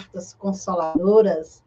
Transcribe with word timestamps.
Cartas 0.00 0.32
Consoladoras, 0.32 1.62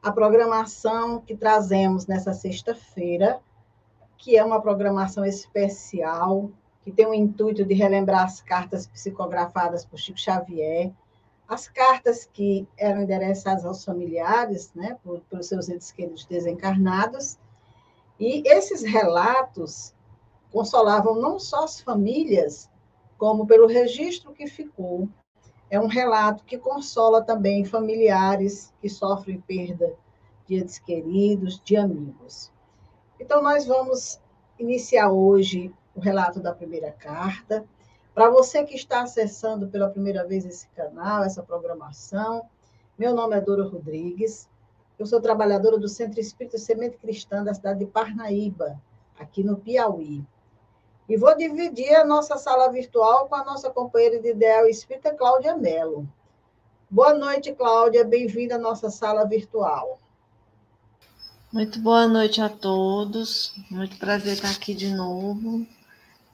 a 0.00 0.12
programação 0.12 1.20
que 1.20 1.36
trazemos 1.36 2.06
nessa 2.06 2.32
sexta-feira, 2.32 3.40
que 4.16 4.36
é 4.36 4.44
uma 4.44 4.62
programação 4.62 5.24
especial, 5.24 6.48
que 6.82 6.92
tem 6.92 7.06
o 7.06 7.12
intuito 7.12 7.64
de 7.64 7.74
relembrar 7.74 8.22
as 8.22 8.40
cartas 8.40 8.86
psicografadas 8.86 9.84
por 9.84 9.98
Chico 9.98 10.18
Xavier, 10.18 10.92
as 11.48 11.66
cartas 11.66 12.24
que 12.32 12.68
eram 12.76 13.02
endereçadas 13.02 13.64
aos 13.64 13.84
familiares, 13.84 14.72
né, 14.72 14.96
por, 15.02 15.20
pelos 15.22 15.46
seus 15.46 15.68
entes 15.68 15.90
queridos 15.90 16.24
desencarnados, 16.24 17.36
e 18.18 18.42
esses 18.46 18.84
relatos 18.84 19.92
consolavam 20.52 21.16
não 21.16 21.40
só 21.40 21.64
as 21.64 21.80
famílias, 21.80 22.70
como 23.18 23.44
pelo 23.44 23.66
registro 23.66 24.32
que 24.32 24.46
ficou, 24.46 25.08
é 25.70 25.80
um 25.80 25.86
relato 25.86 26.44
que 26.44 26.58
consola 26.58 27.22
também 27.22 27.64
familiares 27.64 28.72
que 28.80 28.88
sofrem 28.88 29.40
perda 29.40 29.94
de 30.46 30.56
entes 30.56 30.78
queridos, 30.78 31.60
de 31.64 31.76
amigos. 31.76 32.52
Então, 33.18 33.42
nós 33.42 33.66
vamos 33.66 34.20
iniciar 34.58 35.10
hoje 35.10 35.74
o 35.94 36.00
relato 36.00 36.40
da 36.40 36.54
primeira 36.54 36.92
carta. 36.92 37.64
Para 38.14 38.30
você 38.30 38.64
que 38.64 38.74
está 38.74 39.02
acessando 39.02 39.68
pela 39.68 39.90
primeira 39.90 40.26
vez 40.26 40.44
esse 40.44 40.68
canal, 40.68 41.24
essa 41.24 41.42
programação, 41.42 42.46
meu 42.98 43.14
nome 43.14 43.36
é 43.36 43.40
Dora 43.40 43.64
Rodrigues, 43.64 44.48
eu 44.98 45.04
sou 45.04 45.20
trabalhadora 45.20 45.78
do 45.78 45.88
Centro 45.88 46.20
Espírita 46.20 46.56
Semente 46.56 46.96
Cristã 46.96 47.44
da 47.44 47.52
cidade 47.52 47.80
de 47.80 47.86
Parnaíba, 47.86 48.80
aqui 49.18 49.42
no 49.42 49.56
Piauí. 49.58 50.24
E 51.08 51.16
vou 51.16 51.36
dividir 51.36 51.94
a 51.94 52.04
nossa 52.04 52.36
sala 52.36 52.68
virtual 52.68 53.28
com 53.28 53.36
a 53.36 53.44
nossa 53.44 53.70
companheira 53.70 54.20
de 54.20 54.30
ideal 54.30 54.66
espírita, 54.66 55.14
Cláudia 55.14 55.56
Mello. 55.56 56.08
Boa 56.90 57.14
noite, 57.14 57.52
Cláudia. 57.52 58.04
Bem-vinda 58.04 58.56
à 58.56 58.58
nossa 58.58 58.90
sala 58.90 59.24
virtual. 59.24 60.00
Muito 61.52 61.78
boa 61.78 62.08
noite 62.08 62.40
a 62.40 62.48
todos. 62.48 63.54
Muito 63.70 63.96
prazer 63.98 64.32
estar 64.32 64.50
aqui 64.50 64.74
de 64.74 64.92
novo. 64.92 65.64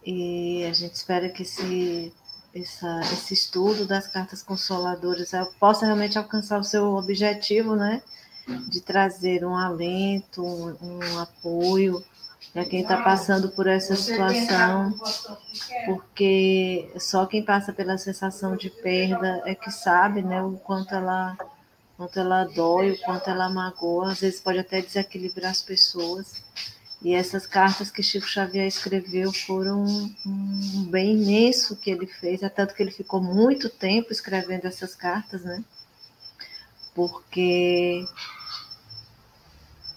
E 0.06 0.65
a 0.65 0.72
gente 0.72 0.94
espera 0.94 1.28
que 1.28 1.43
esse, 1.43 2.11
essa, 2.55 3.00
esse 3.12 3.34
estudo 3.34 3.87
das 3.87 4.06
cartas 4.06 4.43
consoladoras 4.43 5.32
possa 5.61 5.84
realmente 5.84 6.16
alcançar 6.16 6.59
o 6.59 6.65
seu 6.65 6.94
objetivo, 6.94 7.77
né? 7.77 8.03
De 8.69 8.81
trazer 8.81 9.44
um 9.44 9.55
alento, 9.55 10.43
um, 10.43 10.77
um 10.81 11.19
apoio 11.19 12.03
para 12.53 12.67
quem 12.67 12.83
está 12.83 13.03
passando 13.03 13.49
por 13.51 13.67
essa 13.67 13.97
situação, 13.97 14.95
porque 15.87 16.91
só 16.99 17.25
quem 17.25 17.43
passa 17.43 17.73
pela 17.73 17.97
sensação 17.97 18.57
de 18.57 18.69
perda 18.69 19.43
é 19.47 19.55
que 19.55 19.71
sabe, 19.71 20.21
né, 20.23 20.43
o 20.43 20.53
quanto 20.59 20.95
ela, 20.95 21.37
quanto 21.97 22.21
ela 22.21 22.45
dói, 22.45 22.91
o 22.91 23.01
quanto 23.01 23.31
ela 23.31 23.49
magoa, 23.49 24.12
às 24.12 24.21
vezes 24.21 24.41
pode 24.41 24.59
até 24.59 24.83
desequilibrar 24.83 25.51
as 25.51 25.62
pessoas. 25.62 26.43
E 27.01 27.15
essas 27.15 27.47
cartas 27.47 27.91
que 27.91 28.03
Chico 28.03 28.27
Xavier 28.27 28.67
escreveu 28.67 29.33
foram 29.33 29.85
um 30.25 30.85
bem 30.89 31.21
imenso 31.21 31.75
que 31.75 31.91
ele 31.91 32.07
fez, 32.07 32.43
é 32.43 32.49
tanto 32.49 32.75
que 32.75 32.83
ele 32.83 32.93
ficou 32.93 33.21
muito 33.21 33.69
tempo 33.69 34.12
escrevendo 34.12 34.67
essas 34.67 34.95
cartas, 34.95 35.43
né? 35.43 35.65
Porque 36.95 38.07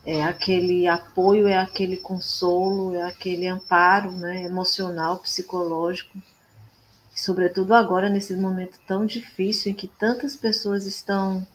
é 0.05 0.23
aquele 0.23 0.87
apoio, 0.87 1.47
é 1.47 1.57
aquele 1.57 1.97
consolo, 1.97 2.95
é 2.95 3.03
aquele 3.03 3.47
amparo 3.47 4.11
né, 4.11 4.43
emocional, 4.43 5.17
psicológico. 5.17 6.21
Sobretudo 7.15 7.73
agora, 7.73 8.09
nesse 8.09 8.35
momento 8.35 8.77
tão 8.85 9.05
difícil, 9.05 9.71
em 9.71 9.75
que 9.75 9.87
tantas 9.87 10.35
pessoas 10.35 10.85
estão 10.85 11.45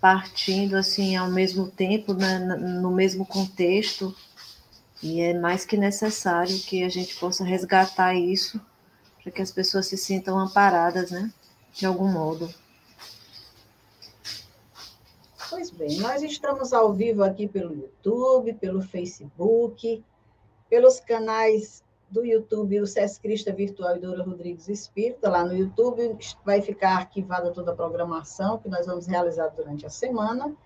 partindo 0.00 0.74
assim 0.74 1.14
ao 1.14 1.30
mesmo 1.30 1.68
tempo, 1.68 2.12
né, 2.12 2.40
no 2.40 2.90
mesmo 2.90 3.24
contexto, 3.24 4.14
e 5.00 5.20
é 5.20 5.38
mais 5.38 5.64
que 5.64 5.76
necessário 5.76 6.58
que 6.60 6.82
a 6.82 6.88
gente 6.88 7.14
possa 7.16 7.44
resgatar 7.44 8.14
isso 8.14 8.60
para 9.22 9.30
que 9.30 9.42
as 9.42 9.52
pessoas 9.52 9.86
se 9.86 9.96
sintam 9.96 10.38
amparadas, 10.38 11.12
né, 11.12 11.30
de 11.72 11.86
algum 11.86 12.10
modo. 12.10 12.52
Pois 15.52 15.70
bem, 15.70 15.98
nós 15.98 16.22
estamos 16.22 16.72
ao 16.72 16.94
vivo 16.94 17.22
aqui 17.22 17.46
pelo 17.46 17.74
YouTube, 17.74 18.54
pelo 18.54 18.80
Facebook, 18.80 20.02
pelos 20.70 20.98
canais 20.98 21.84
do 22.10 22.24
YouTube, 22.24 22.80
o 22.80 22.86
SES 22.86 23.18
Crista 23.18 23.52
Virtual 23.52 23.94
e 23.94 24.00
Dora 24.00 24.24
Rodrigues 24.24 24.66
Espírita, 24.70 25.28
lá 25.28 25.44
no 25.44 25.52
YouTube 25.54 26.16
vai 26.42 26.62
ficar 26.62 26.96
arquivada 26.96 27.50
toda 27.50 27.70
a 27.70 27.76
programação 27.76 28.56
que 28.56 28.68
nós 28.70 28.86
vamos 28.86 29.06
realizar 29.06 29.48
durante 29.48 29.84
a 29.84 29.90
semana. 29.90 30.56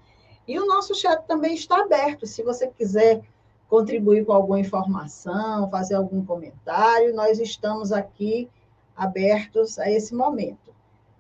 E 0.47 0.57
o 0.57 0.65
nosso 0.67 0.95
chat 0.95 1.21
também 1.27 1.55
está 1.55 1.81
aberto, 1.81 2.25
se 2.25 2.45
você 2.45 2.69
quiser 2.69 3.23
contribuir 3.69 4.25
com 4.25 4.33
alguma 4.33 4.61
informação, 4.61 5.69
fazer 5.69 5.97
algum 5.97 6.25
comentário, 6.25 7.13
nós 7.13 7.41
estamos 7.41 7.91
aqui 7.91 8.49
abertos 8.95 9.81
a 9.81 9.91
esse 9.91 10.15
momento. 10.15 10.73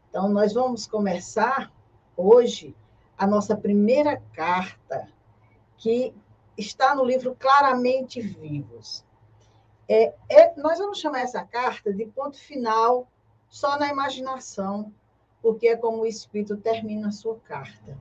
Então, 0.09 0.29
nós 0.29 0.53
vamos 0.53 0.87
começar 0.87 1.73
hoje 2.17 2.73
a 3.17 3.27
nossa 3.27 3.57
primeira 3.57 4.21
carta, 4.33 5.09
que 5.77 6.15
está 6.57 6.95
no 6.95 7.05
livro 7.05 7.37
Claramente 7.39 8.21
Vivos. 8.21 9.05
É, 9.89 10.15
é, 10.29 10.55
nós 10.57 10.79
vamos 10.79 10.99
chamar 10.99 11.21
essa 11.21 11.45
carta 11.45 11.93
de 11.93 12.07
ponto 12.07 12.39
final 12.39 13.07
só 13.49 13.79
na 13.79 13.89
imaginação, 13.89 14.93
porque 15.41 15.69
é 15.69 15.77
como 15.77 16.03
o 16.03 16.07
Espírito 16.07 16.57
termina 16.57 17.09
a 17.09 17.13
sua 17.13 17.39
carta. 17.41 17.97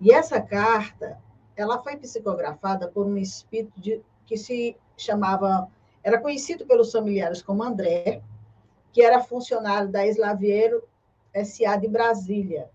E 0.00 0.12
essa 0.12 0.40
carta, 0.40 1.18
ela 1.56 1.82
foi 1.82 1.96
psicografada 1.96 2.86
por 2.88 3.04
um 3.04 3.16
espírito 3.16 3.80
de, 3.80 4.00
que 4.26 4.36
se 4.36 4.76
chamava, 4.96 5.68
era 6.04 6.20
conhecido 6.20 6.64
pelos 6.66 6.92
familiares 6.92 7.42
como 7.42 7.64
André, 7.64 8.22
que 8.92 9.02
era 9.02 9.22
funcionário 9.22 9.88
da 9.88 10.06
Eslaviero 10.06 10.82
S.A. 11.34 11.76
de 11.76 11.88
Brasília, 11.88 12.70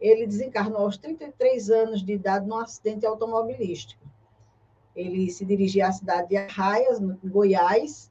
ele 0.00 0.26
desencarnou 0.26 0.82
aos 0.82 0.96
33 0.98 1.70
anos 1.70 2.02
de 2.02 2.12
idade 2.12 2.46
num 2.46 2.56
acidente 2.56 3.06
automobilístico. 3.06 4.04
Ele 4.94 5.30
se 5.30 5.44
dirigia 5.44 5.88
à 5.88 5.92
cidade 5.92 6.28
de 6.28 6.36
Arraias, 6.36 7.00
no 7.00 7.18
Goiás, 7.24 8.10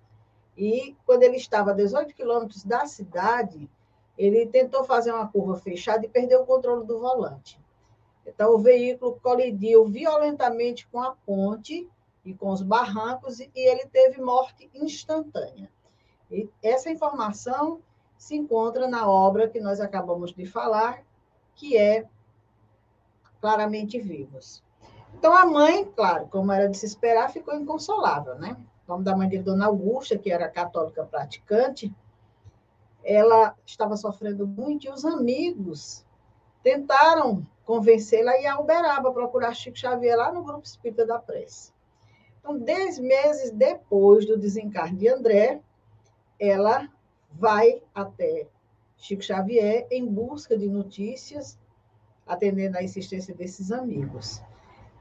e 0.58 0.96
quando 1.06 1.24
ele 1.24 1.38
estava 1.38 1.72
a 1.72 1.74
18 1.74 2.14
quilômetros 2.14 2.64
da 2.64 2.86
cidade, 2.86 3.70
ele 4.18 4.46
tentou 4.46 4.84
fazer 4.84 5.12
uma 5.12 5.28
curva 5.28 5.58
fechada 5.58 6.06
e 6.06 6.10
perdeu 6.10 6.42
o 6.42 6.46
controle 6.46 6.86
do 6.86 7.00
volante. 7.00 7.60
Então, 8.26 8.56
o 8.56 8.60
veículo 8.60 9.20
colidiu 9.22 9.86
violentamente 9.86 10.88
com 10.88 11.02
a 11.02 11.16
ponte 11.26 11.88
e 12.24 12.34
com 12.34 12.50
os 12.50 12.62
barrancos, 12.62 13.40
e 13.40 13.52
ele 13.54 13.86
teve 13.88 14.20
morte 14.20 14.70
instantânea. 14.74 15.70
E 16.31 16.50
essa 16.64 16.90
informação 16.90 17.81
se 18.18 18.36
encontra 18.36 18.88
na 18.88 19.08
obra 19.08 19.48
que 19.48 19.60
nós 19.60 19.80
acabamos 19.80 20.34
de 20.34 20.46
falar, 20.46 21.04
que 21.56 21.78
é 21.78 22.06
claramente 23.42 24.00
vivos. 24.00 24.63
Então, 25.13 25.34
a 25.36 25.46
mãe, 25.46 25.86
claro, 25.96 26.28
como 26.28 26.52
era 26.52 26.68
de 26.68 26.78
se 26.78 26.86
esperar, 26.86 27.31
ficou 27.31 27.56
inconsolável, 27.56 28.36
né? 28.36 28.57
O 28.88 28.92
nome 28.92 29.04
da 29.04 29.16
mãe 29.16 29.28
dele, 29.28 29.44
Dona 29.44 29.66
Augusta, 29.66 30.18
que 30.18 30.31
era 30.31 30.50
católica 30.50 31.06
praticante, 31.06 31.94
ela 33.04 33.56
estava 33.66 33.96
sofrendo 33.96 34.46
muito 34.46 34.88
e 34.88 34.90
os 34.90 35.06
amigos 35.06 36.06
tentaram 36.63 37.46
convencê-la 37.63 38.31
a 38.31 38.42
ir 38.42 38.48
a 38.48 38.60
Uberaba 38.60 39.12
procurar 39.12 39.54
Chico 39.54 39.78
Xavier 39.78 40.18
lá 40.18 40.31
no 40.31 40.44
Grupo 40.44 40.66
Espírita 40.66 41.06
da 41.06 41.19
Prece. 41.19 41.72
Então, 42.40 42.57
dez 42.57 43.00
meses 43.00 43.52
depois 43.52 44.25
do 44.25 44.38
desencarne 44.38 44.98
de 44.98 45.07
André, 45.07 45.62
ela 46.40 46.90
vai 47.31 47.81
até 47.94 48.48
Chico 48.97 49.24
Xavier 49.24 49.88
em 49.92 50.06
busca 50.06 50.57
de 50.57 50.68
notícias, 50.68 51.59
atendendo 52.25 52.77
à 52.77 52.83
insistência 52.83 53.33
desses 53.33 53.71
amigos. 53.71 54.42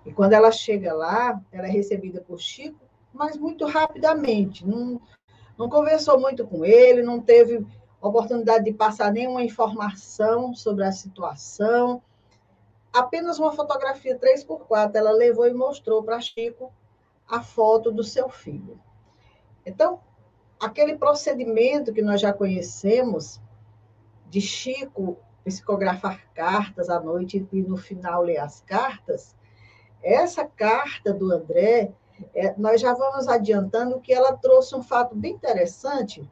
E 0.04 0.12
quando 0.12 0.34
ela 0.34 0.52
chega 0.52 0.92
lá, 0.92 1.40
ela 1.50 1.66
é 1.66 1.70
recebida 1.70 2.20
por 2.20 2.38
Chico, 2.38 2.78
mas 3.12 3.36
muito 3.36 3.66
rapidamente. 3.66 4.66
Não, 4.66 5.00
não 5.56 5.68
conversou 5.68 6.20
muito 6.20 6.46
com 6.46 6.64
ele, 6.64 7.02
não 7.02 7.20
teve 7.20 7.64
oportunidade 8.00 8.64
de 8.64 8.72
passar 8.72 9.10
nenhuma 9.10 9.42
informação 9.42 10.54
sobre 10.54 10.84
a 10.84 10.92
situação. 10.92 12.02
Apenas 12.92 13.38
uma 13.38 13.52
fotografia 13.52 14.18
3x4 14.18 14.94
ela 14.94 15.10
levou 15.10 15.46
e 15.46 15.54
mostrou 15.54 16.02
para 16.02 16.20
Chico 16.20 16.72
a 17.26 17.40
foto 17.40 17.90
do 17.90 18.04
seu 18.04 18.28
filho. 18.28 18.78
Então, 19.64 20.00
aquele 20.60 20.96
procedimento 20.96 21.92
que 21.92 22.02
nós 22.02 22.20
já 22.20 22.32
conhecemos 22.32 23.40
de 24.34 24.40
Chico 24.40 25.16
psicografar 25.44 26.26
cartas 26.34 26.90
à 26.90 26.98
noite 26.98 27.46
e 27.52 27.62
no 27.62 27.76
final 27.76 28.22
ler 28.22 28.38
as 28.38 28.62
cartas, 28.62 29.36
essa 30.02 30.44
carta 30.44 31.12
do 31.14 31.30
André, 31.30 31.92
é, 32.34 32.52
nós 32.58 32.80
já 32.80 32.92
vamos 32.94 33.28
adiantando 33.28 34.00
que 34.00 34.12
ela 34.12 34.36
trouxe 34.36 34.74
um 34.74 34.82
fato 34.82 35.14
bem 35.14 35.34
interessante, 35.34 36.28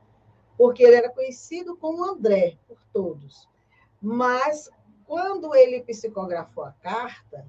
porque 0.59 0.83
ele 0.83 0.97
era 0.97 1.11
conhecido 1.11 1.77
como 1.77 2.05
André 2.05 2.57
por 2.67 2.79
todos. 2.93 3.49
Mas 4.01 4.69
quando 5.07 5.55
ele 5.55 5.85
psicografou 5.85 6.65
a 6.65 6.73
carta, 6.73 7.47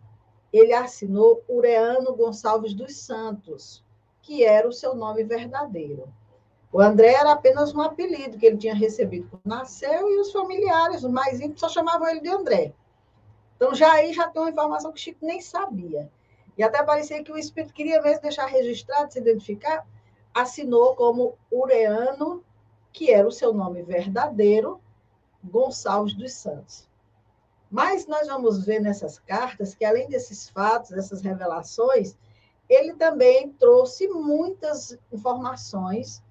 ele 0.52 0.72
assinou 0.72 1.44
Ureano 1.50 2.16
Gonçalves 2.16 2.76
dos 2.76 2.96
Santos, 2.96 3.84
que 4.22 4.44
era 4.44 4.68
o 4.68 4.74
seu 4.74 4.94
nome 4.94 5.24
verdadeiro. 5.24 6.14
O 6.74 6.82
André 6.82 7.14
era 7.14 7.34
apenas 7.34 7.72
um 7.72 7.82
apelido 7.82 8.36
que 8.36 8.48
ele 8.48 8.58
tinha 8.58 8.74
recebido 8.74 9.30
quando 9.30 9.46
nasceu 9.46 10.10
e 10.10 10.20
os 10.20 10.32
familiares, 10.32 11.04
os 11.04 11.12
mais 11.12 11.40
íntimos, 11.40 11.60
só 11.60 11.70
chamavam 11.70 12.10
ele 12.10 12.20
de 12.20 12.30
André. 12.30 12.74
Então, 13.56 13.76
já 13.76 13.94
aí 13.94 14.12
já 14.12 14.28
tem 14.28 14.42
uma 14.42 14.50
informação 14.50 14.92
que 14.92 15.00
o 15.00 15.04
Chico 15.04 15.24
nem 15.24 15.40
sabia. 15.40 16.12
E 16.58 16.64
até 16.64 16.82
parecia 16.82 17.24
que 17.24 17.32
o 17.32 17.38
Espírito 17.38 17.76
queria 17.76 18.02
mesmo 18.02 18.24
deixar 18.24 18.48
registrado, 18.48 19.14
se 19.14 19.20
identificar, 19.20 19.86
assinou 20.34 20.96
como 20.96 21.38
Ureano, 21.52 22.44
que 22.92 23.12
era 23.12 23.28
o 23.28 23.32
seu 23.32 23.54
nome 23.54 23.84
verdadeiro, 23.84 24.82
Gonçalves 25.44 26.16
dos 26.16 26.34
Santos. 26.34 26.90
Mas 27.70 28.08
nós 28.08 28.28
vamos 28.28 28.66
ver 28.66 28.80
nessas 28.80 29.20
cartas 29.20 29.76
que, 29.76 29.86
além 29.86 30.10
desses 30.10 30.50
fatos, 30.50 30.90
dessas 30.90 31.22
revelações, 31.22 32.18
ele 32.68 32.96
também 32.96 33.52
trouxe 33.54 34.08
muitas 34.08 34.98
informações 35.12 36.24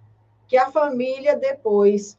que 0.53 0.59
a 0.59 0.71
família 0.71 1.35
depois 1.35 2.19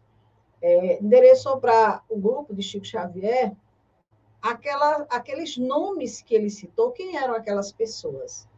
é, 0.60 1.00
endereçou 1.00 1.60
para 1.60 2.02
o 2.10 2.18
grupo 2.18 2.52
de 2.52 2.64
Chico 2.64 2.84
Xavier 2.84 3.56
aquela, 4.42 5.06
aqueles 5.08 5.56
nomes 5.56 6.20
que 6.20 6.34
ele 6.34 6.50
citou, 6.50 6.92
quem 6.94 7.16
eram 7.16 7.36
aquelas 7.36 7.72
pessoas. 7.72 8.50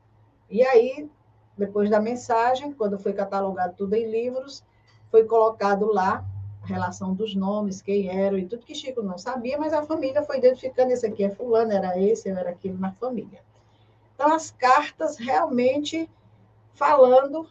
E 0.50 0.66
aí, 0.66 1.10
depois 1.58 1.90
da 1.90 2.00
mensagem, 2.00 2.72
quando 2.72 2.98
foi 2.98 3.12
catalogado 3.12 3.76
tudo 3.76 3.96
em 3.96 4.10
livros, 4.10 4.64
foi 5.12 5.26
colocado 5.26 5.88
lá 5.88 6.24
a 6.64 6.66
relação 6.66 7.14
dos 7.14 7.36
nomes, 7.36 7.82
quem 7.82 8.08
eram 8.08 8.38
e 8.38 8.46
tudo 8.46 8.66
que 8.66 8.74
Chico 8.74 9.04
não 9.04 9.18
sabia, 9.18 9.58
mas 9.58 9.74
a 9.74 9.84
família 9.84 10.24
foi 10.24 10.38
identificando: 10.38 10.94
esse 10.94 11.06
aqui 11.06 11.26
é 11.26 11.30
Fulano, 11.32 11.74
era 11.74 12.00
esse, 12.00 12.30
era 12.30 12.52
aquilo 12.52 12.80
na 12.80 12.94
família. 12.94 13.44
Então, 14.14 14.34
as 14.34 14.52
cartas 14.52 15.18
realmente 15.18 16.10
falando 16.74 17.46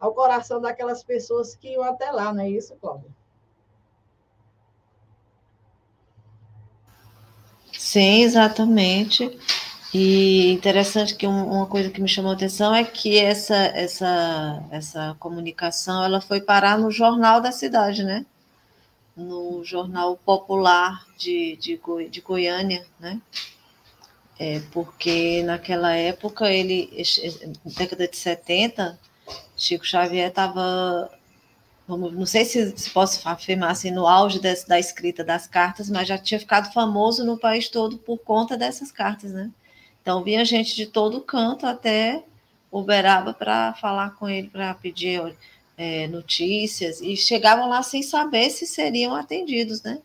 ao 0.00 0.14
coração 0.14 0.60
daquelas 0.60 1.04
pessoas 1.04 1.54
que 1.54 1.74
iam 1.74 1.84
até 1.84 2.10
lá, 2.10 2.32
não 2.32 2.42
é 2.42 2.48
isso, 2.48 2.74
Cláudia? 2.80 3.10
Sim, 7.72 8.22
exatamente. 8.22 9.38
E 9.92 10.52
interessante 10.52 11.16
que 11.16 11.26
uma 11.26 11.66
coisa 11.66 11.90
que 11.90 12.00
me 12.00 12.08
chamou 12.08 12.30
a 12.30 12.34
atenção 12.34 12.74
é 12.74 12.84
que 12.84 13.18
essa, 13.18 13.56
essa, 13.56 14.62
essa 14.70 15.16
comunicação 15.18 16.04
ela 16.04 16.20
foi 16.20 16.40
parar 16.40 16.78
no 16.78 16.90
jornal 16.90 17.40
da 17.40 17.50
cidade, 17.50 18.04
né? 18.04 18.24
No 19.16 19.64
jornal 19.64 20.16
popular 20.16 21.04
de, 21.18 21.56
de, 21.56 21.80
de 22.08 22.20
Goiânia, 22.20 22.86
né? 23.00 23.20
É, 24.38 24.60
porque 24.72 25.42
naquela 25.42 25.92
época, 25.94 26.48
ele, 26.48 26.90
década 27.76 28.06
de 28.06 28.16
70, 28.16 28.98
Chico 29.56 29.86
Xavier 29.86 30.28
estava 30.28 31.10
não 31.96 32.26
sei 32.26 32.44
se, 32.44 32.76
se, 32.76 32.90
posso 32.90 33.26
afirmar 33.28 33.70
assim, 33.70 33.90
no 33.90 34.06
auge 34.06 34.38
desse, 34.38 34.68
da 34.68 34.78
escrita 34.78 35.24
das 35.24 35.46
cartas, 35.46 35.90
mas 35.90 36.06
já 36.06 36.16
tinha 36.16 36.38
ficado 36.38 36.72
famoso 36.72 37.24
no 37.24 37.36
país 37.38 37.68
todo 37.68 37.98
por 37.98 38.18
conta 38.18 38.56
dessas 38.56 38.92
cartas, 38.92 39.32
né? 39.32 39.50
Então 40.00 40.22
vinha 40.22 40.44
gente 40.44 40.76
de 40.76 40.86
todo 40.86 41.20
canto 41.20 41.66
até 41.66 42.22
Uberaba 42.70 43.34
para 43.34 43.74
falar 43.74 44.10
com 44.10 44.28
ele, 44.28 44.48
para 44.48 44.72
pedir 44.74 45.36
é, 45.76 46.06
notícias, 46.06 47.00
e 47.00 47.16
chegavam 47.16 47.68
lá 47.68 47.82
sem 47.82 48.02
saber 48.02 48.50
se 48.50 48.66
seriam 48.66 49.14
atendidos, 49.14 49.82
né? 49.82 50.00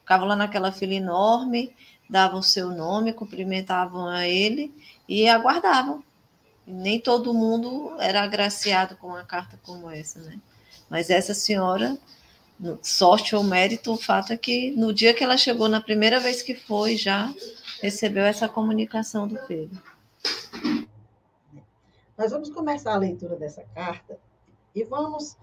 Ficavam 0.00 0.28
lá 0.28 0.36
naquela 0.36 0.70
fila 0.70 0.92
enorme, 0.92 1.74
davam 2.08 2.42
seu 2.42 2.70
nome, 2.70 3.12
cumprimentavam 3.12 4.06
a 4.06 4.28
ele 4.28 4.74
e 5.08 5.28
aguardavam. 5.28 6.04
Nem 6.70 7.00
todo 7.00 7.34
mundo 7.34 7.96
era 8.00 8.22
agraciado 8.22 8.96
com 8.96 9.08
uma 9.08 9.24
carta 9.24 9.58
como 9.62 9.90
essa, 9.90 10.20
né? 10.20 10.38
Mas 10.88 11.10
essa 11.10 11.34
senhora, 11.34 11.98
sorte 12.82 13.34
ou 13.34 13.42
mérito, 13.42 13.92
o 13.92 13.96
fato 13.96 14.32
é 14.32 14.36
que 14.36 14.70
no 14.72 14.92
dia 14.92 15.14
que 15.14 15.22
ela 15.22 15.36
chegou, 15.36 15.68
na 15.68 15.80
primeira 15.80 16.18
vez 16.20 16.42
que 16.42 16.54
foi, 16.54 16.96
já 16.96 17.32
recebeu 17.80 18.24
essa 18.24 18.48
comunicação 18.48 19.26
do 19.26 19.38
filho. 19.46 19.70
Nós 22.16 22.32
vamos 22.32 22.50
começar 22.50 22.92
a 22.92 22.98
leitura 22.98 23.36
dessa 23.36 23.64
carta 23.74 24.18
e 24.74 24.84
vamos, 24.84 25.36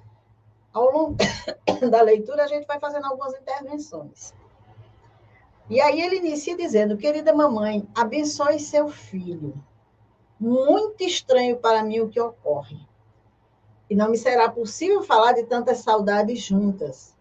ao 0.72 0.92
longo 0.92 1.18
da 1.90 2.02
leitura, 2.02 2.44
a 2.44 2.48
gente 2.48 2.68
vai 2.68 2.80
fazendo 2.80 3.06
algumas 3.06 3.34
intervenções. 3.34 4.34
E 5.70 5.82
aí 5.82 6.02
ele 6.02 6.18
inicia 6.18 6.56
dizendo: 6.56 6.98
Querida 6.98 7.34
mamãe, 7.34 7.88
abençoe 7.96 8.60
seu 8.60 8.90
filho. 8.90 9.54
Muito 10.40 11.04
estranho 11.04 11.58
para 11.58 11.84
mim 11.84 12.00
o 12.00 12.10
que 12.10 12.20
ocorre 12.20 12.88
e 13.90 13.96
não 13.96 14.10
me 14.10 14.18
será 14.18 14.50
possível 14.50 15.02
falar 15.02 15.34
de 15.34 15.44
tantas 15.44 15.80
saudades 15.80 16.40
juntas. 16.40 17.16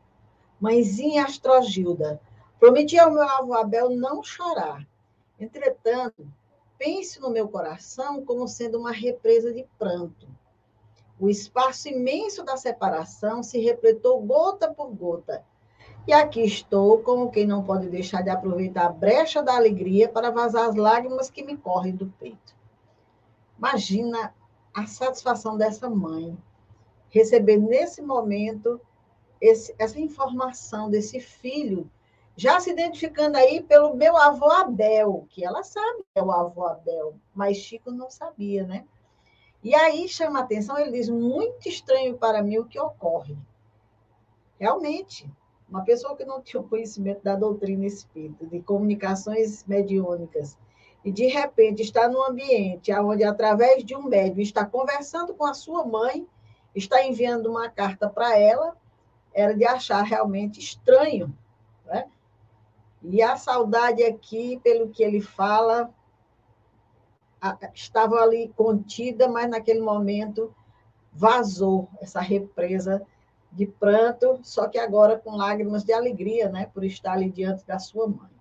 Mãezinha 0.60 1.24
Astrogilda, 1.24 2.20
prometi 2.58 2.98
ao 2.98 3.12
meu 3.12 3.22
avô 3.22 3.54
Abel 3.54 3.90
não 3.90 4.22
chorar. 4.22 4.86
Entretanto, 5.38 6.26
pense 6.78 7.20
no 7.20 7.30
meu 7.30 7.48
coração 7.48 8.24
como 8.24 8.48
sendo 8.48 8.78
uma 8.78 8.90
represa 8.90 9.52
de 9.52 9.64
pranto. 9.78 10.26
O 11.20 11.28
espaço 11.28 11.88
imenso 11.88 12.42
da 12.42 12.56
separação 12.56 13.42
se 13.42 13.58
repletou 13.58 14.20
gota 14.20 14.72
por 14.72 14.88
gota. 14.90 15.44
E 16.06 16.12
aqui 16.12 16.42
estou, 16.42 16.98
como 17.02 17.30
quem 17.30 17.46
não 17.46 17.64
pode 17.64 17.88
deixar 17.88 18.22
de 18.22 18.30
aproveitar 18.30 18.86
a 18.86 18.92
brecha 18.92 19.42
da 19.42 19.56
alegria 19.56 20.08
para 20.08 20.30
vazar 20.30 20.68
as 20.68 20.74
lágrimas 20.74 21.30
que 21.30 21.42
me 21.42 21.56
correm 21.56 21.94
do 21.94 22.06
peito. 22.18 22.55
Imagina 23.58 24.34
a 24.74 24.86
satisfação 24.86 25.56
dessa 25.56 25.88
mãe 25.88 26.36
receber 27.10 27.56
nesse 27.56 28.02
momento 28.02 28.80
esse, 29.40 29.74
essa 29.78 29.98
informação 29.98 30.90
desse 30.90 31.20
filho, 31.20 31.90
já 32.36 32.60
se 32.60 32.70
identificando 32.70 33.38
aí 33.38 33.62
pelo 33.62 33.94
meu 33.94 34.16
avô 34.16 34.50
Abel, 34.50 35.26
que 35.30 35.44
ela 35.44 35.62
sabe 35.62 36.02
que 36.02 36.20
é 36.20 36.22
o 36.22 36.30
avô 36.30 36.66
Abel, 36.66 37.14
mas 37.34 37.56
Chico 37.56 37.90
não 37.90 38.10
sabia, 38.10 38.66
né? 38.66 38.84
E 39.62 39.74
aí 39.74 40.06
chama 40.08 40.40
a 40.40 40.42
atenção, 40.42 40.78
ele 40.78 40.92
diz, 40.92 41.08
muito 41.08 41.68
estranho 41.68 42.16
para 42.16 42.42
mim 42.42 42.58
o 42.58 42.66
que 42.66 42.78
ocorre. 42.78 43.36
Realmente, 44.60 45.28
uma 45.68 45.82
pessoa 45.82 46.16
que 46.16 46.24
não 46.24 46.40
tinha 46.40 46.62
conhecimento 46.62 47.22
da 47.22 47.34
doutrina 47.34 47.86
espírita, 47.86 48.46
de 48.46 48.60
comunicações 48.60 49.64
mediúnicas, 49.64 50.56
e 51.06 51.12
de 51.12 51.28
repente 51.28 51.82
está 51.82 52.08
num 52.08 52.20
ambiente 52.20 52.92
onde, 52.92 53.22
através 53.22 53.84
de 53.84 53.94
um 53.94 54.02
médium, 54.02 54.42
está 54.42 54.66
conversando 54.66 55.32
com 55.34 55.46
a 55.46 55.54
sua 55.54 55.86
mãe, 55.86 56.26
está 56.74 57.06
enviando 57.06 57.48
uma 57.48 57.70
carta 57.70 58.10
para 58.10 58.36
ela, 58.36 58.76
era 59.32 59.54
de 59.54 59.64
achar 59.64 60.02
realmente 60.02 60.58
estranho. 60.58 61.32
Né? 61.84 62.08
E 63.04 63.22
a 63.22 63.36
saudade 63.36 64.02
aqui, 64.02 64.60
pelo 64.64 64.88
que 64.88 65.04
ele 65.04 65.20
fala, 65.20 65.94
estava 67.72 68.16
ali 68.16 68.52
contida, 68.56 69.28
mas 69.28 69.48
naquele 69.48 69.80
momento 69.80 70.52
vazou 71.12 71.88
essa 72.00 72.20
represa 72.20 73.00
de 73.52 73.64
pranto, 73.64 74.40
só 74.42 74.66
que 74.66 74.76
agora 74.76 75.16
com 75.16 75.36
lágrimas 75.36 75.84
de 75.84 75.92
alegria, 75.92 76.48
né, 76.48 76.68
por 76.74 76.82
estar 76.82 77.12
ali 77.12 77.30
diante 77.30 77.64
da 77.64 77.78
sua 77.78 78.08
mãe. 78.08 78.35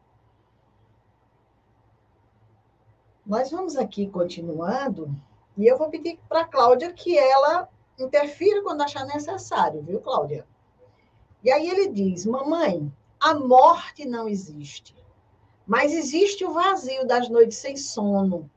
Nós 3.25 3.49
vamos 3.49 3.75
aqui 3.75 4.07
continuando 4.07 5.09
E 5.57 5.65
eu 5.65 5.77
vou 5.77 5.89
pedir 5.89 6.19
para 6.29 6.41
a 6.41 6.47
Cláudia 6.47 6.93
que 6.93 7.17
ela 7.17 7.67
interfira 7.97 8.61
quando 8.61 8.81
achar 8.81 9.05
necessário, 9.05 9.81
viu, 9.81 9.99
Cláudia? 9.99 10.45
E 11.43 11.51
aí 11.51 11.67
ele 11.69 11.87
diz: 11.87 12.25
Mamãe, 12.25 12.91
a 13.19 13.33
morte 13.33 14.05
não 14.05 14.27
existe, 14.27 14.95
mas 15.65 15.93
existe 15.93 16.45
o 16.45 16.53
vazio 16.53 17.07
das 17.07 17.29
noites 17.29 17.57
sem 17.57 17.75
sono, 17.77 18.49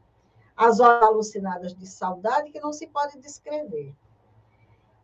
as 0.57 0.81
horas 0.81 1.09
alucinadas 1.09 1.75
de 1.75 1.87
saudade 1.87 2.51
que 2.51 2.61
não 2.61 2.73
se 2.73 2.87
pode 2.89 3.19
descrever. 3.21 3.95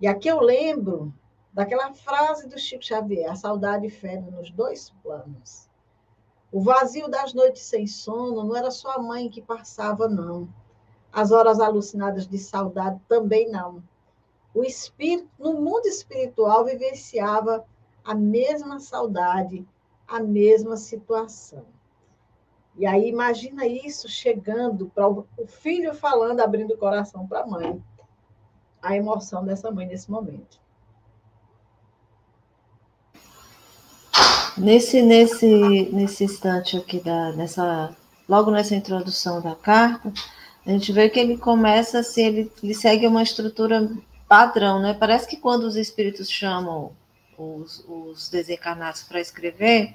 E 0.00 0.06
aqui 0.06 0.28
eu 0.28 0.40
lembro 0.40 1.14
daquela 1.52 1.94
frase 1.94 2.48
do 2.48 2.58
Chico 2.58 2.84
Xavier: 2.84 3.30
a 3.30 3.36
saudade 3.36 3.88
fere 3.88 4.30
nos 4.30 4.50
dois 4.50 4.90
planos. 5.02 5.70
O 6.54 6.60
vazio 6.60 7.08
das 7.08 7.34
noites 7.34 7.62
sem 7.62 7.84
sono 7.84 8.44
não 8.44 8.54
era 8.54 8.70
só 8.70 8.92
a 8.92 9.02
mãe 9.02 9.28
que 9.28 9.42
passava, 9.42 10.06
não. 10.06 10.48
As 11.12 11.32
horas 11.32 11.58
alucinadas 11.58 12.28
de 12.28 12.38
saudade 12.38 13.00
também 13.08 13.50
não. 13.50 13.82
O 14.54 14.62
espírito, 14.62 15.28
no 15.36 15.54
mundo 15.54 15.86
espiritual, 15.86 16.64
vivenciava 16.64 17.66
a 18.04 18.14
mesma 18.14 18.78
saudade, 18.78 19.66
a 20.06 20.20
mesma 20.20 20.76
situação. 20.76 21.66
E 22.76 22.86
aí 22.86 23.08
imagina 23.08 23.66
isso 23.66 24.08
chegando 24.08 24.88
para 24.90 25.08
o 25.08 25.26
filho 25.48 25.92
falando, 25.92 26.38
abrindo 26.38 26.74
o 26.74 26.78
coração 26.78 27.26
para 27.26 27.40
a 27.40 27.46
mãe. 27.48 27.82
A 28.80 28.96
emoção 28.96 29.44
dessa 29.44 29.72
mãe 29.72 29.88
nesse 29.88 30.08
momento. 30.08 30.60
Nesse, 34.56 35.02
nesse, 35.02 35.88
nesse 35.92 36.24
instante 36.24 36.76
aqui, 36.76 37.00
da, 37.00 37.32
nessa, 37.32 37.94
logo 38.28 38.50
nessa 38.50 38.74
introdução 38.74 39.40
da 39.40 39.54
carta, 39.54 40.12
a 40.64 40.70
gente 40.70 40.92
vê 40.92 41.08
que 41.08 41.18
ele 41.18 41.36
começa 41.36 41.98
assim, 41.98 42.24
ele, 42.24 42.52
ele 42.62 42.74
segue 42.74 43.06
uma 43.06 43.22
estrutura 43.22 43.90
padrão, 44.28 44.80
né? 44.80 44.94
Parece 44.94 45.26
que 45.26 45.36
quando 45.36 45.64
os 45.64 45.76
espíritos 45.76 46.30
chamam 46.30 46.92
os, 47.36 47.84
os 47.88 48.28
desencarnados 48.28 49.02
para 49.02 49.20
escrever, 49.20 49.94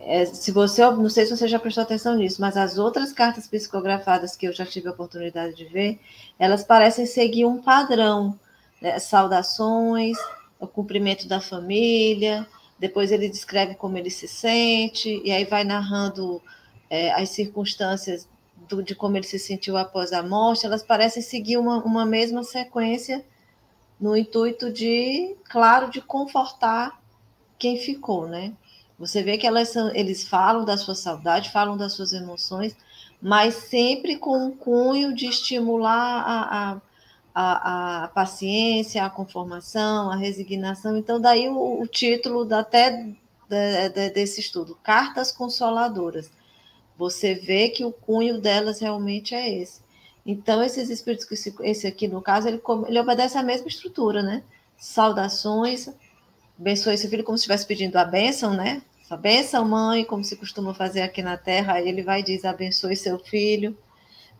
é, 0.00 0.24
se 0.26 0.50
você, 0.50 0.82
não 0.90 1.08
sei 1.08 1.26
se 1.26 1.36
você 1.36 1.48
já 1.48 1.58
prestou 1.58 1.82
atenção 1.82 2.16
nisso, 2.16 2.40
mas 2.40 2.56
as 2.56 2.78
outras 2.78 3.12
cartas 3.12 3.46
psicografadas 3.46 4.36
que 4.36 4.46
eu 4.46 4.52
já 4.52 4.64
tive 4.64 4.88
a 4.88 4.92
oportunidade 4.92 5.54
de 5.54 5.64
ver, 5.64 6.00
elas 6.38 6.62
parecem 6.62 7.06
seguir 7.06 7.44
um 7.44 7.60
padrão, 7.60 8.38
né? 8.80 8.98
saudações, 8.98 10.16
o 10.58 10.66
cumprimento 10.66 11.26
da 11.26 11.40
família, 11.40 12.46
depois 12.80 13.12
ele 13.12 13.28
descreve 13.28 13.74
como 13.74 13.98
ele 13.98 14.08
se 14.08 14.26
sente, 14.26 15.20
e 15.22 15.30
aí 15.30 15.44
vai 15.44 15.62
narrando 15.62 16.42
é, 16.88 17.12
as 17.12 17.28
circunstâncias 17.28 18.26
do, 18.68 18.82
de 18.82 18.94
como 18.94 19.18
ele 19.18 19.26
se 19.26 19.38
sentiu 19.38 19.76
após 19.76 20.14
a 20.14 20.22
morte, 20.22 20.64
elas 20.64 20.82
parecem 20.82 21.22
seguir 21.22 21.58
uma, 21.58 21.84
uma 21.84 22.06
mesma 22.06 22.42
sequência 22.42 23.22
no 24.00 24.16
intuito 24.16 24.72
de, 24.72 25.36
claro, 25.44 25.90
de 25.90 26.00
confortar 26.00 26.98
quem 27.58 27.76
ficou, 27.76 28.26
né? 28.26 28.54
Você 28.98 29.22
vê 29.22 29.36
que 29.36 29.46
elas 29.46 29.68
são, 29.68 29.94
eles 29.94 30.26
falam 30.26 30.64
da 30.64 30.78
sua 30.78 30.94
saudade, 30.94 31.52
falam 31.52 31.76
das 31.76 31.92
suas 31.92 32.14
emoções, 32.14 32.74
mas 33.20 33.54
sempre 33.54 34.16
com 34.16 34.46
um 34.46 34.50
cunho 34.50 35.14
de 35.14 35.26
estimular 35.26 36.22
a, 36.22 36.72
a, 36.72 36.80
a, 37.34 38.04
a 38.04 38.08
paciência, 38.08 39.04
a 39.04 39.10
conformação, 39.10 40.10
a 40.10 40.16
resignação. 40.16 40.96
Então, 40.96 41.20
daí 41.20 41.48
o, 41.48 41.80
o 41.80 41.86
título 41.86 42.52
até 42.54 42.90
de, 42.90 43.88
de, 43.88 44.10
desse 44.10 44.40
estudo, 44.40 44.78
Cartas 44.82 45.32
Consoladoras. 45.32 46.30
Você 46.96 47.34
vê 47.34 47.70
que 47.70 47.84
o 47.84 47.92
cunho 47.92 48.40
delas 48.40 48.80
realmente 48.80 49.34
é 49.34 49.48
esse. 49.48 49.80
Então, 50.24 50.62
esses 50.62 50.90
espíritos, 50.90 51.26
que 51.26 51.34
esse 51.62 51.86
aqui 51.86 52.06
no 52.06 52.20
caso, 52.20 52.46
ele, 52.46 52.60
ele 52.86 53.00
obedece 53.00 53.38
à 53.38 53.42
mesma 53.42 53.68
estrutura, 53.68 54.22
né? 54.22 54.42
Saudações, 54.76 55.88
abençoe 56.58 56.98
seu 56.98 57.08
filho 57.08 57.24
como 57.24 57.38
se 57.38 57.42
estivesse 57.42 57.66
pedindo 57.66 57.96
a 57.96 58.04
bênção, 58.04 58.52
né? 58.52 58.82
A 59.08 59.16
bênção, 59.16 59.64
mãe, 59.64 60.04
como 60.04 60.22
se 60.22 60.36
costuma 60.36 60.72
fazer 60.74 61.02
aqui 61.02 61.22
na 61.22 61.36
Terra. 61.36 61.80
Ele 61.80 62.02
vai 62.02 62.20
e 62.20 62.22
diz: 62.22 62.44
abençoe 62.44 62.94
seu 62.94 63.18
filho. 63.18 63.76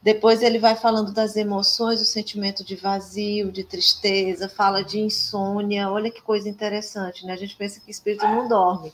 Depois 0.03 0.43
ele 0.43 0.59
vai 0.59 0.75
falando 0.75 1.13
das 1.13 1.37
emoções, 1.37 2.01
o 2.01 2.07
sentimento 2.07 2.65
de 2.65 2.75
vazio, 2.75 3.53
de 3.53 3.63
tristeza, 3.63 4.49
fala 4.49 4.83
de 4.83 4.99
insônia. 4.99 5.91
Olha 5.91 6.11
que 6.11 6.23
coisa 6.23 6.49
interessante, 6.49 7.27
né? 7.27 7.35
A 7.35 7.37
gente 7.37 7.55
pensa 7.55 7.81
que 7.81 7.89
o 7.89 7.91
espírito 7.91 8.27
não 8.27 8.49
dorme. 8.49 8.93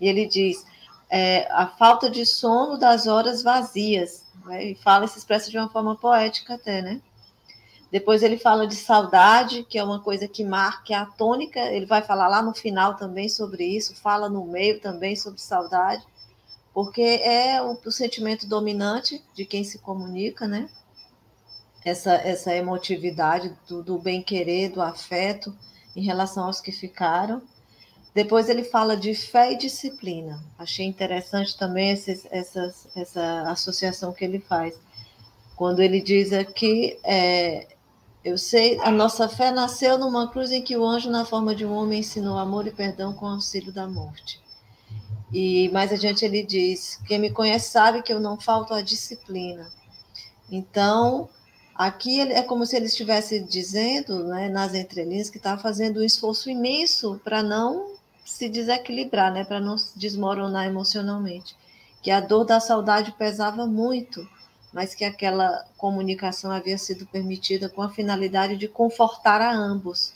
E 0.00 0.08
ele 0.08 0.26
diz: 0.26 0.66
é, 1.08 1.46
a 1.52 1.66
falta 1.66 2.10
de 2.10 2.26
sono 2.26 2.76
das 2.76 3.06
horas 3.06 3.42
vazias. 3.42 4.24
Né? 4.44 4.66
E 4.66 4.74
fala, 4.74 5.06
se 5.06 5.18
expressa 5.18 5.50
de 5.50 5.58
uma 5.58 5.68
forma 5.68 5.94
poética 5.96 6.54
até, 6.54 6.82
né? 6.82 7.00
Depois 7.90 8.22
ele 8.22 8.38
fala 8.38 8.66
de 8.66 8.76
saudade, 8.76 9.64
que 9.68 9.76
é 9.76 9.82
uma 9.82 10.00
coisa 10.00 10.28
que 10.28 10.44
marca 10.44 11.00
a 11.00 11.06
tônica. 11.06 11.58
Ele 11.58 11.86
vai 11.86 12.02
falar 12.02 12.28
lá 12.28 12.40
no 12.40 12.54
final 12.54 12.94
também 12.96 13.28
sobre 13.28 13.64
isso, 13.64 13.96
fala 13.96 14.28
no 14.28 14.44
meio 14.46 14.80
também 14.80 15.16
sobre 15.16 15.40
saudade, 15.40 16.04
porque 16.72 17.02
é 17.02 17.60
o, 17.62 17.78
o 17.84 17.90
sentimento 17.90 18.46
dominante 18.46 19.22
de 19.34 19.44
quem 19.44 19.64
se 19.64 19.78
comunica, 19.78 20.46
né? 20.46 20.68
Essa, 21.84 22.14
essa 22.14 22.54
emotividade 22.54 23.56
do, 23.66 23.82
do 23.82 23.98
bem-querer, 23.98 24.70
do 24.70 24.82
afeto 24.82 25.56
em 25.96 26.02
relação 26.02 26.44
aos 26.44 26.60
que 26.60 26.72
ficaram. 26.72 27.42
Depois 28.14 28.48
ele 28.48 28.64
fala 28.64 28.96
de 28.96 29.14
fé 29.14 29.52
e 29.52 29.56
disciplina. 29.56 30.42
Achei 30.58 30.84
interessante 30.84 31.56
também 31.56 31.90
essa, 31.90 32.12
essa, 32.30 32.74
essa 32.96 33.42
associação 33.42 34.12
que 34.12 34.24
ele 34.24 34.40
faz. 34.40 34.74
Quando 35.56 35.80
ele 35.80 36.00
diz 36.00 36.32
aqui, 36.32 36.98
é, 37.04 37.68
eu 38.24 38.36
sei, 38.36 38.78
a 38.80 38.90
nossa 38.90 39.28
fé 39.28 39.50
nasceu 39.50 39.96
numa 39.96 40.28
cruz 40.30 40.50
em 40.50 40.62
que 40.62 40.76
o 40.76 40.84
anjo, 40.84 41.10
na 41.10 41.24
forma 41.24 41.54
de 41.54 41.64
um 41.64 41.72
homem, 41.72 42.00
ensinou 42.00 42.36
amor 42.36 42.66
e 42.66 42.70
perdão 42.70 43.12
com 43.12 43.26
auxílio 43.26 43.72
da 43.72 43.86
morte. 43.86 44.40
E 45.32 45.68
mais 45.70 45.92
adiante 45.92 46.24
ele 46.24 46.42
diz: 46.42 47.00
quem 47.06 47.18
me 47.18 47.30
conhece 47.30 47.70
sabe 47.70 48.02
que 48.02 48.12
eu 48.12 48.20
não 48.20 48.40
falto 48.40 48.74
à 48.74 48.80
disciplina. 48.82 49.70
Então, 50.50 51.28
Aqui 51.80 52.20
é 52.20 52.42
como 52.42 52.66
se 52.66 52.76
ele 52.76 52.84
estivesse 52.84 53.40
dizendo, 53.40 54.22
né, 54.24 54.50
nas 54.50 54.74
entrelinhas, 54.74 55.30
que 55.30 55.38
está 55.38 55.56
fazendo 55.56 56.00
um 56.00 56.04
esforço 56.04 56.50
imenso 56.50 57.18
para 57.24 57.42
não 57.42 57.94
se 58.22 58.50
desequilibrar, 58.50 59.32
né, 59.32 59.44
para 59.44 59.60
não 59.60 59.78
se 59.78 59.98
desmoronar 59.98 60.66
emocionalmente. 60.66 61.56
Que 62.02 62.10
a 62.10 62.20
dor 62.20 62.44
da 62.44 62.60
saudade 62.60 63.12
pesava 63.12 63.66
muito, 63.66 64.28
mas 64.74 64.94
que 64.94 65.06
aquela 65.06 65.64
comunicação 65.78 66.50
havia 66.52 66.76
sido 66.76 67.06
permitida 67.06 67.66
com 67.70 67.80
a 67.80 67.88
finalidade 67.88 68.58
de 68.58 68.68
confortar 68.68 69.40
a 69.40 69.50
ambos. 69.50 70.12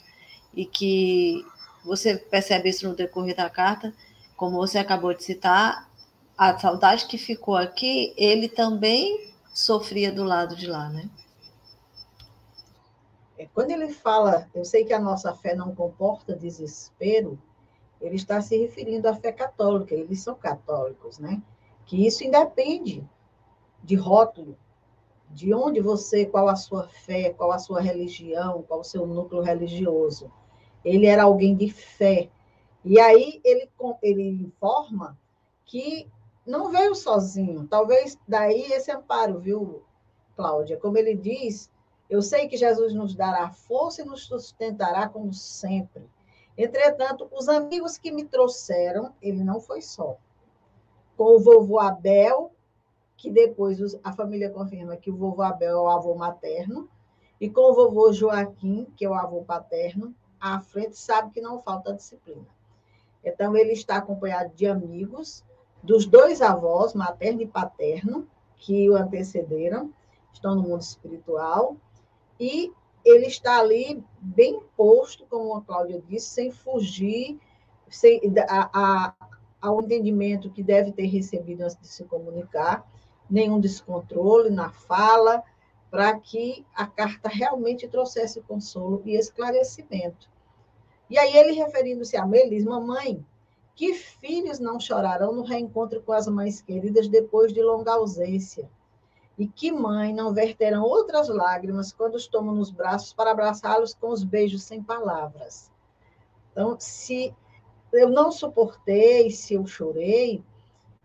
E 0.53 0.67
que 0.67 1.43
você 1.83 2.15
percebe 2.15 2.69
isso 2.69 2.87
no 2.87 2.95
decorrer 2.95 3.35
da 3.35 3.49
carta, 3.49 3.91
como 4.35 4.57
você 4.57 4.77
acabou 4.77 5.13
de 5.13 5.23
citar, 5.23 5.89
a 6.37 6.57
saudade 6.57 7.07
que 7.07 7.17
ficou 7.17 7.55
aqui, 7.55 8.13
ele 8.17 8.49
também 8.49 9.33
sofria 9.53 10.11
do 10.11 10.23
lado 10.23 10.55
de 10.55 10.67
lá, 10.67 10.89
né? 10.89 11.09
É, 13.37 13.45
quando 13.53 13.71
ele 13.71 13.89
fala, 13.89 14.49
eu 14.53 14.63
sei 14.63 14.85
que 14.85 14.93
a 14.93 14.99
nossa 14.99 15.33
fé 15.33 15.55
não 15.55 15.73
comporta 15.73 16.35
desespero, 16.35 17.39
ele 18.01 18.15
está 18.15 18.41
se 18.41 18.57
referindo 18.57 19.07
à 19.07 19.15
fé 19.15 19.31
católica, 19.31 19.95
eles 19.95 20.21
são 20.21 20.35
católicos, 20.35 21.19
né? 21.19 21.41
Que 21.85 22.05
isso 22.05 22.23
independe 22.23 23.03
de 23.83 23.95
rótulo, 23.95 24.57
de 25.29 25.53
onde 25.53 25.81
você, 25.81 26.25
qual 26.25 26.47
a 26.47 26.55
sua 26.55 26.87
fé, 26.87 27.31
qual 27.31 27.51
a 27.51 27.59
sua 27.59 27.81
religião, 27.81 28.63
qual 28.67 28.81
o 28.81 28.83
seu 28.83 29.05
núcleo 29.05 29.41
religioso. 29.41 30.31
Ele 30.83 31.05
era 31.05 31.23
alguém 31.23 31.55
de 31.55 31.69
fé. 31.69 32.29
E 32.85 32.99
aí 32.99 33.41
ele, 33.43 33.67
ele 34.03 34.29
informa 34.43 35.17
que 35.65 36.07
não 36.45 36.69
veio 36.69 36.93
sozinho. 36.93 37.67
Talvez 37.67 38.15
daí 38.27 38.61
esse 38.71 38.91
amparo, 38.91 39.39
viu, 39.39 39.81
Cláudia? 40.35 40.77
Como 40.77 40.95
ele 40.95 41.15
diz, 41.15 41.71
eu 42.07 42.21
sei 42.21 42.47
que 42.47 42.55
Jesus 42.55 42.93
nos 42.93 43.15
dará 43.15 43.49
força 43.49 44.03
e 44.03 44.05
nos 44.05 44.25
sustentará 44.25 45.09
como 45.09 45.33
sempre. 45.33 46.07
Entretanto, 46.55 47.27
os 47.31 47.49
amigos 47.49 47.97
que 47.97 48.11
me 48.11 48.23
trouxeram, 48.23 49.15
ele 49.19 49.43
não 49.43 49.59
foi 49.59 49.81
só. 49.81 50.17
Com 51.17 51.37
o 51.37 51.39
vovô 51.39 51.79
Abel, 51.79 52.51
que 53.17 53.31
depois 53.31 53.79
a 54.03 54.13
família 54.13 54.51
confirma 54.51 54.95
que 54.95 55.09
o 55.09 55.17
vovô 55.17 55.41
Abel 55.41 55.71
é 55.71 55.81
o 55.81 55.89
avô 55.89 56.13
materno, 56.13 56.87
e 57.41 57.49
com 57.49 57.71
o 57.71 57.73
vovô 57.73 58.13
Joaquim, 58.13 58.85
que 58.95 59.03
é 59.03 59.09
o 59.09 59.15
avô 59.15 59.43
paterno, 59.43 60.15
à 60.39 60.59
frente 60.59 60.97
sabe 60.97 61.31
que 61.31 61.41
não 61.41 61.61
falta 61.63 61.91
disciplina. 61.91 62.54
Então, 63.25 63.55
ele 63.57 63.73
está 63.73 63.97
acompanhado 63.97 64.53
de 64.55 64.67
amigos, 64.67 65.43
dos 65.81 66.05
dois 66.05 66.41
avós, 66.41 66.93
materno 66.93 67.41
e 67.41 67.47
paterno, 67.47 68.27
que 68.57 68.89
o 68.89 68.95
antecederam, 68.95 69.91
estão 70.31 70.55
no 70.55 70.61
mundo 70.61 70.81
espiritual, 70.81 71.75
e 72.39 72.71
ele 73.03 73.27
está 73.27 73.59
ali 73.59 74.03
bem 74.19 74.59
posto, 74.75 75.25
como 75.29 75.55
a 75.55 75.61
Cláudia 75.61 76.01
disse, 76.07 76.27
sem 76.27 76.51
fugir 76.51 77.39
sem, 77.89 78.19
a, 78.49 78.69
a, 78.73 79.13
ao 79.61 79.81
entendimento 79.81 80.49
que 80.49 80.63
deve 80.63 80.91
ter 80.91 81.05
recebido 81.05 81.61
antes 81.61 81.77
de 81.79 81.87
se 81.87 82.03
comunicar, 82.05 82.85
nenhum 83.29 83.59
descontrole 83.59 84.49
na 84.49 84.69
fala, 84.69 85.43
para 85.89 86.19
que 86.19 86.65
a 86.75 86.85
carta 86.85 87.29
realmente 87.29 87.87
trouxesse 87.87 88.41
consolo 88.41 89.01
e 89.05 89.15
esclarecimento. 89.15 90.29
E 91.09 91.17
aí 91.17 91.35
ele, 91.35 91.51
referindo-se 91.53 92.17
a 92.17 92.25
Mel, 92.25 92.49
diz, 92.49 92.63
mamãe, 92.63 93.23
que 93.75 93.93
filhos 93.93 94.59
não 94.59 94.79
chorarão 94.79 95.33
no 95.33 95.43
reencontro 95.43 96.01
com 96.01 96.13
as 96.13 96.27
mães 96.27 96.61
queridas 96.61 97.07
depois 97.07 97.53
de 97.53 97.61
longa 97.61 97.93
ausência? 97.93 98.69
E 99.37 99.47
que 99.47 99.71
mãe 99.71 100.13
não 100.13 100.33
verterão 100.33 100.83
outras 100.83 101.27
lágrimas 101.27 101.91
quando 101.91 102.15
os 102.15 102.25
tomam 102.25 102.55
nos 102.55 102.71
braços 102.71 103.13
para 103.13 103.31
abraçá-los 103.31 103.93
com 103.93 104.09
os 104.09 104.23
beijos 104.23 104.63
sem 104.63 104.81
palavras? 104.81 105.69
Então, 106.51 106.77
se 106.79 107.35
eu 107.91 108.09
não 108.09 108.31
suportei, 108.31 109.29
se 109.29 109.55
eu 109.55 109.67
chorei, 109.67 110.41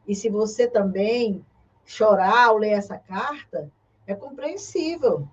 e 0.07 0.15
se 0.15 0.29
você 0.29 0.67
também 0.67 1.45
chorar 1.85 2.47
ao 2.47 2.57
ler 2.57 2.71
essa 2.71 2.97
carta, 2.97 3.71
é 4.07 4.15
compreensível. 4.15 5.29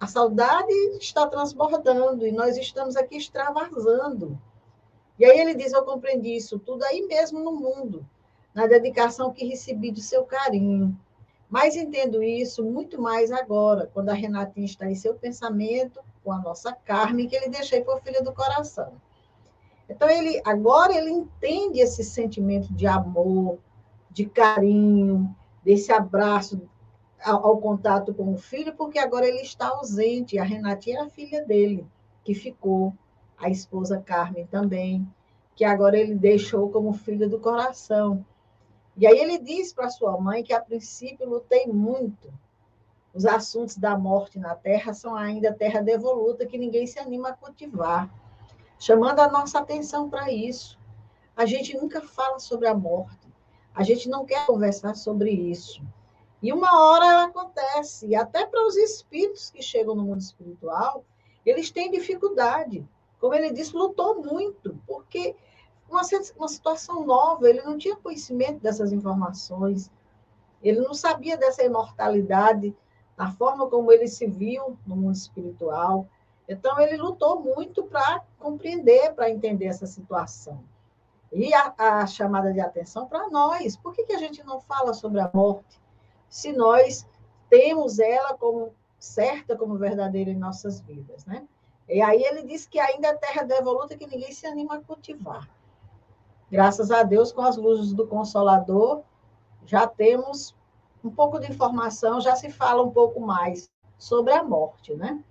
A 0.00 0.06
saudade 0.06 0.72
está 1.00 1.26
transbordando 1.26 2.26
e 2.26 2.32
nós 2.32 2.56
estamos 2.56 2.96
aqui 2.96 3.16
extravasando. 3.16 4.38
E 5.18 5.24
aí 5.24 5.38
ele 5.38 5.54
diz: 5.54 5.72
Eu 5.72 5.84
compreendi 5.84 6.36
isso 6.36 6.58
tudo 6.58 6.84
aí 6.84 7.02
mesmo 7.02 7.40
no 7.40 7.52
mundo, 7.52 8.06
na 8.54 8.66
dedicação 8.66 9.32
que 9.32 9.46
recebi 9.46 9.90
do 9.90 10.00
seu 10.00 10.24
carinho. 10.24 10.98
Mas 11.48 11.76
entendo 11.76 12.22
isso 12.22 12.64
muito 12.64 13.00
mais 13.00 13.30
agora, 13.30 13.88
quando 13.92 14.08
a 14.08 14.14
Renatinha 14.14 14.66
está 14.66 14.90
em 14.90 14.94
seu 14.94 15.14
pensamento, 15.14 16.00
com 16.24 16.32
a 16.32 16.38
nossa 16.38 16.72
carne, 16.72 17.28
que 17.28 17.36
ele 17.36 17.48
deixei 17.48 17.82
por 17.82 18.00
filho 18.00 18.24
do 18.24 18.32
coração. 18.32 18.94
Então, 19.88 20.08
ele 20.08 20.40
agora 20.44 20.96
ele 20.96 21.10
entende 21.10 21.80
esse 21.80 22.02
sentimento 22.02 22.72
de 22.72 22.86
amor, 22.86 23.58
de 24.10 24.24
carinho, 24.24 25.34
desse 25.62 25.92
abraço 25.92 26.68
ao, 27.24 27.46
ao, 27.46 27.58
contato 27.58 28.12
com 28.12 28.32
o 28.32 28.36
filho, 28.36 28.74
porque 28.74 28.98
agora 28.98 29.26
ele 29.26 29.40
está 29.40 29.68
ausente. 29.68 30.38
A 30.38 30.44
Renatinha 30.44 30.98
era 30.98 31.06
a 31.06 31.10
filha 31.10 31.44
dele, 31.44 31.86
que 32.22 32.34
ficou, 32.34 32.92
a 33.38 33.50
esposa 33.50 34.00
Carmen 34.00 34.46
também, 34.46 35.06
que 35.56 35.64
agora 35.64 35.98
ele 35.98 36.14
deixou 36.14 36.70
como 36.70 36.92
filha 36.92 37.28
do 37.28 37.40
coração. 37.40 38.24
E 38.96 39.06
aí 39.06 39.18
ele 39.18 39.38
diz 39.38 39.72
para 39.72 39.90
sua 39.90 40.20
mãe 40.20 40.42
que, 40.42 40.52
a 40.52 40.60
princípio, 40.60 41.28
lutei 41.28 41.66
muito. 41.66 42.32
Os 43.12 43.26
assuntos 43.26 43.76
da 43.76 43.98
morte 43.98 44.38
na 44.38 44.54
terra 44.54 44.92
são 44.92 45.16
ainda 45.16 45.52
terra 45.52 45.80
devoluta, 45.80 46.46
que 46.46 46.58
ninguém 46.58 46.86
se 46.86 46.98
anima 46.98 47.30
a 47.30 47.32
cultivar 47.32 48.10
chamando 48.78 49.20
a 49.20 49.30
nossa 49.30 49.60
atenção 49.60 50.10
para 50.10 50.30
isso. 50.30 50.78
A 51.36 51.46
gente 51.46 51.74
nunca 51.76 52.00
fala 52.00 52.38
sobre 52.38 52.68
a 52.68 52.74
morte, 52.74 53.26
a 53.74 53.82
gente 53.82 54.08
não 54.08 54.24
quer 54.24 54.46
conversar 54.46 54.94
sobre 54.94 55.30
isso. 55.30 55.82
E 56.44 56.52
uma 56.52 56.78
hora 56.78 57.06
ela 57.06 57.24
acontece, 57.24 58.06
e 58.08 58.14
até 58.14 58.44
para 58.44 58.66
os 58.66 58.76
espíritos 58.76 59.48
que 59.48 59.62
chegam 59.62 59.94
no 59.94 60.02
mundo 60.02 60.20
espiritual, 60.20 61.02
eles 61.42 61.70
têm 61.70 61.90
dificuldade. 61.90 62.86
Como 63.18 63.32
ele 63.32 63.50
disse, 63.50 63.74
lutou 63.74 64.22
muito, 64.22 64.78
porque 64.86 65.34
uma, 65.88 66.02
uma 66.36 66.48
situação 66.48 67.06
nova, 67.06 67.48
ele 67.48 67.62
não 67.62 67.78
tinha 67.78 67.96
conhecimento 67.96 68.60
dessas 68.60 68.92
informações, 68.92 69.90
ele 70.62 70.82
não 70.82 70.92
sabia 70.92 71.34
dessa 71.34 71.64
imortalidade, 71.64 72.76
na 73.16 73.32
forma 73.32 73.66
como 73.70 73.90
ele 73.90 74.06
se 74.06 74.26
viu 74.26 74.76
no 74.86 74.96
mundo 74.96 75.16
espiritual. 75.16 76.06
Então, 76.46 76.78
ele 76.78 76.98
lutou 76.98 77.40
muito 77.40 77.84
para 77.84 78.22
compreender, 78.38 79.14
para 79.14 79.30
entender 79.30 79.64
essa 79.64 79.86
situação. 79.86 80.62
E 81.32 81.54
a, 81.54 81.74
a 81.78 82.06
chamada 82.06 82.52
de 82.52 82.60
atenção 82.60 83.06
para 83.06 83.30
nós: 83.30 83.78
por 83.78 83.94
que, 83.94 84.04
que 84.04 84.12
a 84.12 84.18
gente 84.18 84.44
não 84.44 84.60
fala 84.60 84.92
sobre 84.92 85.22
a 85.22 85.30
morte 85.32 85.82
se 86.34 86.50
nós 86.50 87.06
temos 87.48 88.00
ela 88.00 88.36
como 88.36 88.74
certa, 88.98 89.56
como 89.56 89.78
verdadeira 89.78 90.32
em 90.32 90.36
nossas 90.36 90.80
vidas, 90.80 91.24
né? 91.24 91.46
E 91.88 92.02
aí 92.02 92.24
ele 92.24 92.42
diz 92.42 92.66
que 92.66 92.80
ainda 92.80 93.06
é 93.06 93.14
terra 93.14 93.44
devoluta 93.44 93.96
que 93.96 94.04
ninguém 94.04 94.32
se 94.32 94.44
anima 94.44 94.74
a 94.74 94.80
cultivar. 94.80 95.48
Graças 96.50 96.90
a 96.90 97.04
Deus, 97.04 97.30
com 97.30 97.40
as 97.40 97.56
luzes 97.56 97.92
do 97.92 98.08
Consolador, 98.08 99.04
já 99.64 99.86
temos 99.86 100.56
um 101.04 101.10
pouco 101.10 101.38
de 101.38 101.52
informação, 101.52 102.20
já 102.20 102.34
se 102.34 102.50
fala 102.50 102.82
um 102.82 102.90
pouco 102.90 103.20
mais 103.20 103.70
sobre 103.96 104.32
a 104.32 104.42
morte, 104.42 104.92
né? 104.92 105.22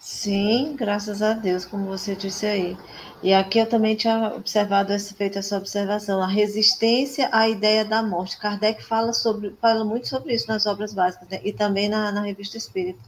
Sim, 0.00 0.74
graças 0.74 1.22
a 1.22 1.32
Deus, 1.32 1.64
como 1.64 1.86
você 1.86 2.16
disse 2.16 2.44
aí. 2.44 2.76
E 3.22 3.32
aqui 3.32 3.60
eu 3.60 3.68
também 3.68 3.94
tinha 3.94 4.34
observado, 4.34 4.98
feito 4.98 5.38
essa 5.38 5.56
observação, 5.56 6.20
a 6.20 6.26
resistência 6.26 7.28
à 7.30 7.48
ideia 7.48 7.84
da 7.84 8.02
morte. 8.02 8.36
Kardec 8.36 8.82
fala, 8.82 9.12
sobre, 9.12 9.54
fala 9.60 9.84
muito 9.84 10.08
sobre 10.08 10.34
isso 10.34 10.48
nas 10.48 10.66
obras 10.66 10.92
básicas, 10.92 11.28
né? 11.28 11.40
e 11.44 11.52
também 11.52 11.88
na, 11.88 12.10
na 12.10 12.22
Revista 12.22 12.56
Espírita, 12.56 12.98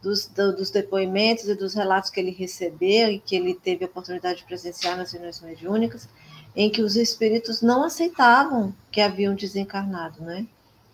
dos, 0.00 0.26
do, 0.26 0.56
dos 0.56 0.70
depoimentos 0.70 1.46
e 1.46 1.54
dos 1.54 1.74
relatos 1.74 2.08
que 2.08 2.18
ele 2.18 2.30
recebeu 2.30 3.10
e 3.10 3.18
que 3.18 3.36
ele 3.36 3.54
teve 3.54 3.84
a 3.84 3.88
oportunidade 3.88 4.38
de 4.38 4.44
presenciar 4.44 4.96
nas 4.96 5.12
reuniões 5.12 5.42
mediúnicas, 5.42 6.08
em 6.56 6.70
que 6.70 6.80
os 6.80 6.96
espíritos 6.96 7.60
não 7.60 7.84
aceitavam 7.84 8.74
que 8.90 9.02
haviam 9.02 9.34
desencarnado, 9.34 10.22
né? 10.22 10.46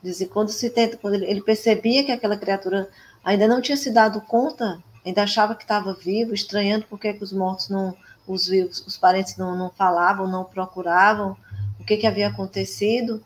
Dizem, 0.02 0.26
quando 0.26 0.50
se 0.50 0.68
tenta, 0.70 0.96
quando 0.96 1.14
ele 1.14 1.42
percebia 1.42 2.04
que 2.04 2.12
aquela 2.12 2.36
criatura 2.36 2.88
ainda 3.24 3.46
não 3.46 3.60
tinha 3.60 3.76
se 3.76 3.90
dado 3.90 4.20
conta 4.20 4.82
ainda 5.04 5.22
achava 5.22 5.54
que 5.54 5.62
estava 5.62 5.94
vivo, 5.94 6.34
estranhando 6.34 6.84
por 6.86 6.98
que 6.98 7.16
os 7.20 7.32
mortos 7.32 7.68
não, 7.68 7.96
os 8.32 8.48
os 8.48 8.96
parentes 8.96 9.36
não, 9.36 9.56
não 9.56 9.70
falavam, 9.70 10.26
não 10.26 10.44
procuravam, 10.44 11.36
o 11.80 11.84
que, 11.84 11.96
que 11.96 12.06
havia 12.06 12.28
acontecido. 12.28 13.22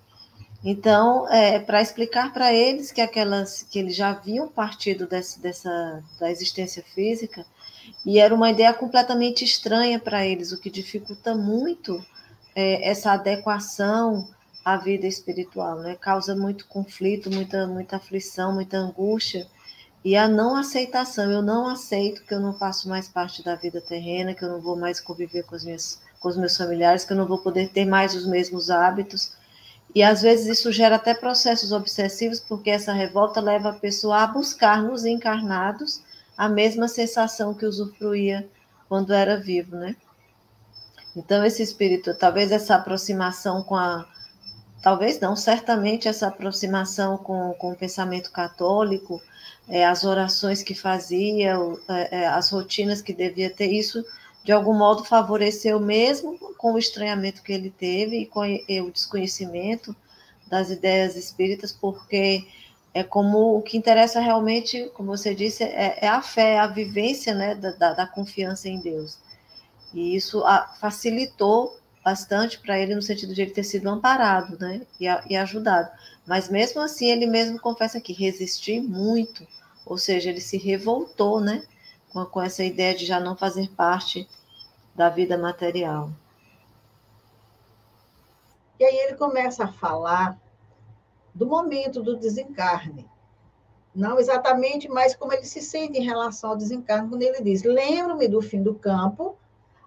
Então, 0.64 1.28
é, 1.28 1.58
para 1.58 1.82
explicar 1.82 2.32
para 2.32 2.52
eles 2.52 2.92
que 2.92 3.00
aquelas 3.00 3.64
que 3.64 3.78
eles 3.78 3.96
já 3.96 4.10
haviam 4.10 4.48
partido 4.48 5.06
desse, 5.06 5.40
dessa 5.40 6.02
da 6.20 6.30
existência 6.30 6.82
física 6.94 7.44
e 8.06 8.20
era 8.20 8.32
uma 8.34 8.50
ideia 8.50 8.72
completamente 8.72 9.44
estranha 9.44 9.98
para 9.98 10.24
eles, 10.24 10.52
o 10.52 10.60
que 10.60 10.70
dificulta 10.70 11.34
muito 11.34 12.04
é, 12.54 12.88
essa 12.88 13.12
adequação 13.12 14.28
à 14.64 14.76
vida 14.76 15.06
espiritual, 15.06 15.80
né? 15.80 15.96
Causa 15.96 16.36
muito 16.36 16.66
conflito, 16.68 17.28
muita 17.28 17.66
muita 17.66 17.96
aflição, 17.96 18.54
muita 18.54 18.76
angústia 18.76 19.48
e 20.04 20.16
a 20.16 20.26
não 20.26 20.56
aceitação, 20.56 21.30
eu 21.30 21.42
não 21.42 21.68
aceito 21.68 22.24
que 22.24 22.34
eu 22.34 22.40
não 22.40 22.52
faço 22.52 22.88
mais 22.88 23.08
parte 23.08 23.42
da 23.42 23.54
vida 23.54 23.80
terrena, 23.80 24.34
que 24.34 24.44
eu 24.44 24.48
não 24.48 24.60
vou 24.60 24.76
mais 24.76 25.00
conviver 25.00 25.44
com, 25.44 25.54
as 25.54 25.64
minhas, 25.64 26.00
com 26.18 26.28
os 26.28 26.36
meus 26.36 26.56
familiares, 26.56 27.04
que 27.04 27.12
eu 27.12 27.16
não 27.16 27.26
vou 27.26 27.38
poder 27.38 27.68
ter 27.68 27.84
mais 27.84 28.14
os 28.14 28.26
mesmos 28.26 28.68
hábitos. 28.70 29.36
E 29.94 30.02
às 30.02 30.22
vezes 30.22 30.58
isso 30.58 30.72
gera 30.72 30.96
até 30.96 31.14
processos 31.14 31.70
obsessivos, 31.70 32.40
porque 32.40 32.70
essa 32.70 32.92
revolta 32.92 33.40
leva 33.40 33.70
a 33.70 33.74
pessoa 33.74 34.22
a 34.22 34.26
buscar 34.26 34.82
nos 34.82 35.04
encarnados 35.04 36.02
a 36.36 36.48
mesma 36.48 36.88
sensação 36.88 37.54
que 37.54 37.66
usufruía 37.66 38.48
quando 38.88 39.12
era 39.12 39.38
vivo, 39.38 39.76
né? 39.76 39.94
Então, 41.14 41.44
esse 41.44 41.62
espírito, 41.62 42.14
talvez 42.14 42.50
essa 42.50 42.74
aproximação 42.74 43.62
com 43.62 43.76
a. 43.76 44.06
Talvez 44.82 45.20
não, 45.20 45.36
certamente 45.36 46.08
essa 46.08 46.26
aproximação 46.26 47.16
com, 47.16 47.54
com 47.54 47.70
o 47.70 47.76
pensamento 47.76 48.32
católico, 48.32 49.22
é, 49.68 49.86
as 49.86 50.02
orações 50.02 50.60
que 50.60 50.74
fazia, 50.74 51.56
é, 51.88 52.22
é, 52.22 52.26
as 52.26 52.50
rotinas 52.50 53.00
que 53.00 53.12
devia 53.12 53.48
ter, 53.48 53.70
isso 53.72 54.04
de 54.44 54.50
algum 54.50 54.74
modo 54.74 55.04
favoreceu 55.04 55.78
mesmo 55.78 56.36
com 56.58 56.72
o 56.72 56.78
estranhamento 56.78 57.44
que 57.44 57.52
ele 57.52 57.70
teve 57.70 58.22
e 58.22 58.26
com 58.26 58.40
o 58.40 58.90
desconhecimento 58.90 59.94
das 60.48 60.68
ideias 60.68 61.14
espíritas, 61.14 61.70
porque 61.70 62.44
é 62.92 63.04
como 63.04 63.56
o 63.56 63.62
que 63.62 63.76
interessa 63.76 64.20
realmente, 64.20 64.90
como 64.94 65.16
você 65.16 65.32
disse, 65.32 65.62
é, 65.62 65.98
é 66.02 66.08
a 66.08 66.20
fé, 66.20 66.54
é 66.54 66.58
a 66.58 66.66
vivência 66.66 67.32
né, 67.32 67.54
da, 67.54 67.92
da, 67.92 68.06
confiança 68.06 68.68
em 68.68 68.80
Deus. 68.80 69.16
E 69.94 70.16
isso 70.16 70.42
facilitou 70.80 71.78
bastante 72.04 72.58
para 72.58 72.78
ele 72.78 72.94
no 72.94 73.02
sentido 73.02 73.34
de 73.34 73.42
ele 73.42 73.52
ter 73.52 73.64
sido 73.64 73.88
amparado 73.88 74.58
né, 74.58 74.86
e, 75.00 75.06
e 75.30 75.36
ajudado. 75.36 75.90
Mas 76.26 76.48
mesmo 76.48 76.80
assim, 76.80 77.06
ele 77.10 77.26
mesmo 77.26 77.60
confessa 77.60 78.00
que 78.00 78.12
resistir 78.12 78.80
muito, 78.80 79.46
ou 79.86 79.96
seja, 79.96 80.30
ele 80.30 80.40
se 80.40 80.56
revoltou, 80.56 81.40
né, 81.40 81.64
com, 82.12 82.24
com 82.24 82.42
essa 82.42 82.64
ideia 82.64 82.94
de 82.94 83.06
já 83.06 83.20
não 83.20 83.36
fazer 83.36 83.70
parte 83.70 84.28
da 84.94 85.08
vida 85.08 85.38
material. 85.38 86.10
E 88.78 88.84
aí 88.84 88.96
ele 88.96 89.14
começa 89.14 89.64
a 89.64 89.72
falar 89.72 90.36
do 91.34 91.46
momento 91.46 92.02
do 92.02 92.16
desencarne. 92.16 93.08
Não 93.94 94.18
exatamente, 94.18 94.88
mas 94.88 95.14
como 95.14 95.32
ele 95.32 95.44
se 95.44 95.60
sente 95.60 95.98
em 95.98 96.04
relação 96.04 96.50
ao 96.50 96.56
desencarne, 96.56 97.08
quando 97.08 97.22
ele 97.22 97.42
diz: 97.42 97.62
Lembro-me 97.62 98.26
do 98.26 98.40
fim 98.40 98.62
do 98.62 98.74
campo, 98.74 99.36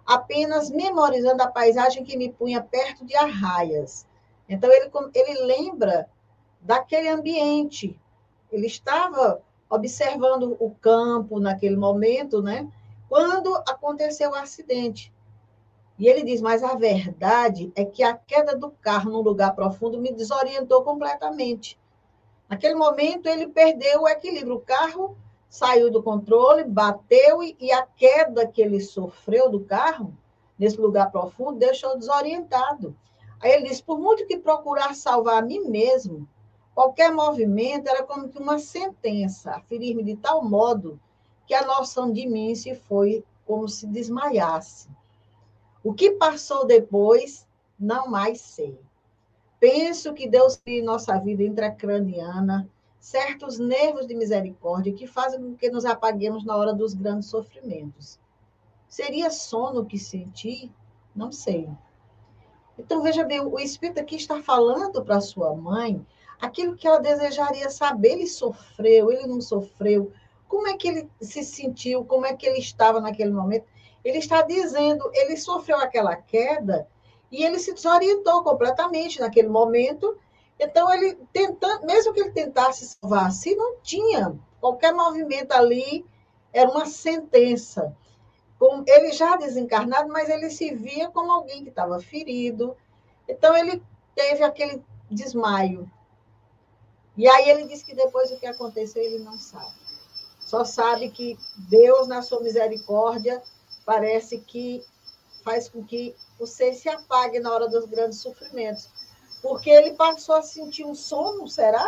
apenas 0.05 0.69
memorizando 0.69 1.41
a 1.41 1.47
paisagem 1.47 2.03
que 2.03 2.17
me 2.17 2.31
punha 2.31 2.61
perto 2.61 3.05
de 3.05 3.15
arraias. 3.15 4.05
Então, 4.47 4.71
ele, 4.71 4.91
ele 5.13 5.41
lembra 5.45 6.07
daquele 6.61 7.09
ambiente. 7.09 7.99
Ele 8.51 8.67
estava 8.67 9.41
observando 9.69 10.55
o 10.59 10.69
campo 10.69 11.39
naquele 11.39 11.75
momento, 11.75 12.41
né? 12.41 12.69
Quando 13.09 13.55
aconteceu 13.67 14.31
o 14.31 14.35
acidente. 14.35 15.13
E 15.97 16.07
ele 16.07 16.23
diz: 16.23 16.41
Mas 16.41 16.63
a 16.63 16.75
verdade 16.75 17.71
é 17.75 17.85
que 17.85 18.03
a 18.03 18.13
queda 18.13 18.55
do 18.55 18.69
carro 18.69 19.11
num 19.11 19.21
lugar 19.21 19.55
profundo 19.55 19.99
me 19.99 20.11
desorientou 20.11 20.83
completamente. 20.83 21.79
Naquele 22.49 22.75
momento, 22.75 23.27
ele 23.27 23.47
perdeu 23.47 24.03
o 24.03 24.07
equilíbrio. 24.07 24.55
O 24.55 24.61
carro 24.61 25.17
saiu 25.55 25.89
do 25.89 26.03
controle, 26.03 26.65
bateu 26.65 27.41
e, 27.41 27.55
e 27.59 27.71
a 27.71 27.83
queda 27.83 28.45
que 28.45 28.61
ele 28.61 28.81
sofreu 28.81 29.49
do 29.49 29.61
carro, 29.61 30.13
nesse 30.59 30.77
lugar 30.77 31.09
profundo, 31.11 31.59
deixou 31.59 31.97
desorientado. 31.97 32.93
Aí 33.39 33.51
ele 33.51 33.69
diz: 33.69 33.79
Por 33.79 33.97
muito 33.97 34.27
que 34.27 34.37
procurar 34.37 34.93
salvar 34.93 35.41
a 35.41 35.45
mim 35.45 35.61
mesmo, 35.61 36.27
qualquer 36.73 37.09
movimento 37.09 37.87
era 37.87 38.03
como 38.03 38.27
que 38.27 38.37
uma 38.37 38.59
sentença, 38.59 39.61
ferir-me 39.69 40.03
de 40.03 40.17
tal 40.17 40.43
modo 40.43 40.99
que 41.47 41.53
a 41.53 41.65
noção 41.65 42.11
de 42.11 42.27
mim 42.27 42.53
se 42.53 42.75
foi 42.75 43.23
como 43.45 43.69
se 43.69 43.87
desmaiasse. 43.87 44.89
O 45.81 45.93
que 45.93 46.11
passou 46.11 46.65
depois, 46.65 47.47
não 47.79 48.09
mais 48.09 48.41
sei. 48.41 48.77
Penso 49.57 50.13
que 50.13 50.27
Deus 50.27 50.57
cria 50.57 50.83
nossa 50.83 51.17
vida 51.17 51.43
intracraniana 51.43 52.69
certos 53.05 53.59
nervos 53.59 54.07
de 54.07 54.15
misericórdia 54.15 54.91
que 54.91 55.05
fazem 55.05 55.39
com 55.39 55.55
que 55.55 55.69
nos 55.69 55.85
apaguemos 55.85 56.43
na 56.43 56.57
hora 56.57 56.73
dos 56.73 56.95
grandes 56.95 57.29
sofrimentos. 57.29 58.19
Seria 58.87 59.29
sono 59.29 59.85
que 59.85 59.99
senti? 59.99 60.73
Não 61.15 61.31
sei. 61.31 61.69
Então, 62.79 63.03
veja 63.03 63.23
bem, 63.23 63.41
o 63.41 63.59
Espírito 63.59 63.99
aqui 63.99 64.15
está 64.15 64.41
falando 64.41 65.05
para 65.05 65.21
sua 65.21 65.53
mãe 65.55 66.03
aquilo 66.41 66.75
que 66.75 66.87
ela 66.87 66.97
desejaria 66.97 67.69
saber. 67.69 68.13
Ele 68.13 68.27
sofreu, 68.27 69.11
ele 69.11 69.27
não 69.27 69.39
sofreu, 69.39 70.11
como 70.47 70.67
é 70.67 70.75
que 70.75 70.87
ele 70.87 71.09
se 71.21 71.43
sentiu, 71.43 72.03
como 72.05 72.25
é 72.25 72.35
que 72.35 72.47
ele 72.47 72.57
estava 72.57 72.99
naquele 72.99 73.31
momento. 73.31 73.67
Ele 74.03 74.17
está 74.17 74.41
dizendo, 74.41 75.11
ele 75.13 75.37
sofreu 75.37 75.77
aquela 75.77 76.15
queda 76.15 76.87
e 77.31 77.43
ele 77.43 77.59
se 77.59 77.71
desorientou 77.71 78.43
completamente 78.43 79.19
naquele 79.19 79.47
momento. 79.47 80.17
Então, 80.59 80.91
ele 80.93 81.15
tentando, 81.33 81.85
mesmo 81.85 82.13
que 82.13 82.21
ele 82.21 82.31
tentasse 82.31 82.85
salvar 82.85 83.31
se 83.31 83.55
não 83.55 83.77
tinha. 83.81 84.37
Qualquer 84.59 84.93
movimento 84.93 85.51
ali 85.51 86.05
era 86.53 86.69
uma 86.69 86.85
sentença. 86.85 87.95
Com 88.57 88.83
ele 88.87 89.11
já 89.11 89.35
desencarnado, 89.35 90.07
mas 90.09 90.29
ele 90.29 90.49
se 90.49 90.73
via 90.73 91.09
como 91.09 91.31
alguém 91.31 91.63
que 91.63 91.69
estava 91.69 91.99
ferido. 91.99 92.75
Então, 93.27 93.55
ele 93.55 93.83
teve 94.15 94.43
aquele 94.43 94.83
desmaio. 95.11 95.89
E 97.17 97.27
aí 97.27 97.49
ele 97.49 97.67
disse 97.67 97.85
que 97.85 97.95
depois 97.95 98.31
o 98.31 98.39
que 98.39 98.45
aconteceu 98.45 99.01
ele 99.01 99.19
não 99.19 99.37
sabe. 99.37 99.73
Só 100.39 100.63
sabe 100.63 101.09
que 101.09 101.37
Deus, 101.69 102.07
na 102.07 102.21
sua 102.21 102.41
misericórdia, 102.41 103.41
parece 103.85 104.39
que 104.39 104.83
faz 105.43 105.69
com 105.69 105.83
que 105.83 106.15
o 106.39 106.45
ser 106.45 106.73
se 106.73 106.89
apague 106.89 107.39
na 107.39 107.53
hora 107.53 107.67
dos 107.67 107.85
grandes 107.85 108.19
sofrimentos. 108.19 108.89
Porque 109.45 109.69
ele 109.69 109.93
passou 109.93 110.33
a 110.33 110.41
sentir 110.41 110.83
um 110.83 110.95
sono, 110.95 111.47
será? 111.47 111.85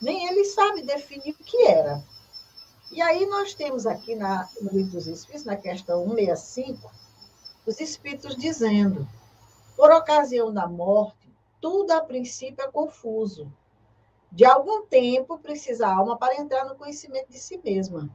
Nem 0.00 0.28
ele 0.28 0.44
sabe 0.44 0.82
definir 0.82 1.32
o 1.32 1.44
que 1.44 1.66
era. 1.66 2.00
E 2.92 3.02
aí 3.02 3.26
nós 3.26 3.54
temos 3.54 3.86
aqui 3.86 4.14
na, 4.14 4.48
no 4.62 4.70
livro 4.70 4.92
dos 4.92 5.08
Espíritos, 5.08 5.44
na 5.44 5.56
questão 5.56 6.04
165, 6.08 6.88
os 7.66 7.80
Espíritos 7.80 8.36
dizendo: 8.36 9.04
por 9.76 9.90
ocasião 9.90 10.54
da 10.54 10.68
morte, 10.68 11.34
tudo 11.60 11.90
a 11.90 12.02
princípio 12.02 12.64
é 12.64 12.70
confuso. 12.70 13.52
De 14.30 14.44
algum 14.44 14.86
tempo 14.86 15.40
precisa 15.40 15.88
a 15.88 15.96
alma 15.96 16.16
para 16.16 16.40
entrar 16.40 16.66
no 16.66 16.76
conhecimento 16.76 17.32
de 17.32 17.38
si 17.40 17.60
mesma. 17.64 18.08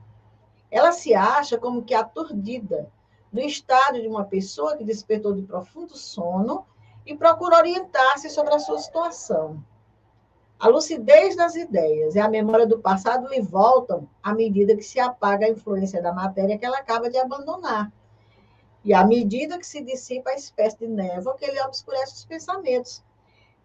Ela 0.71 0.93
se 0.93 1.13
acha 1.13 1.57
como 1.57 1.83
que 1.83 1.93
aturdida, 1.93 2.89
no 3.33 3.41
estado 3.41 4.01
de 4.01 4.07
uma 4.07 4.23
pessoa 4.23 4.77
que 4.77 4.85
despertou 4.85 5.33
de 5.33 5.41
profundo 5.41 5.97
sono 5.97 6.65
e 7.05 7.15
procura 7.15 7.57
orientar-se 7.57 8.29
sobre 8.29 8.53
a 8.53 8.59
sua 8.59 8.79
situação. 8.79 9.63
A 10.57 10.67
lucidez 10.67 11.35
das 11.35 11.55
ideias 11.55 12.15
e 12.15 12.19
a 12.19 12.29
memória 12.29 12.65
do 12.65 12.79
passado 12.79 13.27
lhe 13.27 13.41
voltam 13.41 14.07
à 14.23 14.33
medida 14.33 14.75
que 14.75 14.83
se 14.83 14.99
apaga 14.99 15.45
a 15.45 15.49
influência 15.49 16.01
da 16.01 16.13
matéria 16.13 16.57
que 16.57 16.65
ela 16.65 16.77
acaba 16.77 17.09
de 17.09 17.17
abandonar. 17.17 17.91
E 18.83 18.93
à 18.93 19.05
medida 19.05 19.59
que 19.59 19.67
se 19.67 19.81
dissipa 19.81 20.29
a 20.29 20.35
espécie 20.35 20.77
de 20.77 20.87
névoa 20.87 21.35
que 21.35 21.43
ele 21.43 21.61
obscurece 21.61 22.13
os 22.13 22.25
pensamentos. 22.25 23.03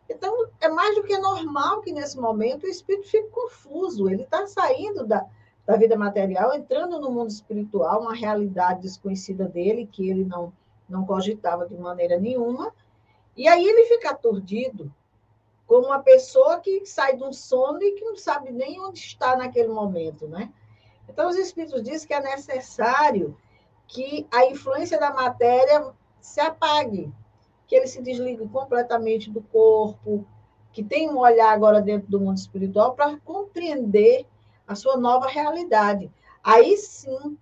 Então, 0.09 0.49
é 0.61 0.69
mais 0.69 0.97
do 0.97 1.05
que 1.05 1.17
normal 1.19 1.81
que 1.83 1.93
nesse 1.93 2.19
momento 2.19 2.65
o 2.65 2.69
espírito 2.69 3.09
fique 3.09 3.29
confuso, 3.29 4.11
ele 4.11 4.25
está 4.25 4.45
saindo 4.47 5.07
da, 5.07 5.25
da 5.65 5.77
vida 5.77 5.97
material, 5.97 6.53
entrando 6.53 6.99
no 6.99 7.13
mundo 7.13 7.31
espiritual, 7.31 8.01
uma 8.01 8.15
realidade 8.15 8.83
desconhecida 8.83 9.45
dele, 9.45 9.87
que 9.87 10.11
ele 10.11 10.25
não, 10.25 10.53
não 10.89 11.07
cogitava 11.07 11.65
de 11.69 11.77
maneira 11.77 12.19
nenhuma, 12.19 12.75
e 13.37 13.49
aí 13.49 13.65
ele 13.65 13.87
fica 13.87 14.11
aturdido, 14.11 14.93
como 15.67 15.87
uma 15.87 16.03
pessoa 16.03 16.59
que 16.59 16.85
sai 16.85 17.17
de 17.17 17.23
um 17.23 17.33
sono 17.33 17.83
e 17.83 17.93
que 17.93 18.05
não 18.05 18.17
sabe 18.17 18.51
nem 18.51 18.81
onde 18.81 18.99
está 18.99 19.37
naquele 19.37 19.69
momento, 19.69 20.27
né? 20.27 20.53
Então, 21.09 21.29
os 21.29 21.37
Espíritos 21.37 21.83
dizem 21.83 22.09
que 22.09 22.15
é 22.15 22.21
necessário 22.21 23.37
que 23.87 24.27
a 24.31 24.47
influência 24.47 24.99
da 24.99 25.13
matéria 25.13 25.93
se 26.21 26.41
apague, 26.41 27.13
que 27.67 27.75
ele 27.75 27.87
se 27.87 28.03
desligue 28.03 28.49
completamente 28.49 29.31
do 29.31 29.41
corpo, 29.43 30.27
que 30.73 30.83
tem 30.83 31.09
um 31.11 31.19
olhar 31.19 31.53
agora 31.53 31.81
dentro 31.81 32.09
do 32.09 32.21
mundo 32.21 32.39
espiritual 32.39 32.95
para 32.95 33.17
compreender 33.19 34.27
a 34.67 34.75
sua 34.75 34.97
nova 34.97 35.27
realidade. 35.27 36.11
Aí 36.43 36.77
sim 36.77 37.37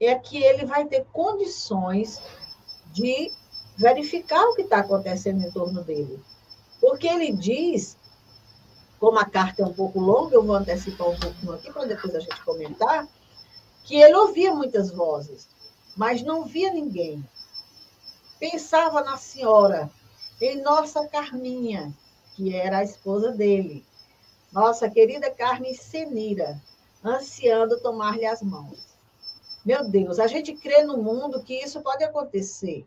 é 0.00 0.14
que 0.16 0.42
ele 0.42 0.66
vai 0.66 0.84
ter 0.86 1.06
condições 1.12 2.20
de 2.92 3.30
verificar 3.82 4.44
o 4.44 4.54
que 4.54 4.62
está 4.62 4.78
acontecendo 4.78 5.42
em 5.44 5.50
torno 5.50 5.82
dele. 5.82 6.22
Porque 6.80 7.08
ele 7.08 7.32
diz, 7.32 7.96
como 9.00 9.18
a 9.18 9.24
carta 9.24 9.62
é 9.62 9.66
um 9.66 9.72
pouco 9.72 9.98
longa, 9.98 10.36
eu 10.36 10.44
vou 10.44 10.54
antecipar 10.54 11.08
um 11.08 11.18
pouquinho 11.18 11.52
aqui 11.52 11.72
para 11.72 11.84
depois 11.84 12.14
a 12.14 12.20
gente 12.20 12.44
comentar, 12.44 13.08
que 13.82 13.96
ele 13.96 14.14
ouvia 14.14 14.54
muitas 14.54 14.92
vozes, 14.92 15.48
mas 15.96 16.22
não 16.22 16.44
via 16.44 16.72
ninguém. 16.72 17.22
Pensava 18.38 19.02
na 19.02 19.16
senhora, 19.16 19.90
em 20.40 20.62
nossa 20.62 21.06
Carminha, 21.08 21.92
que 22.36 22.54
era 22.54 22.78
a 22.78 22.84
esposa 22.84 23.32
dele, 23.32 23.84
nossa 24.52 24.88
querida 24.88 25.30
Carmen 25.30 25.74
Senira, 25.74 26.60
ansiando 27.04 27.80
tomar-lhe 27.80 28.26
as 28.26 28.42
mãos. 28.42 28.92
Meu 29.64 29.88
Deus, 29.88 30.18
a 30.18 30.26
gente 30.28 30.54
crê 30.54 30.82
no 30.84 30.98
mundo 30.98 31.42
que 31.42 31.54
isso 31.54 31.80
pode 31.80 32.04
acontecer. 32.04 32.86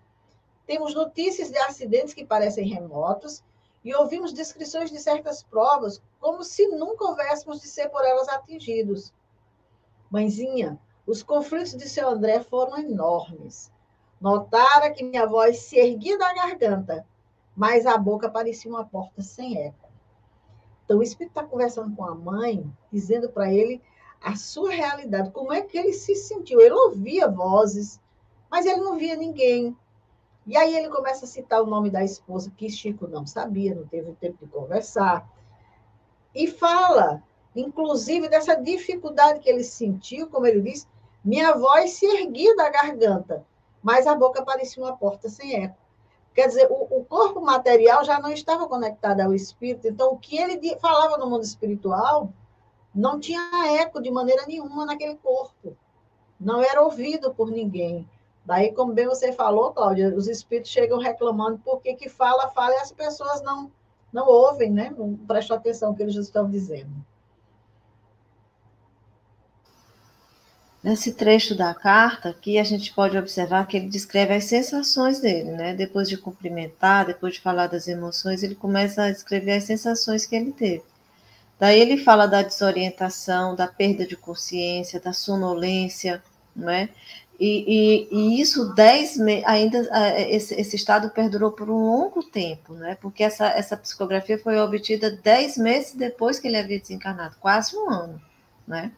Temos 0.65 0.93
notícias 0.93 1.51
de 1.51 1.58
acidentes 1.60 2.13
que 2.13 2.25
parecem 2.25 2.67
remotos 2.67 3.43
e 3.84 3.93
ouvimos 3.93 4.34
descrições 4.34 4.89
de 4.89 4.99
certas 4.99 5.43
provas 5.43 6.01
como 6.19 6.43
se 6.43 6.67
nunca 6.67 7.06
houvéssemos 7.06 7.62
de 7.62 7.67
ser 7.67 7.89
por 7.89 8.04
elas 8.04 8.28
atingidos. 8.30 9.13
Mãezinha, 10.10 10.80
os 11.06 11.21
conflitos 11.21 11.75
de 11.75 11.88
seu 11.88 12.10
André 12.10 12.39
foram 12.39 12.80
enormes. 12.80 13.71
Notara 14.19 14.89
que 14.89 15.04
minha 15.04 15.28
voz 15.28 15.60
se 15.60 15.78
erguia 15.78 16.17
da 16.17 16.34
garganta, 16.34 17.06
mas 17.56 17.86
a 17.86 17.97
boca 17.97 18.30
parecia 18.30 18.71
uma 18.71 18.86
porta 18.86 19.21
sem 19.21 19.58
eco. 19.60 19.89
Então, 20.84 20.99
o 20.99 21.04
Espírito 21.04 21.32
está 21.32 21.43
conversando 21.43 21.95
com 21.95 22.06
a 22.06 22.15
mãe, 22.15 22.71
dizendo 22.91 23.30
para 23.30 23.51
ele 23.51 23.82
a 24.21 24.36
sua 24.36 24.71
realidade, 24.71 25.32
como 25.32 25.54
é 25.54 25.62
que 25.62 25.78
ele 25.78 25.93
se 25.93 26.15
sentiu. 26.15 26.60
Ele 26.60 26.73
ouvia 26.73 27.28
vozes, 27.28 27.99
mas 28.49 28.65
ele 28.65 28.82
não 28.82 28.97
via 28.97 29.15
ninguém. 29.15 29.78
E 30.45 30.55
aí 30.55 30.75
ele 30.75 30.89
começa 30.89 31.25
a 31.25 31.27
citar 31.27 31.62
o 31.62 31.65
nome 31.65 31.89
da 31.89 32.03
esposa, 32.03 32.51
que 32.55 32.69
Chico 32.69 33.08
não 33.08 33.25
sabia, 33.25 33.73
não 33.73 33.86
teve 33.86 34.13
tempo 34.13 34.45
de 34.45 34.51
conversar. 34.51 35.27
E 36.34 36.47
fala, 36.47 37.23
inclusive, 37.55 38.27
dessa 38.27 38.55
dificuldade 38.55 39.39
que 39.39 39.49
ele 39.49 39.63
sentiu, 39.63 40.27
como 40.27 40.45
ele 40.45 40.62
diz, 40.62 40.88
minha 41.23 41.53
voz 41.53 41.93
se 41.93 42.05
erguia 42.05 42.55
da 42.55 42.69
garganta, 42.69 43.43
mas 43.81 44.05
a 44.05 44.13
boca 44.13 44.43
parecia 44.43 44.84
uma 44.84 44.95
porta 44.95 45.29
sem 45.29 45.63
eco. 45.63 45.77
Quer 46.36 46.47
dizer, 46.47 46.67
o, 46.69 46.99
o 46.99 47.05
corpo 47.05 47.41
material 47.41 48.03
já 48.03 48.19
não 48.19 48.29
estava 48.29 48.67
conectado 48.67 49.21
ao 49.21 49.34
espírito, 49.34 49.88
então 49.88 50.12
o 50.12 50.19
que 50.19 50.38
ele 50.38 50.77
falava 50.79 51.17
no 51.17 51.29
mundo 51.29 51.43
espiritual 51.43 52.31
não 52.93 53.19
tinha 53.19 53.49
eco 53.79 54.01
de 54.01 54.12
maneira 54.12 54.45
nenhuma 54.45 54.86
naquele 54.86 55.15
corpo. 55.15 55.75
Não 56.39 56.62
era 56.62 56.81
ouvido 56.81 57.34
por 57.34 57.49
ninguém. 57.49 58.08
Daí, 58.45 58.71
como 58.73 58.93
bem 58.93 59.08
você 59.08 59.34
falou, 59.34 59.73
Cláudia, 59.73 60.15
os 60.15 60.27
espíritos 60.27 60.71
chegam 60.71 60.99
reclamando 60.99 61.60
porque 61.63 61.95
que 61.95 62.08
fala, 62.08 62.49
fala 62.49 62.75
e 62.75 62.77
as 62.77 62.91
pessoas 62.91 63.41
não, 63.41 63.71
não 64.13 64.27
ouvem, 64.27 64.69
né? 64.71 64.93
Não 64.95 65.15
prestam 65.15 65.58
atenção 65.58 65.89
no 65.89 65.97
que 65.97 66.03
eles 66.03 66.15
estão 66.15 66.49
dizendo. 66.49 66.91
Nesse 70.86 71.13
trecho 71.13 71.55
da 71.55 71.73
carta, 71.73 72.29
aqui 72.29 72.60
a 72.60 72.63
gente 72.63 72.93
pode 72.93 73.17
observar 73.17 73.65
que 73.65 73.75
ele 73.75 73.89
descreve 73.89 74.36
as 74.36 74.43
sensações 74.43 75.19
dele, 75.19 75.51
né? 75.51 75.73
Depois 75.73 76.08
de 76.08 76.15
cumprimentar, 76.15 77.08
depois 77.08 77.34
de 77.34 77.41
falar 77.41 77.65
das 77.65 77.88
emoções, 77.88 78.43
ele 78.43 78.53
começa 78.53 79.01
a 79.01 79.12
descrever 79.12 79.53
as 79.53 79.63
sensações 79.63 80.27
que 80.27 80.36
ele 80.36 80.51
teve. 80.51 80.84
Daí 81.58 81.79
ele 81.79 81.97
fala 81.97 82.27
da 82.27 82.43
desorientação, 82.43 83.55
da 83.55 83.65
perda 83.65 84.05
de 84.05 84.15
consciência, 84.15 84.99
da 84.99 85.12
sonolência, 85.12 86.21
não 86.55 86.69
é? 86.69 86.89
E, 87.39 88.08
e, 88.12 88.17
e, 88.17 88.41
isso 88.41 88.74
dez 88.74 89.19
ainda 89.45 89.89
esse, 90.30 90.54
esse, 90.56 90.76
estado 90.76 91.10
perdurou 91.10 91.52
por 91.52 91.69
um 91.69 91.86
longo 91.86 92.24
tempo, 92.24 92.74
né? 92.74 92.95
Porque 93.02 93.24
essa, 93.24 93.48
essa 93.48 93.76
psicografia 93.76 94.38
foi 94.38 94.58
obtida 94.58 95.12
dez 95.12 95.58
meses 95.58 95.93
depois 95.93 96.39
que 96.39 96.48
ele 96.48 96.58
havia 96.58 96.80
desencarnado, 96.80 97.36
quase 97.39 97.76
um 97.76 97.89
ano, 97.89 98.21
né? 98.65 98.91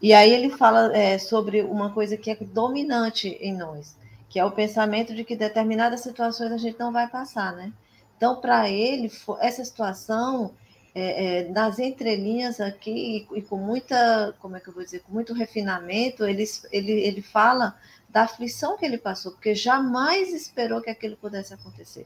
E 0.00 0.14
aí 0.14 0.32
ele 0.32 0.50
fala 0.50 0.96
é, 0.96 1.18
sobre 1.18 1.62
uma 1.62 1.90
coisa 1.90 2.16
que 2.16 2.30
é 2.30 2.36
dominante 2.36 3.28
em 3.40 3.56
nós, 3.56 3.96
que 4.28 4.38
é 4.38 4.44
o 4.44 4.52
pensamento 4.52 5.12
de 5.12 5.24
que 5.24 5.34
determinadas 5.34 6.00
situações 6.00 6.52
a 6.52 6.58
gente 6.58 6.78
não 6.78 6.92
vai 6.92 7.08
passar, 7.08 7.52
né? 7.52 7.72
Então, 8.16 8.36
para 8.36 8.68
ele, 8.68 9.10
essa 9.40 9.64
situação 9.64 10.52
é, 10.98 11.40
é, 11.40 11.48
nas 11.48 11.78
entrelinhas 11.78 12.60
aqui 12.60 13.26
e, 13.32 13.38
e, 13.38 13.42
com 13.42 13.56
muita, 13.56 14.34
como 14.40 14.56
é 14.56 14.60
que 14.60 14.68
eu 14.68 14.74
vou 14.74 14.82
dizer, 14.82 15.00
com 15.00 15.12
muito 15.12 15.32
refinamento, 15.32 16.24
ele, 16.24 16.44
ele, 16.72 16.92
ele 16.92 17.22
fala 17.22 17.76
da 18.08 18.22
aflição 18.22 18.76
que 18.76 18.84
ele 18.84 18.98
passou, 18.98 19.32
porque 19.32 19.54
jamais 19.54 20.32
esperou 20.32 20.80
que 20.80 20.90
aquilo 20.90 21.16
pudesse 21.16 21.54
acontecer. 21.54 22.04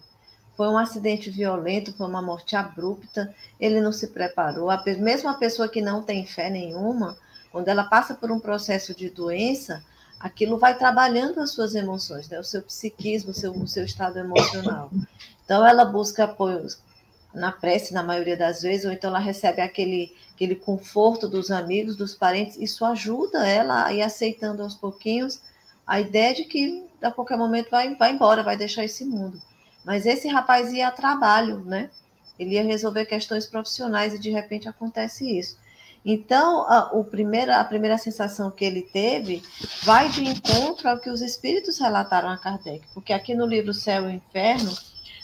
Foi 0.57 0.68
um 0.68 0.76
acidente 0.76 1.31
violento, 1.31 1.94
foi 1.94 2.07
uma 2.07 2.20
morte 2.20 2.55
abrupta, 2.55 3.35
ele 3.59 3.81
não 3.81 3.92
se 3.92 4.09
preparou. 4.09 4.68
A, 4.68 4.83
mesmo 4.98 5.31
a 5.31 5.35
pessoa 5.35 5.68
que 5.68 5.81
não 5.81 6.02
tem 6.02 6.26
fé 6.26 6.50
nenhuma, 6.50 7.16
quando 7.50 7.68
ela 7.68 7.85
passa 7.85 8.14
por 8.14 8.31
um 8.31 8.38
processo 8.38 8.94
de 8.94 9.09
doença, 9.09 9.83
aquilo 10.20 10.59
vai 10.59 10.76
trabalhando 10.76 11.40
as 11.40 11.52
suas 11.52 11.74
emoções, 11.74 12.28
né? 12.28 12.38
o 12.38 12.44
seu 12.44 12.62
psiquismo, 12.62 13.31
o 13.31 13.35
seu, 13.35 13.52
o 13.52 13.66
seu 13.66 13.85
estado 13.85 14.18
emocional. 14.18 14.90
Então, 15.44 15.66
ela 15.66 15.85
busca 15.85 16.24
apoio 16.24 16.66
na 17.35 17.51
prece, 17.51 17.95
na 17.95 18.03
maioria 18.03 18.37
das 18.37 18.62
vezes, 18.62 18.85
ou 18.85 18.92
então 18.92 19.11
ela 19.11 19.18
recebe 19.18 19.61
aquele, 19.61 20.14
aquele 20.35 20.55
conforto 20.55 21.29
dos 21.29 21.51
amigos, 21.51 21.97
dos 21.97 22.14
parentes, 22.14 22.57
isso 22.57 22.85
ajuda 22.85 23.47
ela 23.47 23.87
a 23.87 23.92
ir 23.92 24.03
aceitando 24.03 24.62
aos 24.62 24.75
pouquinhos 24.75 25.40
a 25.87 26.01
ideia 26.01 26.35
de 26.35 26.45
que 26.45 26.87
a 27.03 27.11
qualquer 27.11 27.37
momento 27.37 27.71
vai, 27.71 27.95
vai 27.97 28.12
embora, 28.12 28.42
vai 28.42 28.57
deixar 28.57 28.85
esse 28.85 29.05
mundo. 29.05 29.40
Mas 29.85 30.07
esse 30.07 30.29
rapaz 30.29 30.73
ia 30.73 30.88
a 30.88 30.92
trabalho, 30.92 31.61
né? 31.64 31.90
Ele 32.38 32.55
ia 32.55 32.62
resolver 32.62 33.05
questões 33.07 33.47
profissionais 33.47 34.14
e 34.14 34.18
de 34.18 34.31
repente 34.31 34.68
acontece 34.68 35.38
isso. 35.38 35.57
Então, 36.05 36.62
a, 36.62 36.90
o 36.92 37.05
primeira, 37.05 37.61
a 37.61 37.64
primeira 37.64 37.97
sensação 37.97 38.51
que 38.51 38.64
ele 38.64 38.83
teve 38.83 39.42
vai 39.83 40.09
de 40.09 40.25
encontro 40.25 40.88
ao 40.88 40.99
que 40.99 41.11
os 41.11 41.21
espíritos 41.21 41.79
relataram 41.79 42.29
a 42.29 42.37
Kardec, 42.37 42.85
porque 42.92 43.12
aqui 43.12 43.35
no 43.35 43.47
livro 43.47 43.73
Céu 43.73 44.11
e 44.11 44.14
Inferno, 44.14 44.73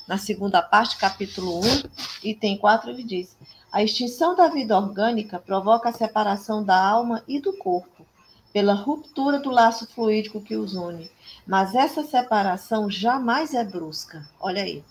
na 0.09 0.17
segunda 0.17 0.63
parte, 0.63 0.97
capítulo 0.97 1.61
1, 1.61 1.83
item 2.25 2.57
4, 2.57 2.89
ele 2.89 3.03
diz: 3.03 3.37
A 3.71 3.83
extinção 3.83 4.35
da 4.35 4.49
vida 4.49 4.75
orgânica 4.75 5.39
provoca 5.39 5.91
a 5.91 5.93
separação 5.93 6.65
da 6.65 6.83
alma 6.83 7.23
e 7.29 7.39
do 7.39 7.53
corpo, 7.53 8.07
pela 8.51 8.73
ruptura 8.73 9.39
do 9.39 9.51
laço 9.51 9.87
fluídico 9.87 10.41
que 10.41 10.57
os 10.57 10.75
une. 10.75 11.11
Mas 11.47 11.75
essa 11.75 12.03
separação 12.03 12.91
jamais 12.91 13.53
é 13.53 13.63
brusca. 13.63 14.27
Olha 14.41 14.63
aí. 14.63 14.83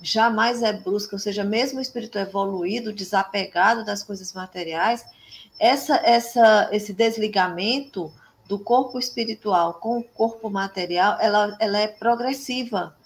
Jamais 0.00 0.62
é 0.62 0.72
brusca, 0.72 1.16
ou 1.16 1.20
seja, 1.20 1.42
mesmo 1.42 1.78
o 1.78 1.82
espírito 1.82 2.18
evoluído, 2.18 2.92
desapegado 2.92 3.84
das 3.84 4.02
coisas 4.02 4.32
materiais, 4.32 5.04
essa, 5.58 5.96
essa, 6.04 6.68
esse 6.72 6.92
desligamento 6.92 8.12
do 8.48 8.58
corpo 8.58 8.98
espiritual 8.98 9.74
com 9.74 9.98
o 9.98 10.04
corpo 10.04 10.50
material, 10.50 11.16
ela, 11.20 11.56
ela 11.60 11.78
é 11.78 11.86
progressiva 11.86 12.96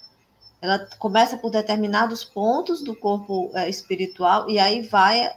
ela 0.61 0.88
começa 0.99 1.37
por 1.37 1.51
determinados 1.51 2.25
pontos 2.25 2.83
do 2.83 2.95
corpo 2.95 3.51
é, 3.55 3.69
espiritual 3.69 4.49
e 4.49 4.59
aí 4.59 4.83
vai 4.83 5.31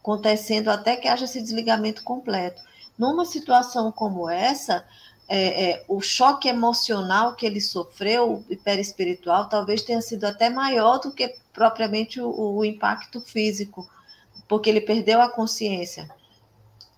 acontecendo 0.00 0.68
até 0.68 0.96
que 0.96 1.08
haja 1.08 1.24
esse 1.24 1.40
desligamento 1.40 2.02
completo. 2.02 2.62
Numa 2.98 3.24
situação 3.24 3.92
como 3.92 4.28
essa, 4.28 4.84
é, 5.28 5.70
é, 5.70 5.84
o 5.86 6.00
choque 6.00 6.48
emocional 6.48 7.34
que 7.34 7.44
ele 7.46 7.60
sofreu, 7.60 8.42
hiperespiritual, 8.48 9.48
talvez 9.48 9.82
tenha 9.82 10.00
sido 10.00 10.24
até 10.24 10.48
maior 10.48 10.98
do 10.98 11.12
que 11.12 11.36
propriamente 11.52 12.20
o, 12.20 12.56
o 12.56 12.64
impacto 12.64 13.20
físico, 13.20 13.88
porque 14.48 14.70
ele 14.70 14.80
perdeu 14.80 15.20
a 15.20 15.30
consciência. 15.30 16.08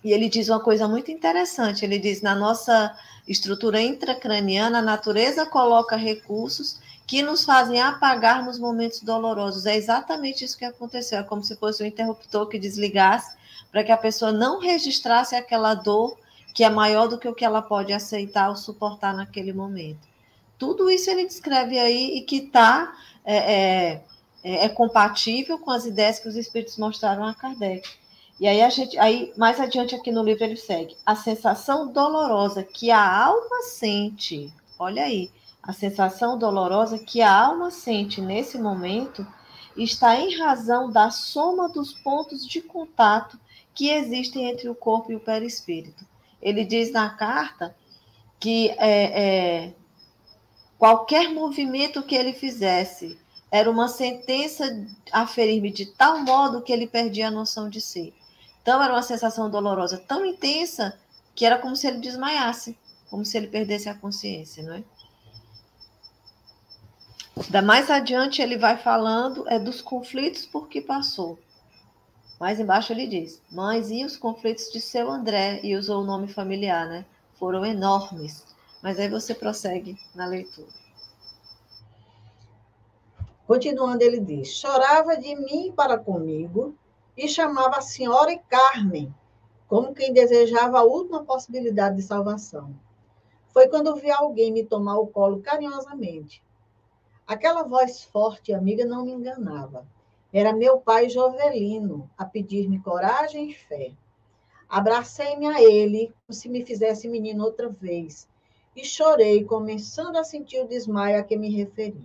E 0.03 0.12
ele 0.12 0.29
diz 0.29 0.49
uma 0.49 0.61
coisa 0.61 0.88
muito 0.88 1.11
interessante: 1.11 1.85
ele 1.85 1.99
diz, 1.99 2.23
na 2.23 2.35
nossa 2.35 2.96
estrutura 3.29 3.83
intracraniana, 3.83 4.79
a 4.79 4.83
natureza 4.83 5.44
coloca 5.44 5.96
recursos 5.96 6.79
que 7.11 7.23
nos 7.25 7.44
fazem 7.44 7.81
apagar 7.81 8.44
nos 8.44 8.57
momentos 8.57 9.01
dolorosos. 9.01 9.66
É 9.66 9.75
exatamente 9.75 10.44
isso 10.44 10.57
que 10.57 10.64
aconteceu. 10.64 11.18
É 11.18 11.25
como 11.25 11.42
se 11.42 11.57
fosse 11.57 11.83
um 11.83 11.87
interruptor 11.87 12.46
que 12.46 12.57
desligasse 12.57 13.37
para 13.68 13.83
que 13.83 13.90
a 13.90 13.96
pessoa 13.96 14.31
não 14.31 14.61
registrasse 14.61 15.35
aquela 15.35 15.75
dor 15.75 16.16
que 16.55 16.62
é 16.62 16.70
maior 16.70 17.09
do 17.09 17.18
que 17.18 17.27
o 17.27 17.35
que 17.35 17.44
ela 17.44 17.61
pode 17.62 17.92
aceitar 17.92 18.49
ou 18.49 18.55
suportar 18.55 19.12
naquele 19.12 19.53
momento. 19.53 20.07
Tudo 20.57 20.88
isso 20.88 21.11
ele 21.11 21.27
descreve 21.27 21.81
aí 21.81 22.16
e 22.16 22.20
que 22.20 22.37
está 22.37 22.94
é, 23.25 23.37
é, 23.37 24.03
é, 24.44 24.64
é, 24.66 24.68
compatível 24.68 25.59
com 25.59 25.73
as 25.73 25.87
ideias 25.87 26.20
que 26.20 26.29
os 26.29 26.37
espíritos 26.37 26.79
mostraram 26.79 27.25
a 27.25 27.35
Kardec. 27.35 27.90
E 28.38 28.46
aí 28.46 28.62
a 28.62 28.70
gente, 28.70 28.96
aí 29.01 29.33
mais 29.37 29.59
adiante 29.59 29.96
aqui 29.96 30.12
no 30.12 30.23
livro 30.23 30.44
ele 30.44 30.57
segue 30.57 30.96
a 31.05 31.16
sensação 31.16 31.92
dolorosa 31.92 32.62
que 32.62 32.88
a 32.88 33.25
alma 33.25 33.62
sente. 33.64 34.53
Olha 34.79 35.03
aí, 35.03 35.29
a 35.70 35.72
sensação 35.72 36.37
dolorosa 36.37 36.98
que 36.98 37.22
a 37.22 37.33
alma 37.33 37.70
sente 37.70 38.20
nesse 38.20 38.59
momento 38.59 39.24
está 39.76 40.18
em 40.18 40.37
razão 40.37 40.90
da 40.90 41.11
soma 41.11 41.68
dos 41.68 41.92
pontos 41.92 42.44
de 42.44 42.61
contato 42.61 43.38
que 43.72 43.88
existem 43.88 44.50
entre 44.50 44.68
o 44.68 44.74
corpo 44.74 45.12
e 45.12 45.14
o 45.14 45.20
perispírito. 45.20 46.04
Ele 46.42 46.64
diz 46.64 46.90
na 46.90 47.11
carta 47.11 47.76
que 48.40 48.70
é, 48.70 49.22
é, 49.68 49.74
qualquer 50.76 51.33
movimento 51.33 52.02
que 52.02 52.16
ele 52.16 52.33
fizesse 52.33 53.16
era 53.48 53.70
uma 53.70 53.87
sentença 53.87 54.64
a 55.12 55.24
ferir-me 55.24 55.70
de 55.70 55.87
tal 55.87 56.18
modo 56.18 56.62
que 56.62 56.72
ele 56.72 56.88
perdia 56.88 57.28
a 57.28 57.30
noção 57.30 57.70
de 57.70 57.80
si. 57.80 58.12
Então, 58.61 58.83
era 58.83 58.92
uma 58.92 59.02
sensação 59.02 59.48
dolorosa 59.48 59.98
tão 59.98 60.26
intensa 60.26 60.98
que 61.33 61.46
era 61.46 61.59
como 61.59 61.76
se 61.76 61.87
ele 61.87 61.98
desmaiasse, 61.98 62.76
como 63.09 63.24
se 63.24 63.37
ele 63.37 63.46
perdesse 63.46 63.88
a 63.88 63.94
consciência, 63.94 64.64
não 64.64 64.74
é? 64.74 64.83
Da 67.48 67.62
mais 67.62 67.90
adiante 67.90 68.42
ele 68.42 68.59
vai 68.59 68.76
falando 68.76 69.48
é 69.48 69.59
dos 69.59 69.81
conflitos 69.81 70.44
por 70.44 70.68
que 70.68 70.81
passou. 70.81 71.38
Mais 72.38 72.61
embaixo 72.61 72.92
ele 72.92 73.07
diz: 73.07 73.40
Mas 73.50 73.90
e 73.90 74.05
os 74.05 74.16
conflitos 74.16 74.70
de 74.70 74.81
seu 74.81 75.11
André? 75.11 75.61
E 75.62 75.74
usou 75.74 76.03
o 76.03 76.05
nome 76.07 76.29
familiar, 76.29 76.87
né? 76.87 77.07
Foram 77.35 77.64
enormes. 77.64 78.44
Mas 78.83 78.98
aí 78.98 79.09
você 79.09 79.35
prossegue 79.35 79.96
na 80.14 80.26
leitura. 80.26 80.68
Continuando, 83.46 84.03
ele 84.03 84.20
diz: 84.20 84.48
Chorava 84.48 85.16
de 85.16 85.35
mim 85.35 85.72
para 85.74 85.98
comigo 85.98 86.74
e 87.16 87.26
chamava 87.26 87.79
a 87.79 87.83
senhora 87.83 88.33
e 88.33 88.38
Carmen, 88.38 89.14
como 89.66 89.94
quem 89.94 90.12
desejava 90.12 90.81
a 90.81 90.85
última 90.85 91.24
possibilidade 91.24 91.96
de 91.96 92.03
salvação. 92.03 92.74
Foi 93.48 93.66
quando 93.68 93.96
vi 93.96 94.11
alguém 94.11 94.53
me 94.53 94.64
tomar 94.64 94.98
o 94.98 95.07
colo 95.07 95.40
carinhosamente 95.40 96.42
Aquela 97.31 97.62
voz 97.62 98.03
forte 98.03 98.51
e 98.51 98.55
amiga 98.55 98.85
não 98.85 99.05
me 99.05 99.12
enganava. 99.12 99.87
Era 100.33 100.53
meu 100.53 100.81
pai 100.81 101.09
Jovelino 101.09 102.11
a 102.19 102.25
pedir-me 102.25 102.81
coragem 102.81 103.51
e 103.51 103.55
fé. 103.55 103.93
Abracei-me 104.69 105.47
a 105.47 105.62
ele 105.62 106.12
como 106.27 106.37
se 106.37 106.49
me 106.49 106.66
fizesse 106.66 107.09
menino 107.09 107.45
outra 107.45 107.69
vez 107.69 108.29
e 108.75 108.85
chorei, 108.85 109.45
começando 109.45 110.16
a 110.16 110.25
sentir 110.25 110.59
o 110.59 110.66
desmaio 110.66 111.21
a 111.21 111.23
que 111.23 111.37
me 111.37 111.49
referi. 111.55 112.05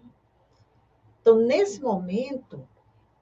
Então, 1.20 1.38
nesse 1.38 1.82
momento, 1.82 2.64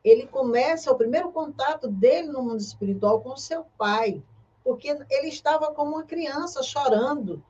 ele 0.03 0.27
começa 0.27 0.91
o 0.91 0.97
primeiro 0.97 1.31
contato 1.31 1.87
dele 1.87 2.27
no 2.27 2.43
mundo 2.43 2.59
espiritual 2.59 3.21
com 3.21 3.37
seu 3.37 3.65
pai, 3.77 4.21
porque 4.61 4.89
ele 4.89 5.29
estava 5.29 5.73
como 5.73 5.91
uma 5.91 6.03
criança 6.03 6.61
chorando, 6.63 7.41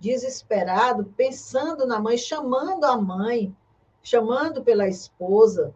desesperado, 0.00 1.04
pensando 1.16 1.86
na 1.86 2.00
mãe, 2.00 2.18
chamando 2.18 2.82
a 2.82 2.96
mãe, 2.96 3.56
chamando 4.02 4.62
pela 4.62 4.88
esposa, 4.88 5.74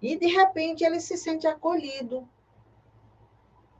e 0.00 0.16
de 0.16 0.26
repente 0.26 0.82
ele 0.82 1.00
se 1.00 1.16
sente 1.16 1.46
acolhido 1.46 2.26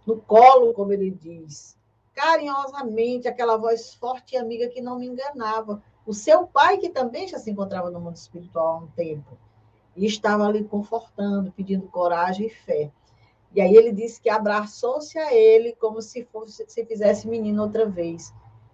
no 0.06 0.20
colo, 0.20 0.74
como 0.74 0.92
ele 0.92 1.10
diz, 1.10 1.78
carinhosamente, 2.14 3.28
aquela 3.28 3.56
voz 3.56 3.94
forte 3.94 4.34
e 4.34 4.38
amiga 4.38 4.68
que 4.68 4.80
não 4.80 4.98
me 4.98 5.06
enganava. 5.06 5.82
O 6.04 6.12
seu 6.12 6.46
pai, 6.46 6.78
que 6.78 6.90
também 6.90 7.28
já 7.28 7.38
se 7.38 7.50
encontrava 7.50 7.90
no 7.90 8.00
mundo 8.00 8.16
espiritual 8.16 8.68
há 8.68 8.76
um 8.78 8.86
tempo, 8.88 9.38
e 9.96 10.04
estava 10.04 10.46
ali 10.46 10.64
confortando, 10.64 11.52
pedindo 11.52 11.88
coragem 11.88 12.46
e 12.46 12.50
fé. 12.50 12.90
E 13.54 13.60
aí 13.60 13.74
ele 13.74 13.92
disse 13.92 14.20
que 14.20 14.28
abraçou-se 14.28 15.18
a 15.18 15.34
ele 15.34 15.72
como 15.74 16.00
se 16.00 16.24
fosse 16.24 16.64
se 16.68 16.84
fizesse 16.84 17.26
menino 17.26 17.62
outra 17.62 17.86
vez. 17.86 18.32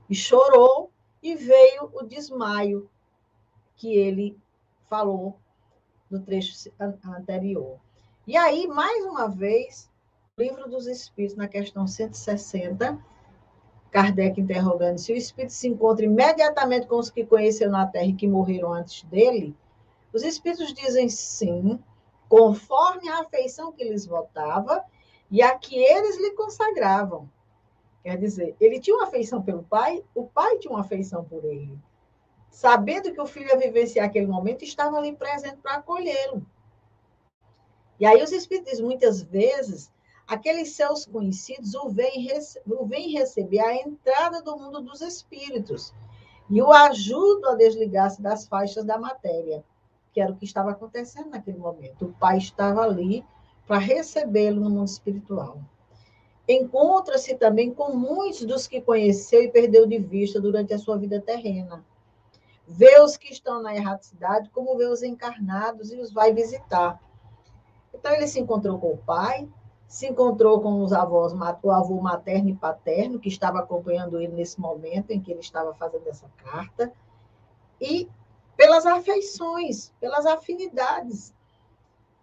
E 0.08 0.14
chorou 0.14 0.90
e 1.22 1.34
veio 1.34 1.90
o 1.94 2.02
desmaio 2.02 2.88
que 3.74 3.96
ele 3.96 4.38
falou 4.88 5.38
no 6.10 6.20
trecho 6.20 6.70
anterior. 7.04 7.78
E 8.26 8.36
aí, 8.36 8.66
mais 8.66 9.04
uma 9.04 9.28
vez, 9.28 9.90
livro 10.38 10.68
dos 10.68 10.86
Espíritos, 10.86 11.36
na 11.36 11.48
questão 11.48 11.86
160, 11.86 12.98
Kardec 13.90 14.40
interrogando 14.40 14.98
se 14.98 15.12
o 15.12 15.16
espírito 15.16 15.52
se 15.52 15.68
encontra 15.68 16.04
imediatamente 16.04 16.86
com 16.86 16.96
os 16.96 17.08
que 17.08 17.24
conheceu 17.24 17.70
na 17.70 17.86
Terra 17.86 18.06
e 18.06 18.12
que 18.12 18.28
morreram 18.28 18.72
antes 18.72 19.02
dele, 19.04 19.56
os 20.12 20.22
espíritos 20.22 20.72
dizem 20.72 21.08
sim, 21.08 21.82
conforme 22.28 23.08
a 23.08 23.20
afeição 23.20 23.72
que 23.72 23.84
lhes 23.84 24.06
votava 24.06 24.84
e 25.30 25.42
a 25.42 25.56
que 25.56 25.76
eles 25.76 26.18
lhe 26.18 26.32
consagravam. 26.32 27.28
Quer 28.02 28.18
dizer, 28.18 28.54
ele 28.60 28.80
tinha 28.80 28.96
uma 28.96 29.06
afeição 29.06 29.42
pelo 29.42 29.62
pai, 29.62 30.04
o 30.14 30.24
pai 30.26 30.58
tinha 30.58 30.72
uma 30.72 30.80
afeição 30.80 31.24
por 31.24 31.44
ele. 31.44 31.78
Sabendo 32.56 33.12
que 33.12 33.20
o 33.20 33.26
filho 33.26 33.50
ia 33.50 33.58
vivenciar 33.58 34.06
aquele 34.06 34.26
momento, 34.26 34.64
estava 34.64 34.96
ali 34.96 35.14
presente 35.14 35.58
para 35.58 35.74
acolhê-lo. 35.74 36.42
E 38.00 38.06
aí 38.06 38.22
os 38.22 38.32
espíritos, 38.32 38.80
muitas 38.80 39.20
vezes, 39.20 39.92
aqueles 40.26 40.72
seus 40.72 41.04
conhecidos 41.04 41.74
o 41.74 41.90
vêm 41.90 43.12
receber 43.12 43.58
a 43.60 43.74
entrada 43.74 44.40
do 44.40 44.56
mundo 44.56 44.80
dos 44.80 45.02
espíritos 45.02 45.92
e 46.48 46.62
o 46.62 46.72
ajudam 46.72 47.52
a 47.52 47.56
desligar-se 47.56 48.22
das 48.22 48.48
faixas 48.48 48.86
da 48.86 48.96
matéria, 48.96 49.62
que 50.14 50.18
era 50.18 50.32
o 50.32 50.36
que 50.36 50.46
estava 50.46 50.70
acontecendo 50.70 51.28
naquele 51.28 51.58
momento. 51.58 52.06
O 52.06 52.14
pai 52.14 52.38
estava 52.38 52.80
ali 52.80 53.22
para 53.66 53.76
recebê-lo 53.76 54.62
no 54.62 54.70
mundo 54.70 54.88
espiritual. 54.88 55.60
Encontra-se 56.48 57.34
também 57.34 57.70
com 57.74 57.94
muitos 57.94 58.46
dos 58.46 58.66
que 58.66 58.80
conheceu 58.80 59.42
e 59.42 59.52
perdeu 59.52 59.86
de 59.86 59.98
vista 59.98 60.40
durante 60.40 60.72
a 60.72 60.78
sua 60.78 60.96
vida 60.96 61.20
terrena. 61.20 61.84
Vê 62.66 63.00
os 63.00 63.16
que 63.16 63.32
estão 63.32 63.62
na 63.62 63.74
erraticidade, 63.74 64.50
como 64.50 64.76
vê 64.76 64.86
os 64.86 65.02
encarnados 65.02 65.92
e 65.92 66.00
os 66.00 66.12
vai 66.12 66.32
visitar. 66.32 67.00
Então, 67.94 68.12
ele 68.12 68.26
se 68.26 68.40
encontrou 68.40 68.78
com 68.78 68.92
o 68.92 68.98
pai, 68.98 69.48
se 69.86 70.06
encontrou 70.06 70.60
com 70.60 70.82
os 70.82 70.92
avós, 70.92 71.32
o 71.32 71.70
avô 71.70 72.00
materno 72.00 72.48
e 72.50 72.56
paterno, 72.56 73.20
que 73.20 73.28
estava 73.28 73.60
acompanhando 73.60 74.20
ele 74.20 74.32
nesse 74.32 74.60
momento 74.60 75.10
em 75.12 75.20
que 75.20 75.30
ele 75.30 75.40
estava 75.40 75.72
fazendo 75.74 76.08
essa 76.08 76.28
carta, 76.36 76.92
e 77.80 78.08
pelas 78.56 78.84
afeições, 78.84 79.92
pelas 80.00 80.26
afinidades. 80.26 81.32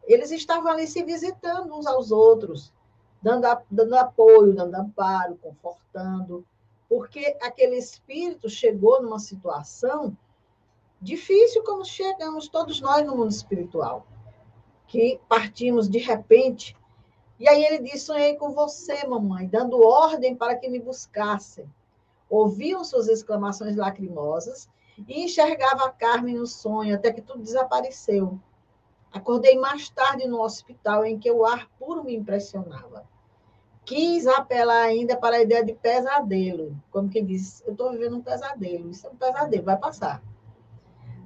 Eles 0.05 0.31
estavam 0.31 0.71
ali 0.71 0.87
se 0.87 1.03
visitando 1.03 1.73
uns 1.73 1.87
aos 1.87 2.11
outros, 2.11 2.73
dando, 3.21 3.47
dando 3.71 3.95
apoio, 3.95 4.53
dando 4.53 4.75
amparo, 4.75 5.37
confortando, 5.41 6.45
porque 6.89 7.37
aquele 7.41 7.77
espírito 7.77 8.49
chegou 8.49 9.01
numa 9.01 9.19
situação 9.19 10.15
difícil, 11.03 11.63
como 11.63 11.85
chegamos 11.85 12.47
todos 12.47 12.81
nós 12.81 13.05
no 13.05 13.15
mundo 13.15 13.31
espiritual, 13.31 14.07
que 14.87 15.19
partimos 15.27 15.89
de 15.89 15.99
repente 15.99 16.75
e 17.43 17.49
aí 17.49 17.63
ele 17.65 17.79
disse: 17.79 18.05
Sonhei 18.05 18.35
com 18.35 18.51
você, 18.51 19.05
mamãe, 19.05 19.47
dando 19.47 19.81
ordem 19.81 20.33
para 20.33 20.55
que 20.55 20.69
me 20.69 20.79
buscassem. 20.79 21.69
Ouviam 22.29 22.85
suas 22.85 23.09
exclamações 23.09 23.75
lacrimosas 23.75 24.69
e 25.07 25.25
enxergava 25.25 25.85
a 25.85 25.91
Carmen 25.91 26.35
no 26.35 26.47
sonho, 26.47 26.95
até 26.95 27.11
que 27.11 27.21
tudo 27.21 27.43
desapareceu. 27.43 28.39
Acordei 29.11 29.57
mais 29.59 29.89
tarde 29.89 30.25
no 30.25 30.41
hospital, 30.41 31.05
em 31.05 31.19
que 31.19 31.29
o 31.29 31.45
ar 31.45 31.69
puro 31.77 32.03
me 32.03 32.15
impressionava. 32.15 33.05
Quis 33.85 34.25
apelar 34.25 34.83
ainda 34.83 35.17
para 35.17 35.35
a 35.35 35.41
ideia 35.41 35.65
de 35.65 35.73
pesadelo, 35.73 36.75
como 36.91 37.09
quem 37.09 37.25
diz: 37.25 37.61
Eu 37.65 37.73
estou 37.73 37.91
vivendo 37.91 38.15
um 38.15 38.21
pesadelo, 38.21 38.89
isso 38.89 39.05
é 39.05 39.09
um 39.09 39.17
pesadelo, 39.17 39.65
vai 39.65 39.77
passar. 39.77 40.23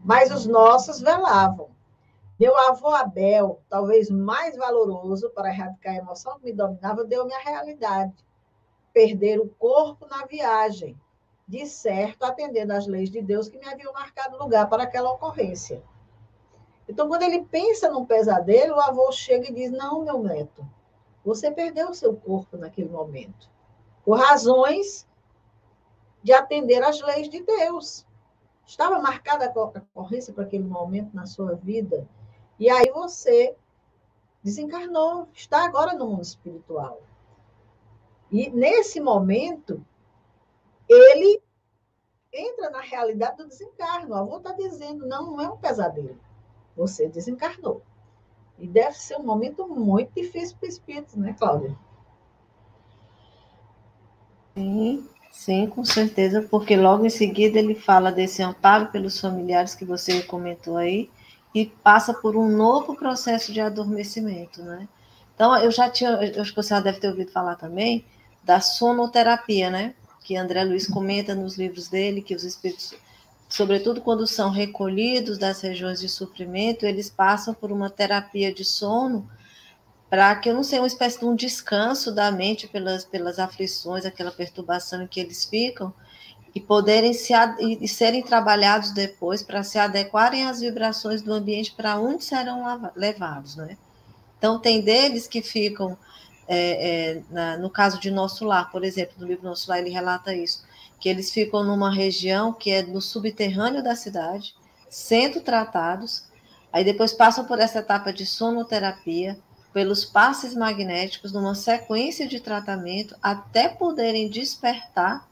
Mas 0.03 0.31
os 0.31 0.45
nossos 0.45 1.01
velavam 1.01 1.69
meu 2.39 2.55
avô 2.55 2.89
Abel, 2.89 3.59
talvez 3.67 4.11
mais 4.11 4.55
valoroso 4.55 5.27
para 5.31 5.49
erradicar 5.49 5.95
a 5.95 5.97
emoção 5.97 6.37
que 6.37 6.45
me 6.45 6.53
dominava, 6.53 7.03
deu-me 7.03 7.33
a 7.33 7.39
realidade. 7.39 8.13
Perder 8.93 9.39
o 9.39 9.49
corpo 9.57 10.05
na 10.05 10.23
viagem, 10.25 10.95
de 11.47 11.65
certo, 11.65 12.23
atendendo 12.23 12.73
às 12.73 12.85
leis 12.85 13.09
de 13.09 13.23
Deus 13.23 13.49
que 13.49 13.57
me 13.57 13.67
haviam 13.67 13.91
marcado 13.91 14.37
lugar 14.37 14.69
para 14.69 14.83
aquela 14.83 15.11
ocorrência. 15.11 15.81
Então, 16.87 17.07
quando 17.07 17.23
ele 17.23 17.43
pensa 17.43 17.89
num 17.89 18.05
pesadelo, 18.05 18.75
o 18.75 18.81
avô 18.81 19.11
chega 19.11 19.49
e 19.49 19.53
diz: 19.53 19.71
Não, 19.71 20.03
meu 20.03 20.19
neto, 20.19 20.63
você 21.25 21.49
perdeu 21.49 21.89
o 21.89 21.95
seu 21.95 22.15
corpo 22.15 22.55
naquele 22.55 22.89
momento, 22.89 23.49
por 24.05 24.19
razões 24.19 25.07
de 26.21 26.33
atender 26.33 26.83
às 26.83 27.01
leis 27.01 27.29
de 27.29 27.41
Deus. 27.41 28.05
Estava 28.67 28.99
marcada 28.99 29.49
a 29.49 29.59
ocorrência 29.59 30.33
para 30.33 30.43
aquele 30.43 30.65
momento 30.65 31.15
na 31.15 31.25
sua 31.25 31.55
vida 31.55 32.05
e 32.59 32.69
aí 32.69 32.91
você 32.91 33.55
desencarnou, 34.43 35.29
está 35.33 35.63
agora 35.63 35.93
no 35.93 36.07
mundo 36.07 36.23
espiritual. 36.23 37.01
E 38.29 38.49
nesse 38.49 38.99
momento, 38.99 39.83
ele 40.87 41.41
entra 42.33 42.69
na 42.69 42.81
realidade 42.81 43.37
do 43.37 43.47
desencarno. 43.47 44.11
O 44.11 44.17
avô 44.17 44.37
está 44.37 44.51
dizendo, 44.51 45.05
não, 45.05 45.31
não 45.31 45.41
é 45.41 45.49
um 45.49 45.57
pesadelo. 45.57 46.19
Você 46.75 47.07
desencarnou. 47.07 47.81
E 48.59 48.67
deve 48.67 48.97
ser 48.97 49.17
um 49.17 49.23
momento 49.23 49.67
muito 49.67 50.13
difícil 50.13 50.57
para 50.57 50.65
o 50.65 50.69
espírito, 50.69 51.17
né, 51.17 51.33
Cláudia? 51.37 51.77
Sim, 54.55 55.07
sim, 55.37 55.67
com 55.67 55.85
certeza, 55.85 56.41
porque 56.41 56.75
logo 56.75 57.05
em 57.05 57.09
seguida 57.09 57.59
ele 57.59 57.75
fala 57.75 58.11
desse 58.11 58.41
amparo 58.41 58.87
pelos 58.87 59.19
familiares 59.19 59.75
que 59.75 59.85
você 59.85 60.21
comentou 60.23 60.77
aí, 60.77 61.09
e 61.53 61.65
passa 61.65 62.13
por 62.13 62.35
um 62.35 62.49
novo 62.49 62.95
processo 62.95 63.53
de 63.53 63.61
adormecimento, 63.61 64.61
né? 64.61 64.87
Então, 65.33 65.55
eu 65.57 65.71
já 65.71 65.89
tinha, 65.89 66.09
eu 66.09 66.41
acho 66.41 66.51
que 66.51 66.61
você 66.61 66.69
já 66.69 66.79
deve 66.79 66.99
ter 66.99 67.07
ouvido 67.07 67.31
falar 67.31 67.55
também 67.55 68.03
da 68.43 68.59
sonoterapia, 68.59 69.69
né? 69.69 69.93
Que 70.23 70.35
André 70.35 70.63
Luiz 70.63 70.87
comenta 70.87 71.33
nos 71.33 71.57
livros 71.57 71.87
dele, 71.87 72.21
que 72.21 72.35
os 72.35 72.43
espíritos, 72.43 72.93
sobretudo 73.47 74.01
quando 74.01 74.25
são 74.27 74.49
recolhidos 74.49 75.37
das 75.37 75.61
regiões 75.61 75.99
de 75.99 76.09
sofrimento, 76.09 76.85
eles 76.85 77.09
passam 77.09 77.53
por 77.53 77.71
uma 77.71 77.89
terapia 77.89 78.51
de 78.53 78.65
sono 78.65 79.29
para 80.09 80.35
que, 80.35 80.49
eu 80.49 80.53
não 80.53 80.63
sei, 80.63 80.79
uma 80.79 80.87
espécie 80.87 81.19
de 81.19 81.25
um 81.25 81.35
descanso 81.35 82.13
da 82.13 82.31
mente 82.31 82.67
pelas, 82.67 83.03
pelas 83.03 83.39
aflições, 83.39 84.05
aquela 84.05 84.31
perturbação 84.31 85.03
em 85.03 85.07
que 85.07 85.19
eles 85.19 85.45
ficam, 85.45 85.93
e 86.55 86.59
poderem 86.59 87.13
se 87.13 87.33
e 87.59 87.87
serem 87.87 88.23
trabalhados 88.23 88.91
depois 88.91 89.43
para 89.43 89.63
se 89.63 89.77
adequarem 89.77 90.43
às 90.43 90.59
vibrações 90.59 91.21
do 91.21 91.31
ambiente 91.31 91.73
para 91.73 91.99
onde 91.99 92.23
serão 92.23 92.91
levados, 92.95 93.55
né? 93.55 93.77
Então 94.37 94.57
tem 94.57 94.81
deles 94.81 95.27
que 95.27 95.41
ficam 95.41 95.95
é, 96.47 97.17
é, 97.17 97.21
na, 97.29 97.57
no 97.57 97.69
caso 97.69 97.99
de 97.99 98.09
Nosso 98.09 98.45
Lar, 98.45 98.71
por 98.71 98.83
exemplo, 98.83 99.15
no 99.19 99.27
livro 99.27 99.43
Nosso 99.43 99.69
Lar 99.69 99.79
ele 99.79 99.89
relata 99.89 100.33
isso, 100.33 100.63
que 100.99 101.09
eles 101.09 101.31
ficam 101.31 101.63
numa 101.63 101.93
região 101.93 102.53
que 102.53 102.71
é 102.71 102.81
no 102.81 103.01
subterrâneo 103.01 103.83
da 103.83 103.95
cidade, 103.95 104.55
sendo 104.89 105.41
tratados, 105.41 106.23
aí 106.71 106.83
depois 106.83 107.13
passam 107.13 107.45
por 107.45 107.59
essa 107.59 107.79
etapa 107.79 108.11
de 108.13 108.25
sonoterapia, 108.25 109.37
pelos 109.73 110.05
passes 110.05 110.55
magnéticos, 110.55 111.31
numa 111.31 111.55
sequência 111.55 112.27
de 112.27 112.39
tratamento, 112.39 113.15
até 113.21 113.69
poderem 113.69 114.29
despertar 114.29 115.27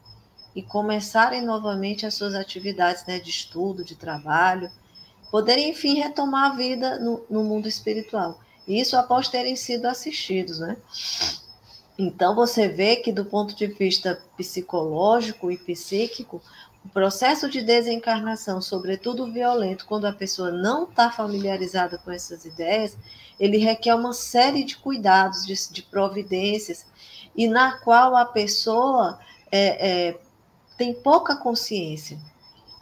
e 0.56 0.62
começarem 0.62 1.42
novamente 1.42 2.06
as 2.06 2.14
suas 2.14 2.34
atividades 2.34 3.06
né, 3.06 3.20
de 3.20 3.30
estudo, 3.30 3.84
de 3.84 3.96
trabalho, 3.96 4.72
poderem, 5.30 5.72
enfim, 5.72 5.96
retomar 5.96 6.52
a 6.52 6.56
vida 6.56 7.00
no, 7.00 7.26
no 7.30 7.44
mundo 7.44 7.68
espiritual. 7.68 8.40
Isso 8.68 8.96
após 8.96 9.28
terem 9.28 9.56
sido 9.56 9.86
assistidos, 9.86 10.60
né? 10.60 10.78
Então, 11.98 12.36
você 12.36 12.68
vê 12.68 12.98
que, 12.98 13.12
do 13.12 13.26
ponto 13.26 13.56
de 13.56 13.68
vista 13.68 14.22
psicológico 14.36 15.52
e 15.52 15.58
psíquico, 15.58 16.42
o 16.86 16.90
processo 16.90 17.50
de 17.50 17.64
desencarnação, 17.64 18.62
sobretudo 18.62 19.32
violento, 19.32 19.88
quando 19.88 20.06
a 20.06 20.14
pessoa 20.14 20.52
não 20.52 20.84
está 20.84 21.10
familiarizada 21.10 21.98
com 21.98 22.12
essas 22.12 22.46
ideias, 22.46 22.96
ele 23.40 23.58
requer 23.58 23.96
uma 23.96 24.14
série 24.14 24.64
de 24.64 24.78
cuidados, 24.78 25.48
de, 25.48 25.56
de 25.74 25.82
providências, 25.82 26.86
e 27.36 27.48
na 27.48 27.80
qual 27.80 28.16
a 28.16 28.24
pessoa 28.24 29.20
é, 29.52 30.10
é, 30.10 30.20
tem 30.78 30.94
pouca 30.94 31.36
consciência. 31.36 32.20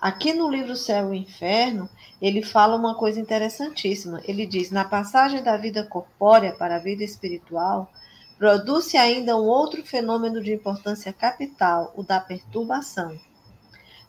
Aqui 0.02 0.34
no 0.34 0.50
livro 0.50 0.76
Céu 0.76 1.14
e 1.14 1.20
Inferno, 1.20 1.90
ele 2.22 2.44
fala 2.44 2.76
uma 2.76 2.96
coisa 2.96 3.22
interessantíssima. 3.22 4.22
Ele 4.26 4.46
diz: 4.46 4.70
na 4.70 4.84
passagem 4.84 5.42
da 5.42 5.56
vida 5.56 5.82
corpórea 5.86 6.52
para 6.52 6.76
a 6.76 6.80
vida 6.80 7.06
espiritual, 7.06 7.90
produz-se 8.38 8.98
ainda 8.98 9.38
um 9.38 9.46
outro 9.46 9.82
fenômeno 9.86 10.44
de 10.44 10.54
importância 10.54 11.14
capital, 11.14 11.94
o 11.96 12.04
da 12.04 12.20
perturbação. 12.20 13.18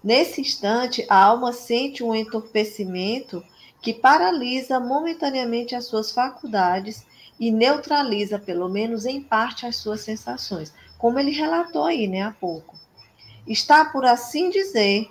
Nesse 0.05 0.43
instante, 0.43 1.07
a 1.09 1.17
alma 1.17 1.53
sente 1.53 2.05
um 2.05 2.15
entorpecimento 2.15 3.43
que 3.81 3.95
paralisa 3.95 4.79
momentaneamente 4.79 5.75
as 5.75 5.87
suas 5.87 6.13
faculdades 6.13 7.07
e 7.41 7.51
neutraliza, 7.51 8.39
pelo 8.39 8.69
menos 8.69 9.07
em 9.07 9.21
parte, 9.21 9.67
as 9.67 9.77
suas 9.77 10.03
sensações, 10.03 10.73
como 10.99 11.19
ele 11.19 11.33
relatou 11.33 11.85
aí, 11.85 12.07
né, 12.07 12.23
há 12.23 12.31
pouco 12.31 12.75
está, 13.47 13.85
por 13.85 14.05
assim 14.05 14.51
dizer, 14.51 15.11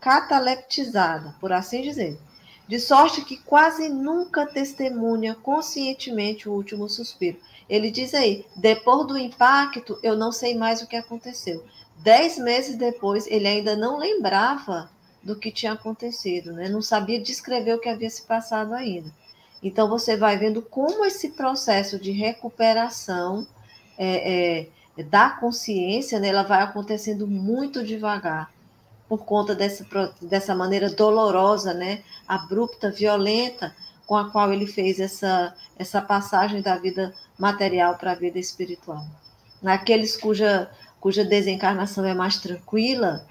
cataleptizada, 0.00 1.34
por 1.40 1.52
assim 1.52 1.82
dizer, 1.82 2.18
de 2.66 2.80
sorte 2.80 3.22
que 3.22 3.36
quase 3.36 3.88
nunca 3.88 4.46
testemunha 4.46 5.34
conscientemente 5.34 6.48
o 6.48 6.52
último 6.52 6.88
suspiro. 6.88 7.38
Ele 7.68 7.90
diz 7.90 8.14
aí: 8.14 8.44
depois 8.56 9.06
do 9.06 9.16
impacto, 9.16 9.98
eu 10.02 10.16
não 10.16 10.32
sei 10.32 10.56
mais 10.56 10.82
o 10.82 10.86
que 10.86 10.96
aconteceu. 10.96 11.64
Dez 11.98 12.38
meses 12.38 12.76
depois, 12.76 13.26
ele 13.26 13.46
ainda 13.46 13.76
não 13.76 13.98
lembrava 13.98 14.90
do 15.22 15.36
que 15.36 15.50
tinha 15.50 15.72
acontecido, 15.72 16.52
né? 16.52 16.68
Não 16.68 16.80
sabia 16.80 17.20
descrever 17.20 17.74
o 17.74 17.80
que 17.80 17.88
havia 17.88 18.08
se 18.08 18.22
passado 18.22 18.74
ainda. 18.74 19.12
Então, 19.62 19.88
você 19.88 20.16
vai 20.16 20.38
vendo 20.38 20.62
como 20.62 21.04
esse 21.04 21.30
processo 21.30 21.98
de 21.98 22.12
recuperação 22.12 23.46
é, 23.98 24.66
é, 24.96 25.02
da 25.02 25.30
consciência, 25.30 26.20
né, 26.20 26.28
ela 26.28 26.42
vai 26.42 26.62
acontecendo 26.62 27.26
muito 27.26 27.84
devagar, 27.84 28.50
por 29.08 29.24
conta 29.24 29.54
dessa, 29.54 29.86
dessa 30.20 30.54
maneira 30.54 30.90
dolorosa, 30.90 31.72
né, 31.72 32.02
abrupta, 32.26 32.90
violenta, 32.90 33.74
com 34.06 34.16
a 34.16 34.30
qual 34.30 34.52
ele 34.52 34.66
fez 34.66 35.00
essa, 35.00 35.54
essa 35.76 36.00
passagem 36.00 36.62
da 36.62 36.76
vida 36.76 37.12
material 37.38 37.96
para 37.96 38.12
a 38.12 38.14
vida 38.14 38.38
espiritual. 38.38 39.04
Naqueles 39.60 40.16
cuja, 40.16 40.70
cuja 41.06 41.24
desencarnação 41.24 42.04
é 42.04 42.12
mais 42.12 42.38
tranquila, 42.38 43.24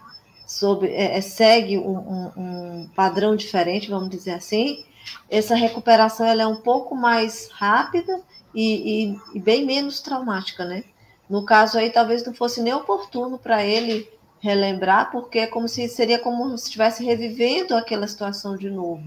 é, 0.84 1.18
é, 1.18 1.20
segue 1.20 1.78
um, 1.78 1.98
um, 1.98 2.32
um, 2.38 2.90
padrão 2.96 3.36
diferente, 3.36 3.90
vamos 3.90 4.10
dizer 4.10 4.32
assim, 4.32 4.86
essa 5.30 5.56
recuperação 5.56 6.26
ela 6.26 6.44
é 6.44 6.48
um 6.48 6.56
pouco 6.56 6.96
mais 6.96 7.50
rápida 7.52 8.22
e, 8.54 9.12
e, 9.12 9.20
e 9.34 9.40
bem 9.42 9.66
menos 9.66 10.00
traumática, 10.00 10.64
né? 10.64 10.86
No 11.30 11.44
caso 11.44 11.78
aí, 11.78 11.90
talvez 11.90 12.26
não 12.26 12.34
fosse 12.34 12.62
nem 12.62 12.74
oportuno 12.74 13.38
para 13.38 13.66
ele 13.66 14.10
relembrar, 14.40 15.12
porque 15.12 15.40
é 15.40 15.48
como 15.48 15.68
se 15.68 15.90
seria 15.90 16.18
como 16.18 16.58
se 16.58 16.68
estivesse 16.68 17.04
revivendo 17.04 17.76
aquela 17.76 18.08
situação 18.08 18.56
de 18.56 18.70
novo. 18.70 19.04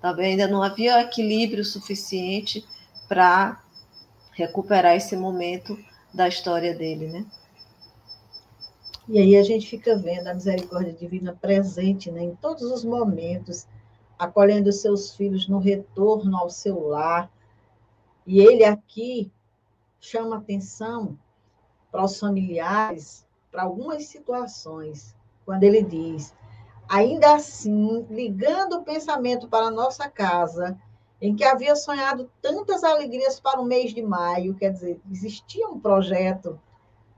Tá 0.00 0.14
Ainda 0.14 0.46
não 0.46 0.62
havia 0.62 1.00
equilíbrio 1.00 1.64
suficiente 1.64 2.64
para 3.08 3.60
recuperar 4.30 4.94
esse 4.94 5.16
momento 5.16 5.76
da 6.14 6.28
história 6.28 6.72
dele, 6.72 7.08
né? 7.08 7.26
E 9.08 9.20
aí 9.20 9.36
a 9.36 9.42
gente 9.42 9.68
fica 9.68 9.96
vendo 9.96 10.26
a 10.26 10.34
misericórdia 10.34 10.92
divina 10.92 11.36
presente 11.40 12.10
né, 12.10 12.24
em 12.24 12.34
todos 12.34 12.64
os 12.64 12.84
momentos, 12.84 13.66
acolhendo 14.18 14.72
seus 14.72 15.14
filhos 15.14 15.46
no 15.48 15.58
retorno 15.58 16.36
ao 16.36 16.50
seu 16.50 16.88
lar. 16.88 17.30
E 18.26 18.40
ele 18.40 18.64
aqui 18.64 19.30
chama 20.00 20.38
atenção 20.38 21.16
para 21.92 22.04
os 22.04 22.18
familiares, 22.18 23.24
para 23.50 23.62
algumas 23.62 24.06
situações, 24.06 25.14
quando 25.44 25.62
ele 25.62 25.82
diz: 25.82 26.34
ainda 26.88 27.36
assim, 27.36 28.04
ligando 28.10 28.78
o 28.78 28.84
pensamento 28.84 29.46
para 29.46 29.66
a 29.66 29.70
nossa 29.70 30.08
casa, 30.10 30.76
em 31.20 31.34
que 31.34 31.44
havia 31.44 31.76
sonhado 31.76 32.28
tantas 32.42 32.82
alegrias 32.82 33.38
para 33.38 33.60
o 33.60 33.64
mês 33.64 33.94
de 33.94 34.02
maio, 34.02 34.54
quer 34.54 34.72
dizer, 34.72 35.00
existia 35.10 35.68
um 35.68 35.78
projeto 35.78 36.60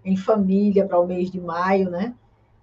em 0.09 0.17
família 0.17 0.87
para 0.87 0.99
o 0.99 1.07
mês 1.07 1.31
de 1.31 1.39
maio, 1.39 1.91
né? 1.91 2.15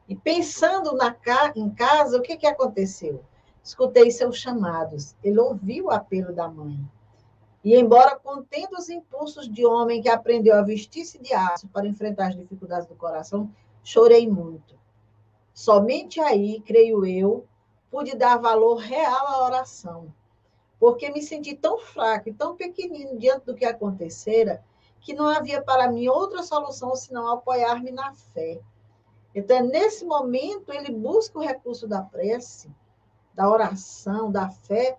E 0.09 0.15
pensando 0.15 0.95
na, 0.95 1.15
em 1.55 1.69
casa, 1.69 2.17
o 2.17 2.21
que, 2.21 2.37
que 2.37 2.47
aconteceu? 2.47 3.23
Escutei 3.63 4.09
seus 4.09 4.37
chamados. 4.37 5.15
Ele 5.23 5.39
ouviu 5.39 5.85
o 5.85 5.91
apelo 5.91 6.33
da 6.33 6.47
mãe. 6.47 6.79
E, 7.63 7.75
embora 7.75 8.15
contendo 8.15 8.77
os 8.77 8.89
impulsos 8.89 9.47
de 9.51 9.65
homem 9.65 10.01
que 10.01 10.09
aprendeu 10.09 10.55
a 10.55 10.61
vestir-se 10.61 11.19
de 11.19 11.33
aço 11.33 11.67
para 11.67 11.87
enfrentar 11.87 12.27
as 12.27 12.35
dificuldades 12.35 12.87
do 12.87 12.95
coração, 12.95 13.51
chorei 13.83 14.27
muito. 14.29 14.75
Somente 15.53 16.19
aí, 16.19 16.61
creio 16.61 17.05
eu, 17.05 17.45
pude 17.89 18.15
dar 18.15 18.37
valor 18.37 18.75
real 18.75 19.27
à 19.27 19.45
oração, 19.45 20.13
porque 20.79 21.09
me 21.09 21.21
senti 21.21 21.55
tão 21.55 21.79
fraco 21.79 22.29
e 22.29 22.33
tão 22.33 22.55
pequenino 22.55 23.17
diante 23.17 23.45
do 23.45 23.55
que 23.55 23.65
acontecera 23.65 24.63
que 25.05 25.13
não 25.13 25.27
havia 25.27 25.61
para 25.61 25.87
mim 25.87 26.07
outra 26.07 26.41
solução 26.41 26.95
senão 26.95 27.31
apoiar-me 27.31 27.91
na 27.91 28.11
fé. 28.11 28.59
Então, 29.35 29.63
nesse 29.67 30.03
momento, 30.03 30.73
ele 30.73 30.91
busca 30.91 31.37
o 31.37 31.43
recurso 31.43 31.87
da 31.87 32.01
prece, 32.01 32.71
da 33.35 33.47
oração, 33.47 34.31
da 34.31 34.49
fé, 34.49 34.97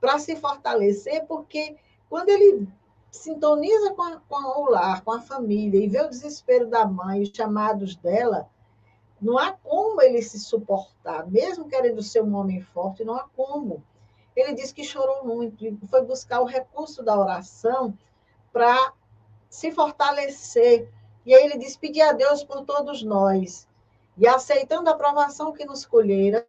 para 0.00 0.20
se 0.20 0.36
fortalecer, 0.36 1.26
porque 1.26 1.76
quando 2.08 2.28
ele 2.28 2.68
sintoniza 3.10 3.92
com, 3.94 4.02
a, 4.02 4.20
com 4.28 4.62
o 4.62 4.70
lar, 4.70 5.02
com 5.02 5.10
a 5.10 5.20
família, 5.20 5.84
e 5.84 5.88
vê 5.88 6.00
o 6.02 6.08
desespero 6.08 6.68
da 6.68 6.86
mãe, 6.86 7.22
os 7.22 7.30
chamados 7.34 7.96
dela, 7.96 8.48
não 9.20 9.36
há 9.36 9.50
como 9.50 10.00
ele 10.00 10.22
se 10.22 10.38
suportar, 10.38 11.28
mesmo 11.28 11.68
querendo 11.68 12.00
ser 12.00 12.22
um 12.22 12.36
homem 12.36 12.60
forte, 12.60 13.04
não 13.04 13.16
há 13.16 13.28
como. 13.36 13.82
Ele 14.36 14.54
diz 14.54 14.72
que 14.72 14.84
chorou 14.84 15.24
muito 15.24 15.64
e 15.64 15.76
foi 15.88 16.02
buscar 16.02 16.40
o 16.40 16.46
recurso 16.46 17.02
da 17.02 17.18
oração 17.18 17.98
para 18.52 18.92
se 19.52 19.70
fortalecer. 19.70 20.88
E 21.26 21.34
aí 21.34 21.44
ele 21.44 21.58
diz: 21.58 21.76
pedir 21.76 22.00
a 22.00 22.12
Deus 22.12 22.42
por 22.42 22.64
todos 22.64 23.02
nós. 23.02 23.68
E 24.16 24.26
aceitando 24.26 24.88
a 24.88 24.94
aprovação 24.94 25.52
que 25.52 25.64
nos 25.64 25.84
colhera, 25.84 26.44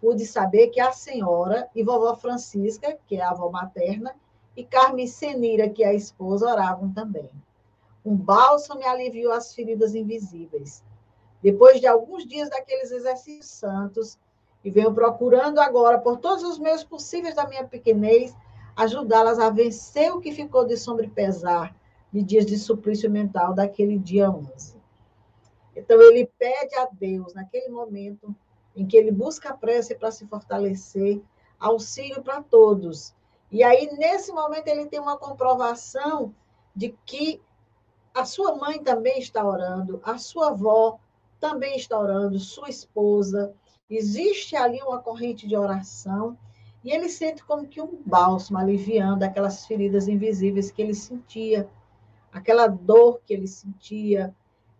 pude 0.00 0.26
saber 0.26 0.68
que 0.68 0.80
a 0.80 0.90
senhora 0.90 1.68
e 1.74 1.84
vovó 1.84 2.16
Francisca, 2.16 2.98
que 3.06 3.16
é 3.16 3.22
a 3.22 3.30
avó 3.30 3.50
materna, 3.50 4.14
e 4.56 4.64
Carmen 4.64 5.06
Senira, 5.06 5.68
que 5.68 5.84
é 5.84 5.88
a 5.88 5.94
esposa, 5.94 6.50
oravam 6.50 6.92
também. 6.92 7.30
Um 8.04 8.16
bálsamo 8.16 8.80
me 8.80 8.86
aliviou 8.86 9.32
as 9.32 9.54
feridas 9.54 9.94
invisíveis. 9.94 10.82
Depois 11.42 11.80
de 11.80 11.86
alguns 11.86 12.26
dias 12.26 12.48
daqueles 12.48 12.90
exercícios 12.90 13.46
santos, 13.46 14.18
e 14.64 14.70
venho 14.70 14.92
procurando 14.92 15.60
agora, 15.60 15.98
por 15.98 16.18
todos 16.18 16.42
os 16.42 16.58
meios 16.58 16.82
possíveis 16.82 17.34
da 17.34 17.46
minha 17.46 17.64
pequenez, 17.64 18.34
ajudá-las 18.74 19.38
a 19.38 19.50
vencer 19.50 20.12
o 20.12 20.20
que 20.20 20.32
ficou 20.32 20.64
de 20.64 20.76
sombra 20.76 21.06
e 21.06 21.10
pesar, 21.10 21.74
de 22.12 22.22
dias 22.22 22.46
de 22.46 22.58
suplício 22.58 23.10
mental 23.10 23.54
daquele 23.54 23.98
dia 23.98 24.30
11. 24.30 24.76
Então, 25.76 26.00
ele 26.00 26.26
pede 26.38 26.74
a 26.76 26.88
Deus, 26.90 27.34
naquele 27.34 27.68
momento 27.68 28.34
em 28.74 28.86
que 28.86 28.96
ele 28.96 29.10
busca 29.10 29.50
a 29.50 29.56
prece 29.56 29.94
para 29.94 30.10
se 30.10 30.26
fortalecer, 30.26 31.20
auxílio 31.58 32.22
para 32.22 32.42
todos. 32.42 33.14
E 33.50 33.62
aí, 33.62 33.88
nesse 33.96 34.32
momento, 34.32 34.68
ele 34.68 34.86
tem 34.86 35.00
uma 35.00 35.16
comprovação 35.16 36.34
de 36.74 36.94
que 37.04 37.40
a 38.14 38.24
sua 38.24 38.56
mãe 38.56 38.82
também 38.82 39.18
está 39.18 39.44
orando, 39.44 40.00
a 40.02 40.18
sua 40.18 40.48
avó 40.48 40.98
também 41.40 41.76
está 41.76 41.98
orando, 41.98 42.38
sua 42.38 42.68
esposa. 42.68 43.54
Existe 43.88 44.56
ali 44.56 44.80
uma 44.82 45.00
corrente 45.00 45.46
de 45.46 45.56
oração 45.56 46.36
e 46.84 46.90
ele 46.90 47.08
sente 47.08 47.44
como 47.44 47.66
que 47.66 47.80
um 47.80 48.00
bálsamo 48.04 48.58
aliviando 48.58 49.22
aquelas 49.22 49.66
feridas 49.66 50.08
invisíveis 50.08 50.70
que 50.70 50.82
ele 50.82 50.94
sentia 50.94 51.68
aquela 52.38 52.68
dor 52.68 53.20
que 53.26 53.34
ele 53.34 53.46
sentia. 53.46 54.34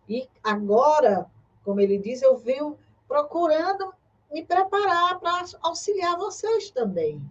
E 0.07 0.27
agora, 0.43 1.29
como 1.63 1.79
ele 1.79 1.97
diz, 1.97 2.21
eu 2.21 2.37
venho 2.37 2.77
procurando 3.07 3.93
me 4.31 4.43
preparar 4.43 5.19
para 5.19 5.45
auxiliar 5.61 6.17
vocês 6.17 6.71
também. 6.71 7.21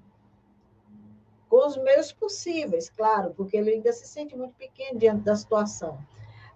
Com 1.49 1.67
os 1.67 1.77
meios 1.79 2.13
possíveis, 2.13 2.91
claro, 2.91 3.33
porque 3.35 3.57
ele 3.57 3.71
ainda 3.71 3.93
se 3.93 4.07
sente 4.07 4.37
muito 4.37 4.55
pequeno 4.55 4.99
diante 4.99 5.23
da 5.23 5.35
situação. 5.35 5.99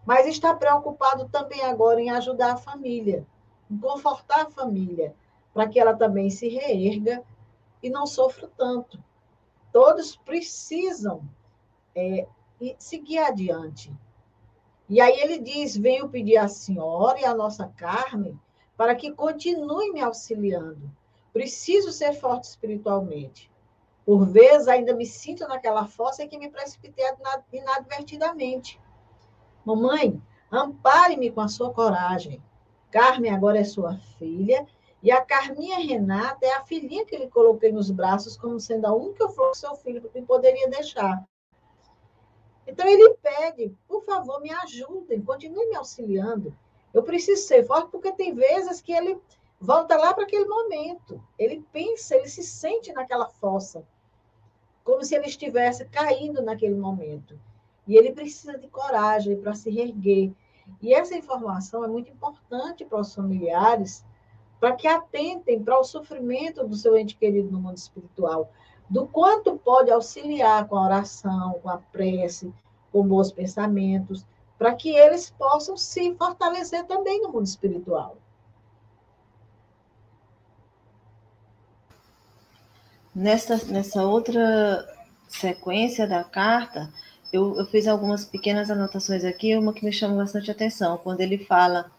Mas 0.05 0.27
está 0.27 0.55
preocupado 0.55 1.29
também 1.29 1.63
agora 1.63 2.01
em 2.01 2.11
ajudar 2.11 2.53
a 2.53 2.57
família, 2.57 3.27
em 3.71 3.79
confortar 3.79 4.43
a 4.43 4.51
família, 4.51 5.15
para 5.55 5.67
que 5.69 5.81
ela 5.81 5.97
também 5.97 6.29
se 6.29 6.49
reerga 6.49 7.23
e 7.83 7.89
não 7.89 8.07
sofra 8.07 8.51
tanto. 8.57 9.03
Todos 9.73 10.17
precisam 10.17 11.23
é, 11.95 12.27
e 12.63 12.77
seguir 12.79 13.19
adiante. 13.19 13.93
E 14.89 15.01
aí 15.01 15.21
ele 15.21 15.39
diz: 15.39 15.77
venho 15.77 16.09
pedir 16.09 16.37
à 16.37 16.47
senhora 16.47 17.19
e 17.19 17.25
à 17.25 17.35
nossa 17.35 17.67
Carmen 17.77 18.39
para 18.77 18.95
que 18.95 19.13
continue 19.13 19.93
me 19.93 20.01
auxiliando. 20.01 20.91
Preciso 21.33 21.91
ser 21.91 22.13
forte 22.13 22.45
espiritualmente. 22.45 23.51
Por 24.07 24.27
vezes 24.27 24.69
ainda 24.69 24.95
me 24.95 25.07
sinto 25.07 25.47
naquela 25.49 25.87
fossa 25.87 26.23
em 26.23 26.29
que 26.29 26.39
me 26.39 26.51
precipitei 26.51 27.05
inadvertidamente. 27.53 28.81
Mamãe, 29.65 30.21
ampare-me 30.51 31.31
com 31.31 31.41
a 31.41 31.49
sua 31.49 31.73
coragem. 31.73 32.43
Carmen 32.91 33.33
agora 33.33 33.59
é 33.59 33.65
sua 33.65 33.97
filha 34.19 34.67
e 35.03 35.11
a 35.11 35.21
Carminha 35.25 35.79
Renata 35.79 36.47
é 36.47 36.55
a 36.55 36.65
filhinha 36.65 37.05
que 37.05 37.17
lhe 37.17 37.29
coloquei 37.29 37.73
nos 37.73 37.91
braços 37.91 38.37
como 38.37 38.61
sendo 38.61 38.87
a 38.87 38.95
única 38.95 39.29
flor 39.29 39.51
que 39.51 39.59
seu 39.59 39.75
filho 39.75 40.03
poderia 40.27 40.69
deixar. 40.69 41.25
Então 42.67 42.87
ele 42.87 43.15
pede, 43.15 43.75
por 43.89 44.05
favor, 44.05 44.41
me 44.41 44.51
ajudem, 44.51 45.21
continuem 45.23 45.71
me 45.71 45.77
auxiliando. 45.77 46.55
Eu 46.93 47.03
preciso 47.03 47.43
ser 47.43 47.65
forte 47.65 47.91
porque 47.91 48.13
tem 48.13 48.35
vezes 48.35 48.81
que 48.81 48.93
ele 48.93 49.19
volta 49.61 49.97
lá 49.97 50.13
para 50.13 50.25
aquele 50.25 50.47
momento. 50.47 51.23
Ele 51.39 51.65
pensa, 51.73 52.15
ele 52.15 52.29
se 52.29 52.43
sente 52.43 52.93
naquela 52.93 53.29
fossa, 53.29 53.85
como 54.85 55.05
se 55.05 55.15
ele 55.15 55.27
estivesse 55.27 55.85
caindo 55.87 56.43
naquele 56.43 56.75
momento. 56.75 57.39
E 57.87 57.97
ele 57.97 58.13
precisa 58.13 58.59
de 58.59 58.69
coragem 58.69 59.41
para 59.41 59.55
se 59.55 59.71
reerguer. 59.71 60.33
E 60.81 60.95
essa 60.95 61.17
informação 61.17 61.85
é 61.85 61.89
muito 61.89 62.11
importante 62.11 62.85
para 62.85 63.01
os 63.01 63.15
familiares, 63.15 64.05
para 64.61 64.77
que 64.77 64.87
atentem 64.87 65.63
para 65.63 65.79
o 65.79 65.85
sofrimento 65.85 66.67
do 66.67 66.77
seu 66.77 66.97
ente 66.97 67.17
querido 67.17 67.51
no 67.51 67.61
mundo 67.61 67.77
espiritual 67.77 68.51
do 68.89 69.07
quanto 69.07 69.57
pode 69.57 69.91
auxiliar 69.91 70.67
com 70.69 70.77
a 70.77 70.85
oração, 70.85 71.59
com 71.63 71.69
a 71.69 71.79
prece, 71.79 72.53
com 72.91 73.07
bons 73.07 73.33
pensamentos, 73.33 74.27
para 74.59 74.75
que 74.75 74.91
eles 74.91 75.31
possam 75.31 75.77
se 75.77 76.15
fortalecer 76.15 76.85
também 76.87 77.21
no 77.23 77.33
mundo 77.33 77.47
espiritual. 77.47 78.17
Nessa, 83.15 83.57
nessa 83.67 84.05
outra 84.05 84.87
sequência 85.29 86.07
da 86.07 86.23
carta, 86.23 86.93
eu, 87.33 87.57
eu, 87.59 87.67
fiz 87.67 87.89
algumas 87.89 88.25
pequenas 88.25 88.71
anotações 88.71 89.25
aqui, 89.25 89.57
uma 89.57 89.73
que 89.73 89.85
me 89.85 89.93
chama 89.93 90.17
bastante 90.17 90.51
atenção, 90.51 90.99
quando 90.99 91.21
ele 91.21 91.39
fala, 91.39 91.91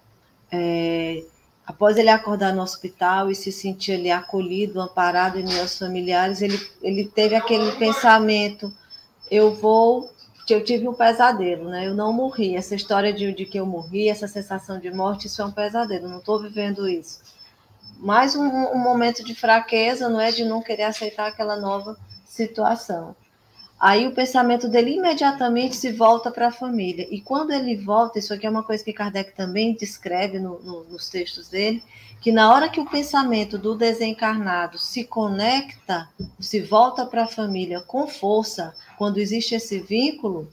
é, 0.52 1.26
após 1.66 1.98
ele 1.98 2.10
acordar 2.10 2.54
no 2.54 2.62
hospital 2.62 3.32
e 3.32 3.36
se 3.36 3.52
sentir 3.52 3.94
ali 3.94 4.12
acolhido, 4.12 4.82
amparado 4.82 5.40
em 5.40 5.46
meus 5.46 5.78
familiares, 5.78 6.42
ele, 6.42 6.60
ele 6.82 7.06
teve 7.06 7.36
aquele 7.36 7.72
pensamento, 7.74 8.74
eu 9.32 9.54
vou, 9.54 10.12
eu 10.50 10.64
tive 10.64 10.88
um 10.88 10.94
pesadelo, 10.94 11.70
né? 11.70 11.88
Eu 11.88 11.94
não 11.94 12.12
morri, 12.12 12.56
essa 12.56 12.76
história 12.76 13.14
de, 13.14 13.34
de 13.34 13.46
que 13.46 13.58
eu 13.58 13.66
morri, 13.66 14.10
essa 14.10 14.28
sensação 14.28 14.78
de 14.80 14.92
morte, 14.92 15.28
isso 15.28 15.42
é 15.42 15.46
um 15.46 15.52
pesadelo, 15.52 16.10
não 16.10 16.20
estou 16.20 16.42
vivendo 16.42 16.88
isso. 16.88 17.22
Mais 17.98 18.36
um, 18.36 18.44
um 18.44 18.80
momento 18.80 19.24
de 19.24 19.34
fraqueza, 19.34 20.10
não 20.10 20.20
é? 20.20 20.32
De 20.32 20.44
não 20.44 20.62
querer 20.62 20.84
aceitar 20.84 21.28
aquela 21.28 21.56
nova 21.56 21.98
situação. 22.26 23.16
Aí 23.84 24.08
o 24.08 24.14
pensamento 24.14 24.70
dele 24.70 24.96
imediatamente 24.96 25.76
se 25.76 25.92
volta 25.92 26.32
para 26.32 26.48
a 26.48 26.52
família. 26.54 27.06
E 27.12 27.20
quando 27.20 27.52
ele 27.52 27.76
volta, 27.76 28.18
isso 28.18 28.34
aqui 28.34 28.48
é 28.48 28.50
uma 28.50 28.64
coisa 28.64 28.82
que 28.82 28.94
Kardec 28.94 29.36
também 29.36 29.74
descreve 29.74 30.40
no, 30.40 30.58
no, 30.62 30.86
nos 30.86 31.10
textos 31.10 31.50
dele, 31.50 31.84
que 32.22 32.32
na 32.32 32.50
hora 32.54 32.70
que 32.70 32.80
o 32.80 32.90
pensamento 32.90 33.58
do 33.58 33.76
desencarnado 33.76 34.78
se 34.78 35.04
conecta, 35.04 36.08
se 36.40 36.62
volta 36.62 37.06
para 37.06 37.26
a 37.26 37.28
família 37.28 37.82
com 37.82 38.08
força, 38.08 38.74
quando 38.98 39.18
existe 39.18 39.54
esse 39.54 39.82
vínculo, 39.82 40.48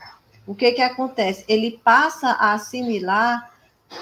o 0.45 0.53
que, 0.53 0.73
que 0.73 0.83
acontece? 0.83 1.45
Ele 1.47 1.81
passa 1.85 2.31
a 2.31 2.55
assimilar 2.55 3.49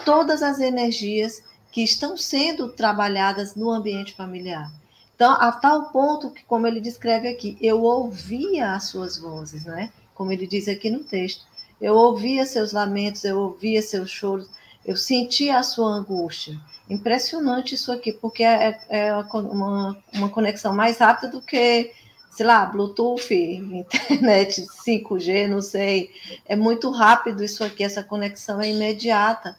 todas 0.06 0.42
as 0.42 0.58
energias 0.58 1.42
que 1.70 1.82
estão 1.82 2.16
sendo 2.16 2.70
trabalhadas 2.70 3.54
no 3.54 3.70
ambiente 3.70 4.14
familiar. 4.14 4.72
Então, 5.18 5.32
a 5.32 5.50
tal 5.50 5.86
ponto 5.86 6.30
que, 6.30 6.44
como 6.44 6.64
ele 6.64 6.80
descreve 6.80 7.26
aqui, 7.26 7.58
eu 7.60 7.82
ouvia 7.82 8.74
as 8.74 8.84
suas 8.84 9.18
vozes, 9.18 9.64
né? 9.64 9.90
Como 10.14 10.30
ele 10.30 10.46
diz 10.46 10.68
aqui 10.68 10.88
no 10.88 11.00
texto. 11.00 11.44
Eu 11.80 11.96
ouvia 11.96 12.46
seus 12.46 12.70
lamentos, 12.70 13.24
eu 13.24 13.36
ouvia 13.36 13.82
seus 13.82 14.12
choros, 14.12 14.48
eu 14.86 14.96
sentia 14.96 15.58
a 15.58 15.64
sua 15.64 15.88
angústia. 15.88 16.56
Impressionante 16.88 17.74
isso 17.74 17.90
aqui, 17.90 18.12
porque 18.12 18.44
é, 18.44 18.78
é 18.88 19.12
uma, 19.12 19.98
uma 20.14 20.28
conexão 20.28 20.72
mais 20.72 20.98
rápida 20.98 21.32
do 21.32 21.42
que, 21.42 21.90
sei 22.30 22.46
lá, 22.46 22.64
Bluetooth, 22.66 23.34
internet 23.34 24.68
5G, 24.86 25.48
não 25.48 25.60
sei. 25.60 26.12
É 26.46 26.54
muito 26.54 26.92
rápido 26.92 27.42
isso 27.42 27.64
aqui, 27.64 27.82
essa 27.82 28.04
conexão 28.04 28.60
é 28.60 28.70
imediata. 28.70 29.56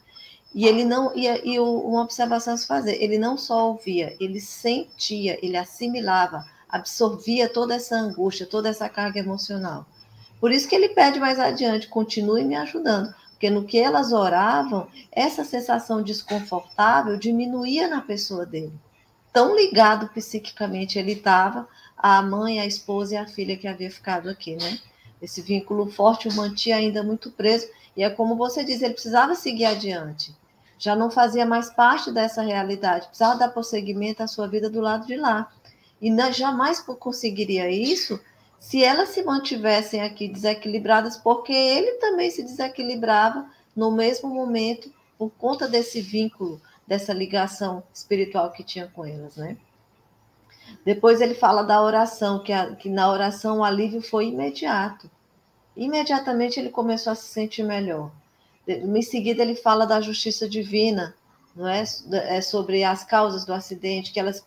E 0.54 0.66
ele 0.66 0.84
não, 0.84 1.16
e, 1.16 1.26
e 1.26 1.60
uma 1.60 2.02
observação 2.02 2.54
a 2.54 2.56
se 2.56 2.66
fazer, 2.66 3.00
ele 3.02 3.18
não 3.18 3.36
só 3.36 3.68
ouvia, 3.68 4.16
ele 4.18 4.40
sentia, 4.40 5.38
ele 5.44 5.56
assimilava, 5.56 6.44
absorvia 6.68 7.48
toda 7.48 7.74
essa 7.74 7.96
angústia, 7.96 8.46
toda 8.46 8.68
essa 8.68 8.88
carga 8.88 9.20
emocional. 9.20 9.86
Por 10.40 10.50
isso 10.50 10.68
que 10.68 10.74
ele 10.74 10.88
pede 10.88 11.20
mais 11.20 11.38
adiante, 11.38 11.88
continue 11.88 12.44
me 12.44 12.56
ajudando, 12.56 13.14
porque 13.30 13.48
no 13.48 13.64
que 13.64 13.78
elas 13.78 14.12
oravam, 14.12 14.88
essa 15.12 15.44
sensação 15.44 16.02
desconfortável 16.02 17.16
diminuía 17.16 17.86
na 17.88 18.00
pessoa 18.00 18.44
dele. 18.44 18.72
Tão 19.32 19.54
ligado 19.54 20.08
psiquicamente 20.08 20.98
ele 20.98 21.12
estava 21.12 21.68
à 21.96 22.20
mãe, 22.20 22.58
à 22.58 22.66
esposa 22.66 23.14
e 23.14 23.16
à 23.16 23.26
filha 23.26 23.56
que 23.56 23.68
havia 23.68 23.90
ficado 23.90 24.28
aqui, 24.28 24.56
né? 24.56 24.78
Esse 25.20 25.42
vínculo 25.42 25.90
forte 25.90 26.28
o 26.28 26.34
mantinha 26.34 26.76
ainda 26.76 27.02
muito 27.02 27.30
preso, 27.30 27.68
e 27.96 28.02
é 28.02 28.10
como 28.10 28.36
você 28.36 28.64
diz, 28.64 28.82
ele 28.82 28.94
precisava 28.94 29.34
seguir 29.34 29.66
adiante 29.66 30.34
já 30.80 30.96
não 30.96 31.10
fazia 31.10 31.44
mais 31.44 31.70
parte 31.70 32.10
dessa 32.10 32.40
realidade, 32.40 33.06
precisava 33.08 33.38
dar 33.38 33.50
prosseguimento 33.50 34.22
à 34.22 34.26
sua 34.26 34.48
vida 34.48 34.70
do 34.70 34.80
lado 34.80 35.06
de 35.06 35.14
lá. 35.14 35.52
E 36.00 36.10
não, 36.10 36.32
jamais 36.32 36.80
conseguiria 36.80 37.70
isso 37.70 38.18
se 38.58 38.82
elas 38.82 39.10
se 39.10 39.22
mantivessem 39.22 40.00
aqui 40.00 40.26
desequilibradas, 40.26 41.18
porque 41.18 41.52
ele 41.52 41.92
também 41.98 42.30
se 42.30 42.42
desequilibrava 42.42 43.46
no 43.76 43.90
mesmo 43.90 44.30
momento 44.30 44.90
por 45.18 45.30
conta 45.32 45.68
desse 45.68 46.00
vínculo, 46.00 46.58
dessa 46.86 47.12
ligação 47.12 47.82
espiritual 47.92 48.50
que 48.50 48.64
tinha 48.64 48.86
com 48.86 49.04
elas, 49.04 49.36
né? 49.36 49.58
Depois 50.84 51.20
ele 51.20 51.34
fala 51.34 51.62
da 51.62 51.82
oração, 51.82 52.42
que, 52.42 52.52
a, 52.52 52.74
que 52.74 52.88
na 52.88 53.10
oração 53.10 53.58
o 53.58 53.64
alívio 53.64 54.02
foi 54.02 54.28
imediato. 54.28 55.10
Imediatamente 55.76 56.58
ele 56.58 56.70
começou 56.70 57.12
a 57.12 57.16
se 57.16 57.26
sentir 57.26 57.62
melhor. 57.62 58.10
Em 58.66 59.02
seguida, 59.02 59.42
ele 59.42 59.54
fala 59.54 59.86
da 59.86 60.00
justiça 60.00 60.48
divina, 60.48 61.14
não 61.56 61.66
é? 61.66 61.82
é 62.12 62.40
sobre 62.40 62.84
as 62.84 63.04
causas 63.04 63.44
do 63.44 63.52
acidente, 63.52 64.12
que 64.12 64.20
elas. 64.20 64.44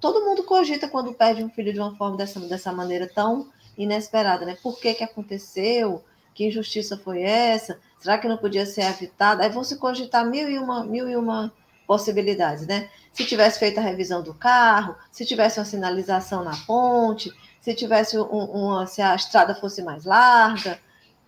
Todo 0.00 0.24
mundo 0.24 0.44
cogita 0.44 0.88
quando 0.88 1.12
perde 1.12 1.42
um 1.42 1.50
filho 1.50 1.72
de 1.72 1.80
uma 1.80 1.94
forma 1.96 2.16
dessa, 2.16 2.38
dessa 2.40 2.72
maneira 2.72 3.10
tão 3.12 3.48
inesperada, 3.76 4.46
né? 4.46 4.56
Por 4.62 4.78
que, 4.78 4.94
que 4.94 5.04
aconteceu? 5.04 6.02
Que 6.34 6.46
injustiça 6.46 6.96
foi 6.96 7.22
essa? 7.22 7.78
Será 7.98 8.18
que 8.18 8.28
não 8.28 8.36
podia 8.36 8.64
ser 8.64 8.82
evitada? 8.82 9.42
Aí 9.42 9.50
vão 9.50 9.64
se 9.64 9.76
cogitar 9.76 10.24
mil 10.24 10.48
e 10.48 10.58
uma, 10.58 10.84
mil 10.84 11.08
e 11.08 11.16
uma 11.16 11.52
possibilidades, 11.86 12.66
né? 12.66 12.90
Se 13.16 13.24
tivesse 13.24 13.58
feito 13.58 13.78
a 13.78 13.82
revisão 13.82 14.22
do 14.22 14.34
carro, 14.34 14.94
se 15.10 15.24
tivesse 15.24 15.58
uma 15.58 15.64
sinalização 15.64 16.44
na 16.44 16.54
ponte, 16.66 17.32
se 17.62 17.74
tivesse 17.74 18.18
um, 18.18 18.24
uma, 18.24 18.86
se 18.86 19.00
a 19.00 19.14
estrada 19.14 19.54
fosse 19.54 19.82
mais 19.82 20.04
larga, 20.04 20.78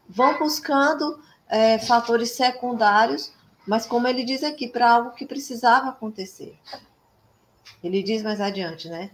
vão 0.07 0.39
buscando 0.39 1.19
é, 1.49 1.79
fatores 1.79 2.33
secundários, 2.33 3.33
mas 3.67 3.87
como 3.87 4.07
ele 4.07 4.23
diz 4.23 4.45
aqui, 4.45 4.69
para 4.69 4.91
algo 4.91 5.13
que 5.13 5.25
precisava 5.25 5.89
acontecer. 5.89 6.55
Ele 7.83 8.03
diz 8.03 8.23
mais 8.23 8.39
adiante, 8.39 8.91
né? 8.91 9.11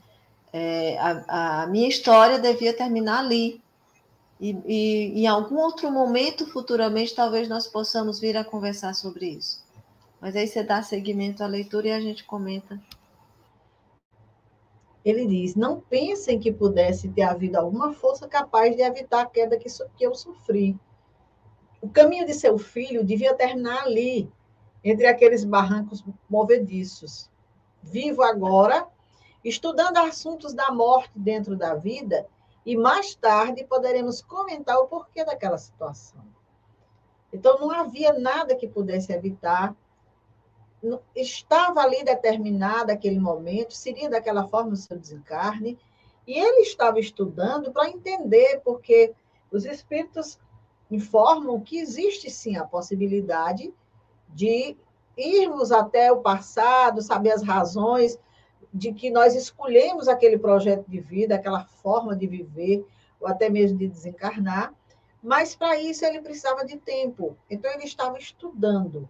É, 0.52 0.98
a, 0.98 1.62
a, 1.62 1.66
minha 1.68 1.88
história 1.88 2.40
devia 2.40 2.76
terminar 2.76 3.20
ali. 3.20 3.62
E, 4.40 4.50
e 4.66 5.22
em 5.22 5.26
algum 5.28 5.58
outro 5.58 5.92
momento, 5.92 6.44
futuramente, 6.44 7.14
talvez 7.14 7.48
nós 7.48 7.68
possamos 7.68 8.18
vir 8.18 8.36
a 8.36 8.44
conversar 8.44 8.94
sobre 8.94 9.26
isso. 9.26 9.63
Mas 10.24 10.34
aí 10.34 10.48
você 10.48 10.64
dá 10.64 10.82
seguimento 10.82 11.44
à 11.44 11.46
leitura 11.46 11.88
e 11.88 11.92
a 11.92 12.00
gente 12.00 12.24
comenta. 12.24 12.80
Ele 15.04 15.26
diz: 15.26 15.54
Não 15.54 15.78
pensem 15.78 16.40
que 16.40 16.50
pudesse 16.50 17.10
ter 17.10 17.22
havido 17.22 17.58
alguma 17.58 17.92
força 17.92 18.26
capaz 18.26 18.74
de 18.74 18.82
evitar 18.82 19.20
a 19.20 19.26
queda 19.26 19.58
que, 19.58 19.68
eu 20.00 20.14
sofri 20.14 20.76
o 21.84 21.90
caminho 21.90 22.24
de 22.24 22.32
seu 22.32 22.56
filho 22.56 23.04
devia 23.04 23.34
terminar 23.34 23.82
ali, 23.82 24.32
entre 24.82 25.06
aqueles 25.06 25.44
barrancos 25.44 26.02
movediços. 26.30 27.30
Vivo 27.82 28.22
agora, 28.22 28.88
estudando 29.44 29.98
assuntos 29.98 30.54
da 30.54 30.72
morte 30.72 31.12
dentro 31.18 31.54
da 31.54 31.74
vida, 31.74 32.26
e 32.64 32.74
mais 32.74 33.14
tarde 33.14 33.64
poderemos 33.64 34.22
comentar 34.22 34.78
o 34.78 34.86
porquê 34.86 35.26
daquela 35.26 35.58
situação. 35.58 36.22
Então, 37.30 37.58
não 37.58 37.70
havia 37.70 38.14
nada 38.14 38.56
que 38.56 38.66
pudesse 38.66 39.12
evitar. 39.12 39.76
Estava 41.14 41.80
ali 41.80 42.04
determinado 42.04 42.92
aquele 42.92 43.18
momento, 43.18 43.74
seria 43.74 44.10
daquela 44.10 44.46
forma 44.48 44.72
o 44.72 44.76
seu 44.76 44.98
desencarne, 44.98 45.78
e 46.26 46.38
ele 46.38 46.62
estava 46.62 46.98
estudando 46.98 47.72
para 47.72 47.88
entender, 47.88 48.60
porque 48.64 49.14
os 49.50 49.64
espíritos 49.64 50.38
informam 50.90 51.60
que 51.60 51.78
existe 51.78 52.30
sim 52.30 52.56
a 52.56 52.64
possibilidade 52.64 53.72
de 54.28 54.76
irmos 55.16 55.70
até 55.70 56.10
o 56.12 56.20
passado, 56.20 57.02
saber 57.02 57.32
as 57.32 57.42
razões 57.42 58.18
de 58.72 58.92
que 58.92 59.10
nós 59.10 59.34
escolhemos 59.34 60.08
aquele 60.08 60.38
projeto 60.38 60.84
de 60.88 61.00
vida, 61.00 61.36
aquela 61.36 61.64
forma 61.64 62.16
de 62.16 62.26
viver, 62.26 62.84
ou 63.20 63.28
até 63.28 63.48
mesmo 63.48 63.78
de 63.78 63.86
desencarnar, 63.86 64.74
mas 65.22 65.54
para 65.54 65.80
isso 65.80 66.04
ele 66.04 66.20
precisava 66.20 66.64
de 66.64 66.76
tempo. 66.76 67.36
Então 67.48 67.70
ele 67.70 67.84
estava 67.84 68.18
estudando 68.18 69.08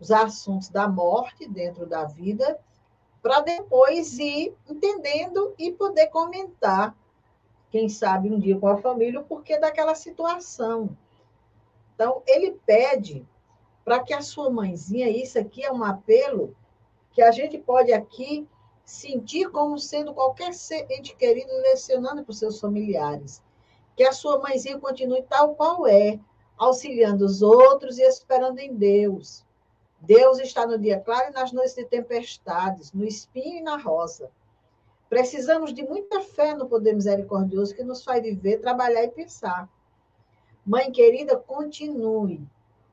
os 0.00 0.10
assuntos 0.10 0.68
da 0.68 0.88
morte 0.88 1.48
dentro 1.48 1.86
da 1.86 2.04
vida, 2.04 2.58
para 3.22 3.40
depois 3.40 4.18
ir 4.18 4.54
entendendo 4.68 5.54
e 5.58 5.72
poder 5.72 6.08
comentar, 6.08 6.96
quem 7.70 7.88
sabe 7.88 8.30
um 8.30 8.38
dia 8.38 8.58
com 8.58 8.68
a 8.68 8.76
família, 8.76 9.20
o 9.20 9.24
porquê 9.24 9.58
daquela 9.58 9.94
situação. 9.94 10.96
Então, 11.94 12.22
ele 12.26 12.52
pede 12.64 13.26
para 13.84 14.00
que 14.00 14.12
a 14.12 14.20
sua 14.20 14.50
mãezinha, 14.50 15.08
isso 15.08 15.38
aqui 15.38 15.64
é 15.64 15.72
um 15.72 15.82
apelo 15.82 16.54
que 17.12 17.22
a 17.22 17.30
gente 17.30 17.56
pode 17.56 17.92
aqui 17.92 18.46
sentir 18.84 19.48
como 19.50 19.78
sendo 19.78 20.12
qualquer 20.12 20.50
ente 20.90 21.16
querido 21.16 21.52
lecionando 21.62 22.22
para 22.22 22.30
os 22.30 22.38
seus 22.38 22.60
familiares. 22.60 23.42
Que 23.96 24.04
a 24.04 24.12
sua 24.12 24.38
mãezinha 24.38 24.78
continue 24.78 25.22
tal 25.22 25.54
qual 25.54 25.86
é, 25.86 26.20
auxiliando 26.58 27.24
os 27.24 27.42
outros 27.42 27.98
e 27.98 28.02
esperando 28.02 28.58
em 28.58 28.74
Deus. 28.74 29.45
Deus 30.00 30.38
está 30.38 30.66
no 30.66 30.78
dia 30.78 31.00
claro 31.00 31.30
e 31.30 31.32
nas 31.32 31.52
noites 31.52 31.74
de 31.74 31.84
tempestades, 31.84 32.92
no 32.92 33.04
espinho 33.04 33.58
e 33.58 33.62
na 33.62 33.76
rosa. 33.76 34.30
Precisamos 35.08 35.72
de 35.72 35.82
muita 35.82 36.20
fé 36.20 36.54
no 36.54 36.68
poder 36.68 36.94
misericordioso 36.94 37.74
que 37.74 37.84
nos 37.84 38.02
faz 38.02 38.22
viver, 38.22 38.60
trabalhar 38.60 39.04
e 39.04 39.10
pensar. 39.10 39.68
Mãe 40.64 40.90
querida, 40.90 41.36
continue. 41.36 42.46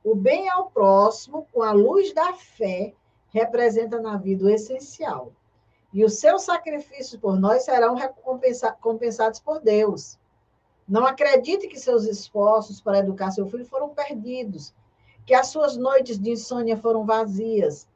O 0.04 0.14
bem 0.16 0.50
ao 0.50 0.70
próximo, 0.70 1.48
com 1.52 1.64
a 1.64 1.72
luz 1.72 2.14
da 2.14 2.34
fé, 2.34 2.94
representa 3.30 4.00
na 4.00 4.18
vida 4.18 4.46
o 4.46 4.50
essencial. 4.50 5.32
E 5.92 6.04
os 6.04 6.20
seus 6.20 6.44
sacrifícios 6.44 7.20
por 7.20 7.40
nós 7.40 7.64
serão 7.64 7.96
recompensados 7.96 9.40
por 9.40 9.60
Deus. 9.60 10.20
Não 10.88 11.06
acredite 11.06 11.68
que 11.68 11.80
seus 11.80 12.06
esforços 12.06 12.82
para 12.82 13.00
educar 13.00 13.32
seu 13.32 13.48
filho 13.48 13.66
foram 13.66 13.90
perdidos, 13.90 14.74
que 15.26 15.34
as 15.34 15.48
suas 15.48 15.78
noites 15.78 16.20
de 16.20 16.32
insônia 16.32 16.78
foram 16.78 17.06
vazias. 17.06 17.88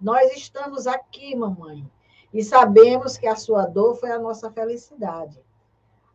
Nós 0.00 0.32
estamos 0.36 0.86
aqui, 0.86 1.34
mamãe, 1.34 1.88
e 2.32 2.42
sabemos 2.42 3.16
que 3.16 3.26
a 3.26 3.36
sua 3.36 3.66
dor 3.66 3.96
foi 3.96 4.10
a 4.10 4.18
nossa 4.18 4.50
felicidade. 4.50 5.40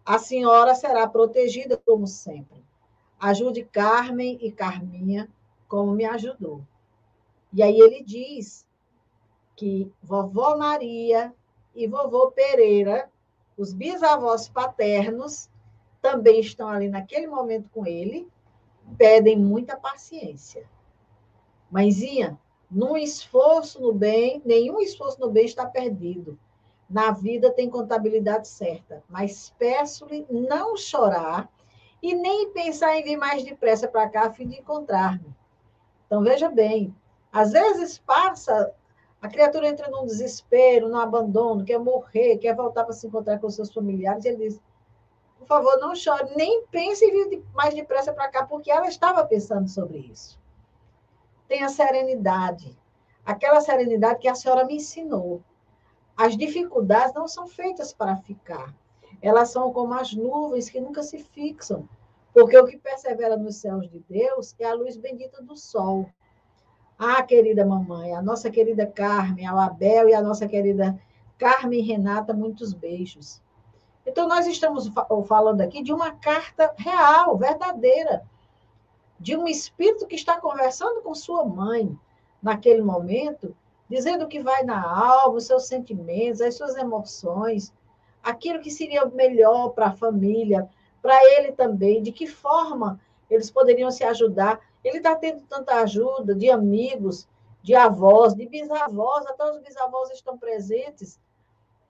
A 0.05 0.17
senhora 0.19 0.75
será 0.75 1.07
protegida 1.07 1.77
como 1.77 2.07
sempre. 2.07 2.63
Ajude 3.19 3.63
Carmen 3.63 4.37
e 4.41 4.51
Carminha 4.51 5.29
como 5.67 5.91
me 5.91 6.05
ajudou. 6.05 6.61
E 7.53 7.63
aí 7.63 7.79
ele 7.79 8.03
diz 8.03 8.65
que 9.55 9.91
vovó 10.01 10.57
Maria 10.57 11.33
e 11.75 11.87
vovô 11.87 12.31
Pereira, 12.31 13.09
os 13.57 13.73
bisavós 13.73 14.47
paternos, 14.47 15.49
também 16.01 16.39
estão 16.39 16.69
ali 16.69 16.87
naquele 16.87 17.27
momento 17.27 17.69
com 17.73 17.85
ele, 17.85 18.27
pedem 18.97 19.37
muita 19.37 19.77
paciência. 19.77 20.67
Mãezinha, 21.71 22.37
num 22.69 22.97
esforço 22.97 23.81
no 23.81 23.93
bem, 23.93 24.41
nenhum 24.45 24.79
esforço 24.79 25.19
no 25.19 25.29
bem 25.29 25.45
está 25.45 25.65
perdido. 25.65 26.37
Na 26.89 27.11
vida 27.11 27.51
tem 27.51 27.69
contabilidade 27.69 28.47
certa, 28.47 29.03
mas 29.07 29.53
peço-lhe 29.57 30.25
não 30.29 30.75
chorar 30.75 31.49
e 32.01 32.15
nem 32.15 32.51
pensar 32.51 32.95
em 32.95 33.03
vir 33.03 33.17
mais 33.17 33.43
depressa 33.43 33.87
para 33.87 34.09
cá 34.09 34.27
a 34.27 34.31
fim 34.31 34.47
de 34.47 34.59
encontrar-me. 34.59 35.35
Então, 36.05 36.23
veja 36.23 36.49
bem, 36.49 36.95
às 37.31 37.51
vezes 37.51 37.99
passa, 37.99 38.73
a 39.21 39.27
criatura 39.27 39.67
entra 39.67 39.89
num 39.89 40.05
desespero, 40.05 40.89
num 40.89 40.97
abandono, 40.97 41.63
quer 41.63 41.77
morrer, 41.77 42.37
quer 42.37 42.55
voltar 42.55 42.83
para 42.83 42.93
se 42.93 43.05
encontrar 43.05 43.39
com 43.39 43.49
seus 43.49 43.71
familiares, 43.71 44.25
e 44.25 44.29
ele 44.29 44.47
diz, 44.47 44.61
por 45.39 45.47
favor, 45.47 45.79
não 45.79 45.95
chore, 45.95 46.35
nem 46.35 46.65
pense 46.65 47.03
em 47.03 47.29
vir 47.29 47.43
mais 47.53 47.73
depressa 47.73 48.11
para 48.11 48.27
cá, 48.27 48.45
porque 48.45 48.69
ela 48.69 48.87
estava 48.87 49.25
pensando 49.25 49.69
sobre 49.69 49.99
isso. 49.99 50.37
Tenha 51.47 51.69
serenidade, 51.69 52.77
aquela 53.25 53.61
serenidade 53.61 54.19
que 54.19 54.27
a 54.27 54.35
senhora 54.35 54.65
me 54.65 54.75
ensinou. 54.75 55.41
As 56.17 56.35
dificuldades 56.35 57.13
não 57.13 57.25
são 57.25 57.47
feitas 57.47 57.93
para 57.93 58.17
ficar. 58.17 58.75
Elas 59.21 59.49
são 59.49 59.71
como 59.71 59.93
as 59.93 60.13
nuvens 60.13 60.69
que 60.69 60.81
nunca 60.81 61.01
se 61.01 61.17
fixam, 61.17 61.87
porque 62.33 62.57
o 62.57 62.65
que 62.67 62.77
persevera 62.77 63.37
nos 63.37 63.55
céus 63.55 63.89
de 63.89 63.99
Deus 64.09 64.53
é 64.59 64.65
a 64.65 64.73
luz 64.73 64.97
bendita 64.97 65.41
do 65.41 65.55
sol. 65.55 66.05
Ah, 66.97 67.23
querida 67.23 67.65
mamãe, 67.65 68.13
a 68.13 68.21
nossa 68.21 68.51
querida 68.51 68.85
Carmen, 68.85 69.47
a 69.47 69.65
Abel 69.65 70.09
e 70.09 70.13
a 70.13 70.21
nossa 70.21 70.45
querida 70.49 71.01
Carmen 71.37 71.81
Renata, 71.81 72.33
muitos 72.33 72.73
beijos. 72.73 73.41
Então, 74.09 74.27
nós 74.27 74.47
estamos 74.47 74.89
falando 75.27 75.61
aqui 75.61 75.83
de 75.83 75.93
uma 75.93 76.09
carta 76.15 76.73
real, 76.75 77.37
verdadeira, 77.37 78.23
de 79.19 79.37
um 79.37 79.47
espírito 79.47 80.07
que 80.07 80.15
está 80.15 80.41
conversando 80.41 81.03
com 81.03 81.13
sua 81.13 81.45
mãe 81.45 81.95
naquele 82.41 82.81
momento, 82.81 83.55
dizendo 83.87 84.25
o 84.25 84.27
que 84.27 84.41
vai 84.41 84.63
na 84.63 84.81
alma, 84.81 85.37
os 85.37 85.45
seus 85.45 85.67
sentimentos, 85.67 86.41
as 86.41 86.55
suas 86.55 86.75
emoções, 86.75 87.71
aquilo 88.23 88.61
que 88.61 88.71
seria 88.71 89.05
melhor 89.05 89.69
para 89.73 89.89
a 89.89 89.95
família, 89.95 90.67
para 91.03 91.23
ele 91.35 91.51
também, 91.51 92.01
de 92.01 92.11
que 92.11 92.25
forma 92.25 92.99
eles 93.29 93.51
poderiam 93.51 93.91
se 93.91 94.03
ajudar. 94.03 94.59
Ele 94.83 94.97
está 94.97 95.15
tendo 95.15 95.41
tanta 95.41 95.75
ajuda 95.81 96.33
de 96.33 96.49
amigos, 96.49 97.27
de 97.61 97.75
avós, 97.75 98.33
de 98.33 98.47
bisavós, 98.47 99.27
até 99.27 99.51
os 99.51 99.59
bisavós 99.59 100.09
estão 100.09 100.35
presentes. 100.35 101.19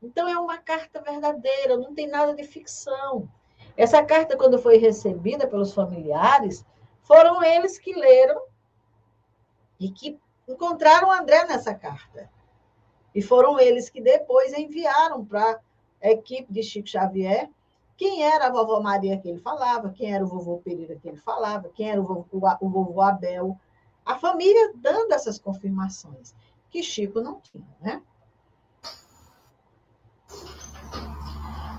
Então, 0.01 0.27
é 0.27 0.37
uma 0.37 0.57
carta 0.57 1.01
verdadeira, 1.01 1.77
não 1.77 1.93
tem 1.93 2.07
nada 2.07 2.33
de 2.33 2.43
ficção. 2.43 3.29
Essa 3.75 4.03
carta, 4.03 4.37
quando 4.37 4.59
foi 4.59 4.77
recebida 4.77 5.47
pelos 5.47 5.73
familiares, 5.73 6.65
foram 7.01 7.43
eles 7.43 7.77
que 7.77 7.93
leram 7.93 8.41
e 9.79 9.89
que 9.89 10.19
encontraram 10.47 11.11
André 11.11 11.45
nessa 11.45 11.73
carta. 11.73 12.29
E 13.13 13.21
foram 13.21 13.59
eles 13.59 13.89
que 13.89 14.01
depois 14.01 14.53
enviaram 14.53 15.25
para 15.25 15.59
a 16.01 16.09
equipe 16.09 16.51
de 16.51 16.63
Chico 16.63 16.87
Xavier 16.87 17.49
quem 17.99 18.23
era 18.23 18.47
a 18.47 18.49
vovó 18.49 18.79
Maria 18.79 19.19
que 19.19 19.27
ele 19.27 19.39
falava, 19.39 19.89
quem 19.89 20.15
era 20.15 20.23
o 20.23 20.27
vovô 20.27 20.59
Pereira 20.59 20.95
que 20.95 21.09
ele 21.09 21.17
falava, 21.17 21.67
quem 21.67 21.91
era 21.91 21.99
o 21.99 22.05
vovô, 22.05 22.47
o 22.61 22.69
vovô 22.69 23.01
Abel. 23.01 23.59
A 24.05 24.15
família 24.15 24.71
dando 24.75 25.11
essas 25.11 25.37
confirmações, 25.37 26.33
que 26.69 26.81
Chico 26.81 27.19
não 27.19 27.41
tinha, 27.41 27.67
né? 27.81 28.01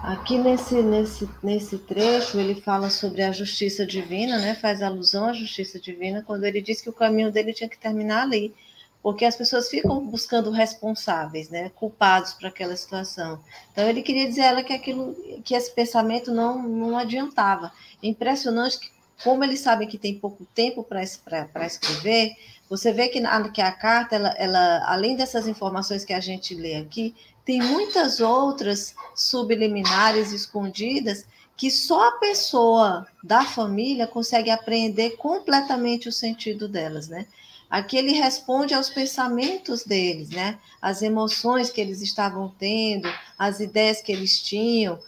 Aqui 0.03 0.39
nesse, 0.39 0.83
nesse, 0.83 1.29
nesse 1.43 1.79
trecho, 1.79 2.39
ele 2.39 2.61
fala 2.61 2.89
sobre 2.91 3.23
a 3.23 3.33
justiça 3.33 3.85
divina, 3.87 4.39
né? 4.39 4.55
faz 4.55 4.83
alusão 4.83 5.27
à 5.27 5.33
justiça 5.33 5.79
divina, 5.79 6.23
quando 6.27 6.45
ele 6.45 6.61
diz 6.61 6.81
que 6.81 6.89
o 6.89 6.93
caminho 6.93 7.31
dele 7.31 7.53
tinha 7.53 7.69
que 7.69 7.79
terminar 7.79 8.23
ali 8.23 8.55
porque 9.03 9.25
as 9.25 9.37
pessoas 9.37 9.69
ficam 9.69 10.07
buscando 10.07 10.51
responsáveis, 10.51 11.49
né, 11.49 11.71
culpados 11.71 12.35
para 12.35 12.49
aquela 12.49 12.77
situação. 12.77 13.41
Então 13.73 13.89
ele 13.89 14.03
queria 14.03 14.29
dizer 14.29 14.43
a 14.43 14.47
ela 14.47 14.63
que 14.63 14.73
aquilo, 14.73 15.15
que 15.45 15.55
esse 15.55 15.75
pensamento 15.75 16.33
não 16.33 16.63
não 16.63 16.99
adiantava. 16.99 17.73
É 18.03 18.07
impressionante 18.07 18.79
que, 18.79 18.91
como 19.25 19.43
eles 19.43 19.61
sabem 19.61 19.89
que 19.89 19.99
tem 19.99 20.19
pouco 20.19 20.47
tempo 20.55 20.83
para 20.83 21.03
escrever, 21.03 22.33
você 22.69 22.93
vê 22.93 23.09
que, 23.09 23.21
na, 23.21 23.49
que 23.49 23.61
a 23.61 23.73
carta, 23.73 24.15
ela, 24.15 24.35
ela, 24.39 24.85
além 24.87 25.17
dessas 25.17 25.49
informações 25.49 26.05
que 26.05 26.13
a 26.13 26.21
gente 26.21 26.55
lê 26.55 26.77
aqui, 26.77 27.15
tem 27.51 27.61
muitas 27.61 28.21
outras 28.21 28.95
subliminares 29.13 30.31
escondidas 30.31 31.27
que 31.57 31.69
só 31.69 32.07
a 32.07 32.13
pessoa 32.13 33.05
da 33.25 33.45
família 33.45 34.07
consegue 34.07 34.51
apreender 34.51 35.17
completamente 35.17 36.09
o 36.09 36.13
sentido 36.13 36.69
delas, 36.69 37.09
né? 37.09 37.27
Aqui 37.69 37.97
ele 37.97 38.13
responde 38.13 38.73
aos 38.73 38.89
pensamentos 38.89 39.83
deles, 39.83 40.31
né? 40.31 40.61
As 40.81 41.03
emoções 41.03 41.71
que 41.71 41.81
eles 41.81 42.01
estavam 42.01 42.55
tendo, 42.57 43.13
as 43.37 43.59
ideias 43.59 44.01
que 44.01 44.13
eles 44.13 44.41
tinham. 44.41 45.01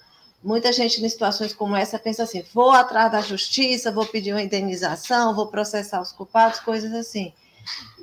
Muita 0.42 0.72
gente 0.72 1.00
em 1.00 1.08
situações 1.08 1.54
como 1.54 1.76
essa 1.76 1.96
pensa 1.96 2.24
assim: 2.24 2.42
vou 2.52 2.72
atrás 2.72 3.12
da 3.12 3.20
justiça, 3.20 3.92
vou 3.92 4.04
pedir 4.04 4.32
uma 4.32 4.42
indenização, 4.42 5.32
vou 5.32 5.46
processar 5.46 6.00
os 6.00 6.10
culpados, 6.10 6.58
coisas 6.58 6.92
assim. 6.92 7.32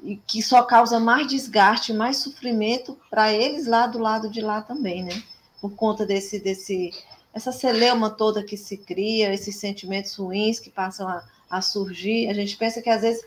E 0.03 0.16
que 0.16 0.41
só 0.41 0.64
causa 0.64 0.99
mais 0.99 1.28
desgaste, 1.28 1.93
mais 1.93 2.18
sofrimento 2.18 2.97
para 3.10 3.34
eles 3.34 3.68
lá 3.68 3.88
do 3.88 3.99
lado 3.99 4.30
de 4.30 4.41
lá 4.41 4.62
também, 4.62 5.03
né? 5.03 5.22
Por 5.60 5.72
conta 5.76 6.05
desse, 6.05 6.39
desse, 6.39 6.91
essa 7.34 7.51
celeuma 7.51 8.10
toda 8.10 8.43
que 8.43 8.55
se 8.55 8.78
cria, 8.78 9.34
esses 9.34 9.57
sentimentos 9.57 10.16
ruins 10.16 10.60
que 10.60 10.70
passam 10.70 11.07
a, 11.07 11.24
a 11.49 11.62
surgir. 11.62 12.30
A 12.30 12.34
gente 12.34 12.55
pensa 12.55 12.82
que 12.82 12.89
às 12.89 13.01
vezes, 13.01 13.24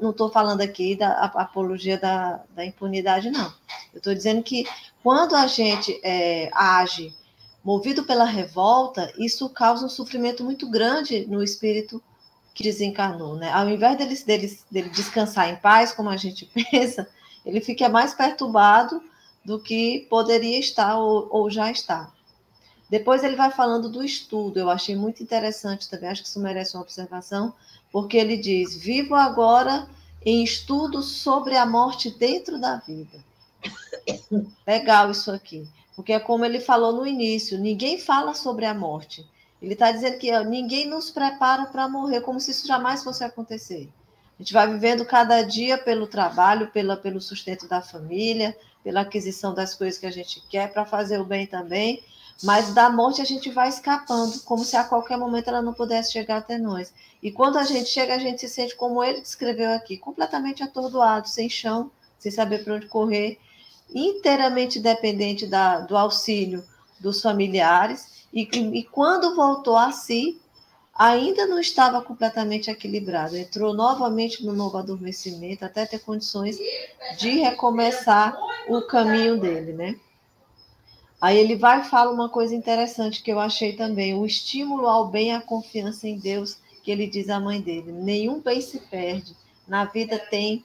não 0.00 0.10
estou 0.10 0.30
falando 0.30 0.60
aqui 0.60 0.94
da 0.94 1.24
apologia 1.24 1.98
da, 1.98 2.42
da 2.54 2.64
impunidade, 2.64 3.30
não. 3.30 3.52
Eu 3.92 3.98
estou 3.98 4.14
dizendo 4.14 4.42
que 4.42 4.66
quando 5.02 5.34
a 5.34 5.46
gente 5.46 5.98
é, 6.02 6.50
age 6.52 7.14
movido 7.64 8.04
pela 8.04 8.24
revolta, 8.24 9.12
isso 9.18 9.48
causa 9.48 9.86
um 9.86 9.88
sofrimento 9.88 10.44
muito 10.44 10.70
grande 10.70 11.26
no 11.26 11.42
espírito 11.42 12.02
que 12.56 12.62
desencarnou, 12.62 13.36
né? 13.36 13.52
Ao 13.52 13.68
invés 13.68 13.98
dele, 13.98 14.16
dele, 14.24 14.58
dele 14.70 14.88
descansar 14.88 15.50
em 15.50 15.56
paz, 15.56 15.92
como 15.92 16.08
a 16.08 16.16
gente 16.16 16.46
pensa, 16.72 17.06
ele 17.44 17.60
fica 17.60 17.86
mais 17.86 18.14
perturbado 18.14 19.02
do 19.44 19.60
que 19.60 20.06
poderia 20.08 20.58
estar 20.58 20.98
ou, 20.98 21.28
ou 21.30 21.50
já 21.50 21.70
está. 21.70 22.10
Depois 22.88 23.22
ele 23.22 23.36
vai 23.36 23.50
falando 23.50 23.90
do 23.90 24.02
estudo, 24.02 24.58
eu 24.58 24.70
achei 24.70 24.96
muito 24.96 25.22
interessante 25.22 25.90
também, 25.90 26.08
acho 26.08 26.22
que 26.22 26.28
isso 26.28 26.40
merece 26.40 26.74
uma 26.74 26.82
observação, 26.82 27.52
porque 27.92 28.16
ele 28.16 28.38
diz: 28.38 28.74
Vivo 28.74 29.14
agora 29.14 29.86
em 30.24 30.42
estudo 30.42 31.02
sobre 31.02 31.56
a 31.56 31.66
morte 31.66 32.10
dentro 32.10 32.58
da 32.58 32.76
vida. 32.76 33.22
Legal 34.66 35.10
isso 35.10 35.30
aqui, 35.30 35.68
porque 35.94 36.14
é 36.14 36.20
como 36.20 36.44
ele 36.44 36.60
falou 36.60 36.92
no 36.92 37.06
início: 37.06 37.58
ninguém 37.58 37.98
fala 37.98 38.32
sobre 38.32 38.64
a 38.64 38.72
morte. 38.72 39.26
Ele 39.66 39.72
está 39.72 39.90
dizendo 39.90 40.16
que 40.16 40.32
ó, 40.32 40.44
ninguém 40.44 40.86
nos 40.86 41.10
prepara 41.10 41.66
para 41.66 41.88
morrer, 41.88 42.20
como 42.20 42.38
se 42.38 42.52
isso 42.52 42.68
jamais 42.68 43.02
fosse 43.02 43.24
acontecer. 43.24 43.90
A 44.38 44.40
gente 44.40 44.52
vai 44.52 44.70
vivendo 44.70 45.04
cada 45.04 45.42
dia 45.42 45.76
pelo 45.76 46.06
trabalho, 46.06 46.68
pela, 46.68 46.96
pelo 46.96 47.20
sustento 47.20 47.66
da 47.66 47.82
família, 47.82 48.56
pela 48.84 49.00
aquisição 49.00 49.52
das 49.52 49.74
coisas 49.74 49.98
que 49.98 50.06
a 50.06 50.10
gente 50.12 50.40
quer, 50.48 50.72
para 50.72 50.86
fazer 50.86 51.20
o 51.20 51.24
bem 51.24 51.48
também, 51.48 52.00
mas 52.44 52.72
da 52.74 52.88
morte 52.88 53.20
a 53.20 53.24
gente 53.24 53.50
vai 53.50 53.68
escapando, 53.68 54.38
como 54.42 54.64
se 54.64 54.76
a 54.76 54.84
qualquer 54.84 55.18
momento 55.18 55.48
ela 55.48 55.60
não 55.60 55.74
pudesse 55.74 56.12
chegar 56.12 56.36
até 56.36 56.58
nós. 56.58 56.94
E 57.20 57.32
quando 57.32 57.58
a 57.58 57.64
gente 57.64 57.88
chega, 57.88 58.14
a 58.14 58.20
gente 58.20 58.40
se 58.42 58.48
sente 58.48 58.76
como 58.76 59.02
ele 59.02 59.20
descreveu 59.20 59.72
aqui, 59.72 59.96
completamente 59.96 60.62
atordoado, 60.62 61.28
sem 61.28 61.50
chão, 61.50 61.90
sem 62.20 62.30
saber 62.30 62.62
para 62.62 62.74
onde 62.74 62.86
correr, 62.86 63.40
inteiramente 63.92 64.78
dependente 64.78 65.44
da, 65.44 65.80
do 65.80 65.96
auxílio 65.96 66.64
dos 67.00 67.20
familiares. 67.20 68.15
E, 68.36 68.42
e 68.42 68.84
quando 68.84 69.34
voltou 69.34 69.78
a 69.78 69.90
si, 69.90 70.38
ainda 70.94 71.46
não 71.46 71.58
estava 71.58 72.02
completamente 72.02 72.70
equilibrado, 72.70 73.34
entrou 73.34 73.72
novamente 73.72 74.44
no 74.44 74.52
novo 74.52 74.76
adormecimento 74.76 75.64
até 75.64 75.86
ter 75.86 76.00
condições 76.00 76.58
de 77.16 77.30
recomeçar 77.40 78.36
o 78.68 78.82
caminho 78.82 79.40
dele, 79.40 79.72
né? 79.72 79.96
Aí 81.18 81.38
ele 81.38 81.56
vai 81.56 81.80
e 81.80 81.84
fala 81.84 82.12
uma 82.12 82.28
coisa 82.28 82.54
interessante 82.54 83.22
que 83.22 83.32
eu 83.32 83.40
achei 83.40 83.74
também, 83.74 84.12
o 84.12 84.26
estímulo 84.26 84.86
ao 84.86 85.08
bem 85.08 85.28
e 85.28 85.30
a 85.32 85.40
confiança 85.40 86.06
em 86.06 86.18
Deus, 86.18 86.58
que 86.82 86.90
ele 86.90 87.06
diz 87.06 87.30
à 87.30 87.40
mãe 87.40 87.58
dele, 87.58 87.90
nenhum 87.90 88.38
bem 88.38 88.60
se 88.60 88.80
perde, 88.80 89.34
na 89.66 89.86
vida 89.86 90.18
tem 90.18 90.62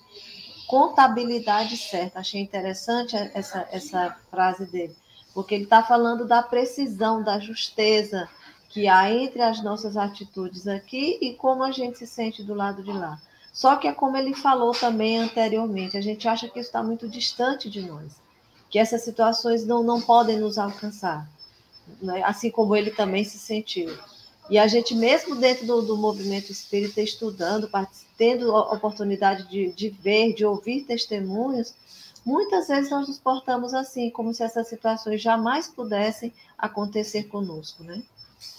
contabilidade 0.67 1.78
certa. 1.78 2.19
Achei 2.19 2.41
interessante 2.41 3.15
essa, 3.34 3.65
essa 3.72 4.17
frase 4.30 4.65
dele, 4.65 4.95
porque 5.34 5.56
ele 5.56 5.64
está 5.64 5.84
falando 5.84 6.26
da 6.26 6.42
precisão, 6.44 7.24
da 7.24 7.40
justeza, 7.40 8.28
que 8.70 8.88
há 8.88 9.12
entre 9.12 9.42
as 9.42 9.62
nossas 9.62 9.98
atitudes 9.98 10.68
aqui 10.68 11.18
e 11.22 11.34
como 11.34 11.64
a 11.64 11.72
gente 11.72 11.98
se 11.98 12.08
sente 12.08 12.42
do 12.42 12.54
lado 12.54 12.82
de 12.82 12.92
lá. 12.92 13.20
Só 13.52 13.76
que 13.76 13.88
é 13.88 13.94
como 13.94 14.16
ele 14.16 14.34
falou 14.34 14.72
também 14.72 15.20
anteriormente, 15.20 15.98
a 15.98 16.02
gente 16.02 16.28
acha 16.28 16.48
que 16.48 16.60
isso 16.60 16.70
está 16.70 16.82
muito 16.82 17.08
distante 17.08 17.70
de 17.70 17.82
nós, 17.82 18.14
que 18.70 18.80
essas 18.80 19.02
situações 19.04 19.66
não, 19.66 19.84
não 19.84 20.00
podem 20.02 20.40
nos 20.40 20.58
alcançar, 20.58 21.30
né? 22.02 22.24
assim 22.24 22.50
como 22.50 22.76
ele 22.76 22.92
também 22.92 23.26
se 23.26 23.38
sentiu. 23.38 23.94
E 24.50 24.58
a 24.58 24.68
gente, 24.68 24.96
mesmo 24.96 25.36
dentro 25.36 25.66
do, 25.66 25.82
do 25.82 25.98
movimento 25.98 26.52
espírita, 26.52 27.02
estudando, 27.02 27.70
tendo 28.18 28.56
a 28.56 28.74
oportunidade 28.74 29.48
de, 29.50 29.72
de 29.74 29.90
ver, 29.90 30.34
de 30.34 30.46
ouvir 30.46 30.84
testemunhos, 30.84 31.74
muitas 32.26 32.67
vezes 32.67 32.89
nós 32.89 33.07
nos 33.07 33.19
portamos 33.19 33.74
assim, 33.74 34.09
como 34.09 34.34
se 34.34 34.43
essas 34.43 34.67
situações 34.67 35.22
jamais 35.22 35.67
pudessem 35.67 36.34
acontecer 36.57 37.24
conosco, 37.24 37.84
né? 37.84 38.01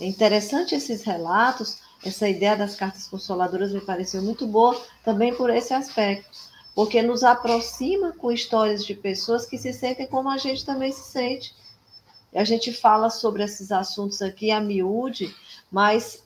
É 0.00 0.06
interessante 0.06 0.74
esses 0.74 1.02
relatos, 1.02 1.80
essa 2.04 2.28
ideia 2.28 2.56
das 2.56 2.74
cartas 2.74 3.06
consoladoras 3.06 3.72
me 3.72 3.80
pareceu 3.80 4.22
muito 4.22 4.46
boa 4.46 4.80
também 5.04 5.34
por 5.34 5.50
esse 5.50 5.74
aspecto, 5.74 6.28
porque 6.74 7.02
nos 7.02 7.22
aproxima 7.22 8.12
com 8.12 8.32
histórias 8.32 8.84
de 8.84 8.94
pessoas 8.94 9.46
que 9.46 9.58
se 9.58 9.72
sentem 9.72 10.06
como 10.06 10.28
a 10.28 10.38
gente 10.38 10.64
também 10.64 10.92
se 10.92 11.10
sente. 11.10 11.54
A 12.34 12.44
gente 12.44 12.72
fala 12.72 13.10
sobre 13.10 13.42
esses 13.42 13.70
assuntos 13.70 14.22
aqui 14.22 14.50
a 14.50 14.60
miúde, 14.60 15.34
mas 15.70 16.22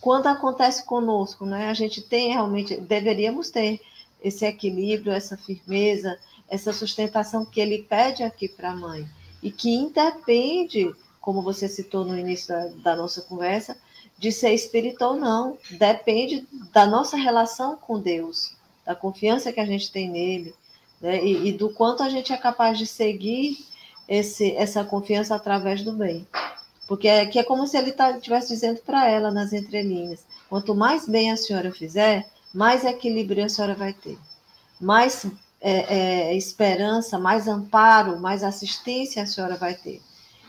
quando 0.00 0.26
acontece 0.26 0.84
conosco, 0.84 1.44
né, 1.44 1.68
a 1.68 1.74
gente 1.74 2.00
tem 2.00 2.32
realmente, 2.32 2.76
deveríamos 2.80 3.50
ter 3.50 3.80
esse 4.22 4.44
equilíbrio, 4.46 5.12
essa 5.12 5.36
firmeza, 5.36 6.18
essa 6.48 6.72
sustentação 6.72 7.44
que 7.44 7.60
ele 7.60 7.82
pede 7.82 8.22
aqui 8.22 8.48
para 8.48 8.70
a 8.70 8.76
mãe, 8.76 9.08
e 9.42 9.50
que 9.50 9.74
independe 9.74 10.94
como 11.20 11.40
você 11.40 11.68
citou 11.68 12.04
no 12.04 12.18
início 12.18 12.48
da, 12.48 12.66
da 12.82 12.96
nossa 12.96 13.22
conversa, 13.22 13.76
de 14.18 14.30
ser 14.30 14.52
espírita 14.52 15.06
ou 15.06 15.16
não. 15.16 15.56
Depende 15.70 16.46
da 16.72 16.84
nossa 16.86 17.16
relação 17.16 17.76
com 17.76 17.98
Deus, 17.98 18.54
da 18.84 18.94
confiança 18.94 19.52
que 19.52 19.60
a 19.60 19.66
gente 19.66 19.90
tem 19.90 20.10
nele, 20.10 20.54
né? 21.00 21.24
e, 21.24 21.48
e, 21.48 21.52
do 21.52 21.70
quanto 21.70 22.02
a 22.02 22.08
gente 22.08 22.32
é 22.32 22.36
capaz 22.36 22.76
de 22.76 22.86
seguir 22.86 23.58
esse, 24.08 24.54
essa 24.56 24.84
confiança 24.84 25.34
através 25.34 25.82
do 25.82 25.92
bem. 25.92 26.26
Porque 26.86 27.26
que 27.26 27.38
é 27.38 27.44
como 27.44 27.66
se 27.66 27.76
ele 27.76 27.92
tá, 27.92 28.10
estivesse 28.10 28.48
tá, 28.48 28.54
dizendo 28.54 28.80
para 28.80 29.08
ela 29.08 29.30
nas 29.30 29.52
entrelinhas: 29.52 30.24
quanto 30.48 30.74
mais 30.74 31.08
bem 31.08 31.30
a 31.30 31.36
senhora 31.36 31.72
fizer, 31.72 32.28
mais 32.52 32.84
equilíbrio 32.84 33.44
a 33.44 33.48
senhora 33.48 33.74
vai 33.74 33.92
ter, 33.92 34.18
mais 34.80 35.24
é, 35.62 36.30
é, 36.30 36.36
esperança, 36.36 37.18
mais 37.18 37.46
amparo, 37.46 38.18
mais 38.18 38.42
assistência 38.42 39.22
a 39.22 39.26
senhora 39.26 39.56
vai 39.56 39.74
ter. 39.74 40.02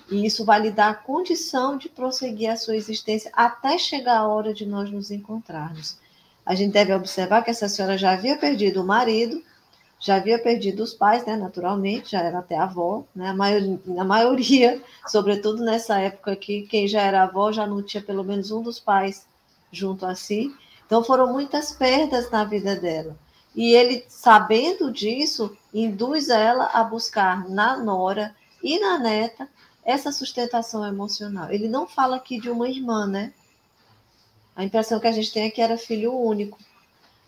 E 0.09 0.25
isso 0.25 0.43
vai 0.43 0.59
lhe 0.59 0.71
dar 0.71 0.89
a 0.89 0.95
condição 0.95 1.77
de 1.77 1.87
prosseguir 1.87 2.49
a 2.49 2.57
sua 2.57 2.75
existência 2.75 3.31
até 3.31 3.77
chegar 3.77 4.17
a 4.17 4.27
hora 4.27 4.53
de 4.53 4.65
nós 4.65 4.89
nos 4.89 5.11
encontrarmos. 5.11 5.97
A 6.43 6.55
gente 6.55 6.73
deve 6.73 6.93
observar 6.93 7.43
que 7.43 7.51
essa 7.51 7.69
senhora 7.69 7.97
já 7.97 8.11
havia 8.11 8.37
perdido 8.37 8.81
o 8.81 8.85
marido, 8.85 9.41
já 9.99 10.15
havia 10.15 10.37
perdido 10.37 10.83
os 10.83 10.93
pais, 10.93 11.25
né, 11.25 11.37
naturalmente, 11.37 12.11
já 12.11 12.21
era 12.21 12.39
até 12.39 12.57
avó, 12.57 13.05
né, 13.15 13.29
a 13.29 13.33
maioria, 13.33 13.79
a 13.97 14.03
maioria, 14.03 14.81
sobretudo 15.07 15.63
nessa 15.63 15.97
época 15.99 16.35
que 16.35 16.63
quem 16.63 16.87
já 16.87 17.01
era 17.01 17.23
avó 17.23 17.51
já 17.51 17.65
não 17.65 17.81
tinha 17.81 18.03
pelo 18.03 18.23
menos 18.23 18.51
um 18.51 18.61
dos 18.61 18.79
pais 18.79 19.25
junto 19.71 20.05
a 20.05 20.15
si. 20.15 20.53
Então 20.85 21.03
foram 21.03 21.31
muitas 21.31 21.71
perdas 21.71 22.29
na 22.29 22.43
vida 22.43 22.75
dela. 22.75 23.15
E 23.55 23.73
ele, 23.73 24.05
sabendo 24.09 24.91
disso, 24.91 25.55
induz 25.73 26.29
ela 26.29 26.71
a 26.73 26.83
buscar 26.83 27.47
na 27.49 27.77
nora 27.77 28.35
e 28.63 28.79
na 28.79 28.97
neta 28.97 29.47
essa 29.83 30.11
sustentação 30.11 30.85
emocional. 30.85 31.51
Ele 31.51 31.67
não 31.67 31.85
fala 31.85 32.15
aqui 32.15 32.39
de 32.39 32.49
uma 32.49 32.67
irmã, 32.67 33.05
né? 33.05 33.33
A 34.55 34.63
impressão 34.63 34.99
que 34.99 35.07
a 35.07 35.11
gente 35.11 35.31
tem 35.31 35.43
é 35.43 35.49
que 35.51 35.61
era 35.61 35.77
filho 35.77 36.13
único. 36.13 36.57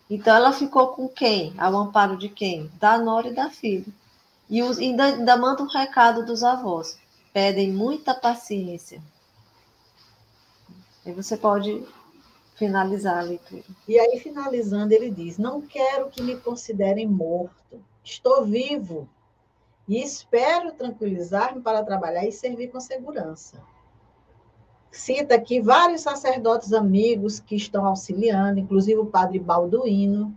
Então 0.09 0.35
ela 0.35 0.53
ficou 0.53 0.89
com 0.89 1.07
quem? 1.07 1.53
Ao 1.57 1.75
amparo 1.75 2.17
de 2.17 2.29
quem? 2.29 2.71
Da 2.79 2.97
nora 2.97 3.29
e 3.29 3.33
da 3.33 3.49
filha. 3.49 3.85
E 4.49 4.61
ainda, 4.61 5.05
ainda 5.05 5.37
manda 5.37 5.63
um 5.63 5.67
recado 5.67 6.25
dos 6.25 6.43
avós. 6.43 6.97
Pedem 7.33 7.71
muita 7.71 8.13
paciência. 8.13 9.01
Aí 11.05 11.11
você 11.11 11.35
pode 11.35 11.83
finalizar 12.55 13.19
a 13.19 13.21
leitura. 13.21 13.63
E 13.87 13.99
aí, 13.99 14.19
finalizando, 14.19 14.93
ele 14.93 15.11
diz: 15.11 15.37
Não 15.37 15.61
quero 15.61 16.09
que 16.09 16.23
me 16.23 16.37
considerem 16.37 17.07
morto. 17.07 17.83
Estou 18.03 18.45
vivo 18.45 19.07
e 19.87 20.01
espero 20.01 20.71
tranquilizar-me 20.71 21.61
para 21.61 21.83
trabalhar 21.83 22.25
e 22.25 22.31
servir 22.31 22.69
com 22.69 22.79
segurança. 22.79 23.61
Cita 24.91 25.35
aqui 25.35 25.59
vários 25.59 26.01
sacerdotes 26.01 26.71
amigos 26.71 27.39
que 27.39 27.55
estão 27.55 27.85
auxiliando, 27.85 28.59
inclusive 28.59 28.99
o 28.99 29.07
padre 29.07 29.39
Balduino, 29.39 30.35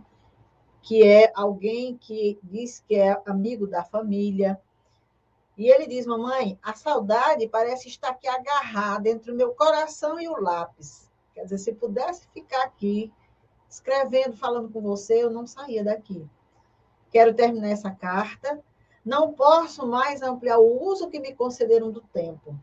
que 0.81 1.03
é 1.03 1.31
alguém 1.33 1.97
que 1.97 2.37
diz 2.43 2.83
que 2.85 2.95
é 2.95 3.21
amigo 3.25 3.65
da 3.65 3.83
família. 3.83 4.59
E 5.57 5.71
ele 5.71 5.87
diz: 5.87 6.05
Mamãe, 6.05 6.59
a 6.61 6.73
saudade 6.73 7.47
parece 7.47 7.87
estar 7.87 8.09
aqui 8.09 8.27
agarrada 8.27 9.07
entre 9.09 9.31
o 9.31 9.35
meu 9.35 9.53
coração 9.53 10.19
e 10.19 10.27
o 10.27 10.39
lápis. 10.41 11.08
Quer 11.39 11.45
dizer, 11.45 11.57
se 11.57 11.73
pudesse 11.73 12.27
ficar 12.33 12.63
aqui 12.63 13.11
escrevendo, 13.69 14.35
falando 14.35 14.69
com 14.69 14.81
você, 14.81 15.23
eu 15.23 15.29
não 15.29 15.47
saía 15.47 15.83
daqui. 15.83 16.27
Quero 17.09 17.33
terminar 17.33 17.69
essa 17.69 17.89
carta 17.89 18.61
não 19.09 19.33
posso 19.33 19.87
mais 19.87 20.21
ampliar 20.21 20.59
o 20.59 20.83
uso 20.83 21.09
que 21.09 21.19
me 21.19 21.33
concederam 21.33 21.91
do 21.91 22.01
tempo, 22.01 22.55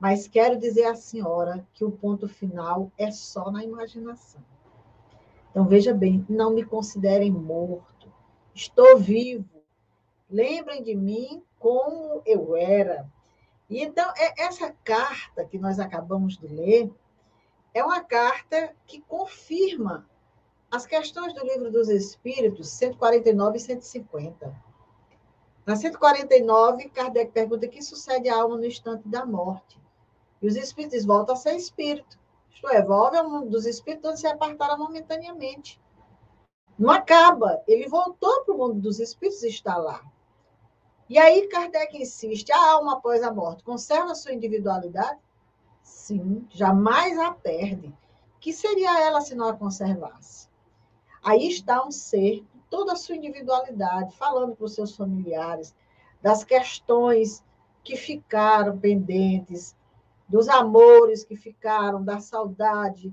mas 0.00 0.26
quero 0.26 0.58
dizer 0.58 0.86
à 0.86 0.94
senhora 0.94 1.66
que 1.74 1.84
o 1.84 1.92
ponto 1.92 2.26
final 2.26 2.90
é 2.98 3.10
só 3.10 3.50
na 3.50 3.62
imaginação. 3.62 4.40
Então, 5.50 5.66
veja 5.66 5.92
bem, 5.92 6.24
não 6.28 6.52
me 6.52 6.64
considerem 6.64 7.30
morto. 7.30 8.10
Estou 8.54 8.98
vivo. 8.98 9.62
Lembrem 10.30 10.82
de 10.82 10.94
mim 10.94 11.42
como 11.58 12.22
eu 12.24 12.56
era. 12.56 13.06
E 13.68 13.82
então, 13.82 14.10
é, 14.16 14.42
essa 14.42 14.74
carta 14.82 15.44
que 15.44 15.58
nós 15.58 15.78
acabamos 15.78 16.38
de 16.38 16.46
ler 16.48 16.90
é 17.74 17.82
uma 17.82 18.00
carta 18.00 18.74
que 18.86 19.00
confirma 19.02 20.08
as 20.70 20.86
questões 20.86 21.34
do 21.34 21.44
livro 21.44 21.70
dos 21.70 21.88
Espíritos, 21.88 22.68
149 22.68 23.56
e 23.56 23.60
150. 23.60 24.72
Na 25.64 25.76
149, 25.76 26.88
Kardec 26.88 27.30
pergunta 27.30 27.66
o 27.66 27.68
que 27.68 27.82
sucede 27.82 28.28
à 28.28 28.40
alma 28.40 28.56
no 28.56 28.66
instante 28.66 29.06
da 29.06 29.24
morte. 29.24 29.80
E 30.40 30.46
os 30.46 30.56
espíritos 30.56 31.04
voltam 31.04 31.34
a 31.34 31.38
ser 31.38 31.54
espírito. 31.54 32.18
Isto 32.52 32.68
é, 32.68 32.78
evolve 32.78 33.16
ao 33.16 33.30
mundo 33.30 33.50
dos 33.50 33.64
espíritos 33.64 34.10
onde 34.10 34.20
se 34.20 34.26
apartaram 34.26 34.76
momentaneamente. 34.76 35.80
Não 36.76 36.90
acaba. 36.90 37.62
Ele 37.68 37.88
voltou 37.88 38.44
para 38.44 38.54
o 38.54 38.58
mundo 38.58 38.80
dos 38.80 38.98
espíritos 38.98 39.42
e 39.44 39.48
está 39.48 39.76
lá. 39.76 40.02
E 41.08 41.16
aí 41.18 41.46
Kardec 41.48 41.96
insiste: 41.96 42.50
a 42.50 42.72
alma 42.72 42.94
após 42.94 43.22
a 43.22 43.32
morte 43.32 43.62
conserva 43.62 44.14
sua 44.14 44.32
individualidade? 44.32 45.20
Sim, 45.82 46.46
jamais 46.50 47.18
a 47.18 47.32
perde. 47.32 47.92
Que 48.40 48.52
seria 48.52 49.00
ela 49.00 49.20
se 49.20 49.34
não 49.34 49.48
a 49.48 49.56
conservasse? 49.56 50.48
Aí 51.22 51.46
está 51.46 51.84
um 51.86 51.90
ser 51.90 52.44
toda 52.68 52.94
a 52.94 52.96
sua 52.96 53.16
individualidade, 53.16 54.16
falando 54.16 54.56
para 54.56 54.64
os 54.64 54.74
seus 54.74 54.96
familiares 54.96 55.74
das 56.20 56.42
questões 56.42 57.44
que 57.84 57.96
ficaram 57.96 58.78
pendentes, 58.78 59.76
dos 60.28 60.48
amores 60.48 61.24
que 61.24 61.36
ficaram, 61.36 62.02
da 62.02 62.20
saudade, 62.20 63.12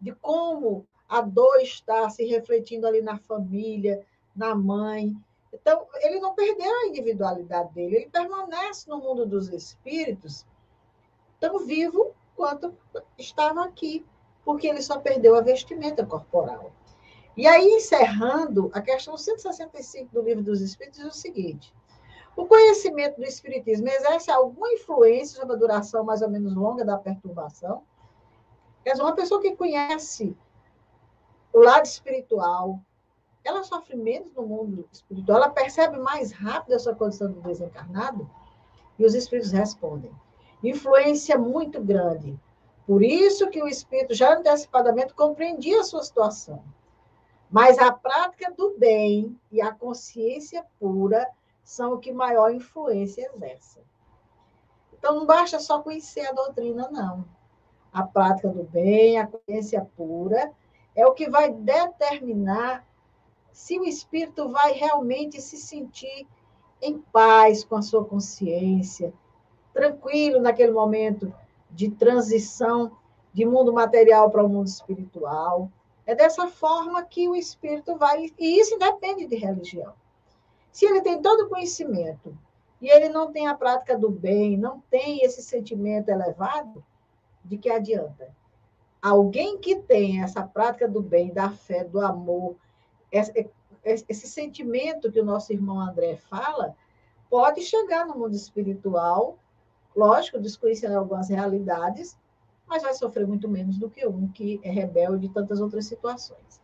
de 0.00 0.12
como 0.12 0.86
a 1.08 1.20
dor 1.20 1.60
está 1.60 2.08
se 2.08 2.24
refletindo 2.24 2.86
ali 2.86 3.02
na 3.02 3.18
família, 3.18 4.06
na 4.36 4.54
mãe. 4.54 5.16
Então, 5.52 5.86
ele 5.96 6.20
não 6.20 6.34
perdeu 6.34 6.72
a 6.72 6.86
individualidade 6.86 7.74
dele, 7.74 7.96
ele 7.96 8.08
permanece 8.08 8.88
no 8.88 8.98
mundo 8.98 9.26
dos 9.26 9.48
espíritos 9.48 10.46
tão 11.40 11.58
vivo 11.66 12.14
quanto 12.36 12.74
estava 13.18 13.64
aqui, 13.64 14.06
porque 14.44 14.66
ele 14.66 14.82
só 14.82 14.98
perdeu 14.98 15.34
a 15.34 15.40
vestimenta 15.40 16.04
corporal. 16.04 16.70
E 17.36 17.46
aí, 17.46 17.66
encerrando, 17.70 18.70
a 18.74 18.80
questão 18.80 19.16
165 19.16 20.12
do 20.12 20.22
Livro 20.22 20.42
dos 20.44 20.60
Espíritos 20.60 21.00
diz 21.00 21.08
o 21.08 21.18
seguinte: 21.18 21.74
o 22.36 22.46
conhecimento 22.46 23.16
do 23.16 23.24
Espiritismo 23.24 23.88
exerce 23.88 24.30
alguma 24.30 24.72
influência 24.72 25.40
sobre 25.40 25.54
a 25.54 25.58
duração 25.58 26.04
mais 26.04 26.22
ou 26.22 26.28
menos 26.28 26.54
longa 26.54 26.84
da 26.84 26.98
perturbação? 26.98 27.82
Quer 28.84 28.92
dizer, 28.92 29.02
uma 29.02 29.14
pessoa 29.14 29.40
que 29.40 29.56
conhece 29.56 30.36
o 31.52 31.60
lado 31.60 31.84
espiritual, 31.84 32.80
ela 33.44 33.62
sofre 33.62 33.96
menos 33.96 34.32
no 34.34 34.46
mundo 34.46 34.88
espiritual, 34.92 35.38
ela 35.38 35.50
percebe 35.50 35.98
mais 35.98 36.32
rápido 36.32 36.74
a 36.74 36.78
sua 36.78 36.94
condição 36.94 37.30
de 37.32 37.40
desencarnado 37.40 38.28
e 38.98 39.04
os 39.04 39.14
espíritos 39.14 39.50
respondem. 39.50 40.12
Influência 40.62 41.38
muito 41.38 41.82
grande. 41.82 42.38
Por 42.86 43.02
isso 43.02 43.48
que 43.48 43.62
o 43.62 43.68
espírito 43.68 44.14
já 44.14 44.34
antecipadamente 44.36 45.14
compreendia 45.14 45.80
a 45.80 45.84
sua 45.84 46.02
situação. 46.02 46.62
Mas 47.50 47.78
a 47.78 47.92
prática 47.92 48.52
do 48.52 48.76
bem 48.78 49.38
e 49.50 49.60
a 49.60 49.72
consciência 49.72 50.64
pura 50.78 51.28
são 51.62 51.94
o 51.94 51.98
que 51.98 52.12
maior 52.12 52.52
influência 52.52 53.30
exercem. 53.34 53.82
Então, 54.92 55.14
não 55.14 55.26
basta 55.26 55.58
só 55.58 55.80
conhecer 55.80 56.26
a 56.26 56.32
doutrina, 56.32 56.88
não. 56.90 57.24
A 57.92 58.02
prática 58.02 58.48
do 58.48 58.64
bem, 58.64 59.18
a 59.18 59.26
consciência 59.26 59.88
pura, 59.96 60.52
é 60.94 61.06
o 61.06 61.14
que 61.14 61.30
vai 61.30 61.50
determinar 61.52 62.86
se 63.52 63.78
o 63.78 63.84
espírito 63.84 64.48
vai 64.48 64.72
realmente 64.72 65.40
se 65.40 65.56
sentir 65.56 66.26
em 66.80 66.98
paz 66.98 67.64
com 67.64 67.76
a 67.76 67.82
sua 67.82 68.04
consciência, 68.04 69.12
tranquilo 69.72 70.40
naquele 70.40 70.72
momento 70.72 71.32
de 71.70 71.90
transição 71.90 72.92
de 73.32 73.44
mundo 73.44 73.72
material 73.72 74.30
para 74.30 74.44
o 74.44 74.48
mundo 74.48 74.66
espiritual. 74.66 75.70
É 76.06 76.14
dessa 76.14 76.48
forma 76.48 77.04
que 77.04 77.28
o 77.28 77.36
espírito 77.36 77.96
vai, 77.96 78.32
e 78.38 78.60
isso 78.60 78.74
independe 78.74 79.26
de 79.26 79.36
religião. 79.36 79.92
Se 80.72 80.86
ele 80.86 81.00
tem 81.00 81.20
todo 81.20 81.44
o 81.44 81.48
conhecimento 81.48 82.36
e 82.80 82.88
ele 82.88 83.08
não 83.08 83.30
tem 83.30 83.46
a 83.46 83.54
prática 83.54 83.96
do 83.96 84.10
bem, 84.10 84.56
não 84.56 84.82
tem 84.90 85.20
esse 85.22 85.42
sentimento 85.42 86.08
elevado, 86.08 86.82
de 87.44 87.58
que 87.58 87.70
adianta? 87.70 88.28
Alguém 89.02 89.58
que 89.58 89.76
tem 89.76 90.22
essa 90.22 90.42
prática 90.42 90.88
do 90.88 91.00
bem, 91.00 91.32
da 91.32 91.50
fé, 91.50 91.84
do 91.84 92.00
amor, 92.00 92.56
esse, 93.10 93.50
esse 93.84 94.26
sentimento 94.26 95.10
que 95.10 95.20
o 95.20 95.24
nosso 95.24 95.52
irmão 95.52 95.80
André 95.80 96.16
fala, 96.16 96.76
pode 97.28 97.62
chegar 97.62 98.06
no 98.06 98.16
mundo 98.16 98.34
espiritual, 98.34 99.38
lógico, 99.94 100.38
desconhecendo 100.38 100.96
algumas 100.96 101.28
realidades, 101.28 102.16
mas 102.66 102.82
vai 102.82 102.94
sofrer 102.94 103.26
muito 103.26 103.48
menos 103.48 103.76
do 103.78 103.90
que 103.90 104.06
um 104.06 104.28
que 104.28 104.60
é 104.62 104.70
rebelde 104.70 105.26
e 105.26 105.28
tantas 105.28 105.60
outras 105.60 105.86
situações. 105.86 106.60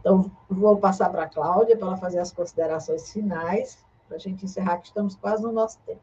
Então, 0.00 0.30
vou 0.48 0.76
passar 0.76 1.10
para 1.10 1.24
a 1.24 1.28
Cláudia 1.28 1.76
para 1.76 1.88
ela 1.88 1.96
fazer 1.96 2.20
as 2.20 2.32
considerações 2.32 3.12
finais, 3.12 3.78
para 4.06 4.16
a 4.16 4.20
gente 4.20 4.44
encerrar, 4.44 4.78
que 4.78 4.86
estamos 4.86 5.16
quase 5.16 5.42
no 5.42 5.52
nosso 5.52 5.78
tempo. 5.80 6.00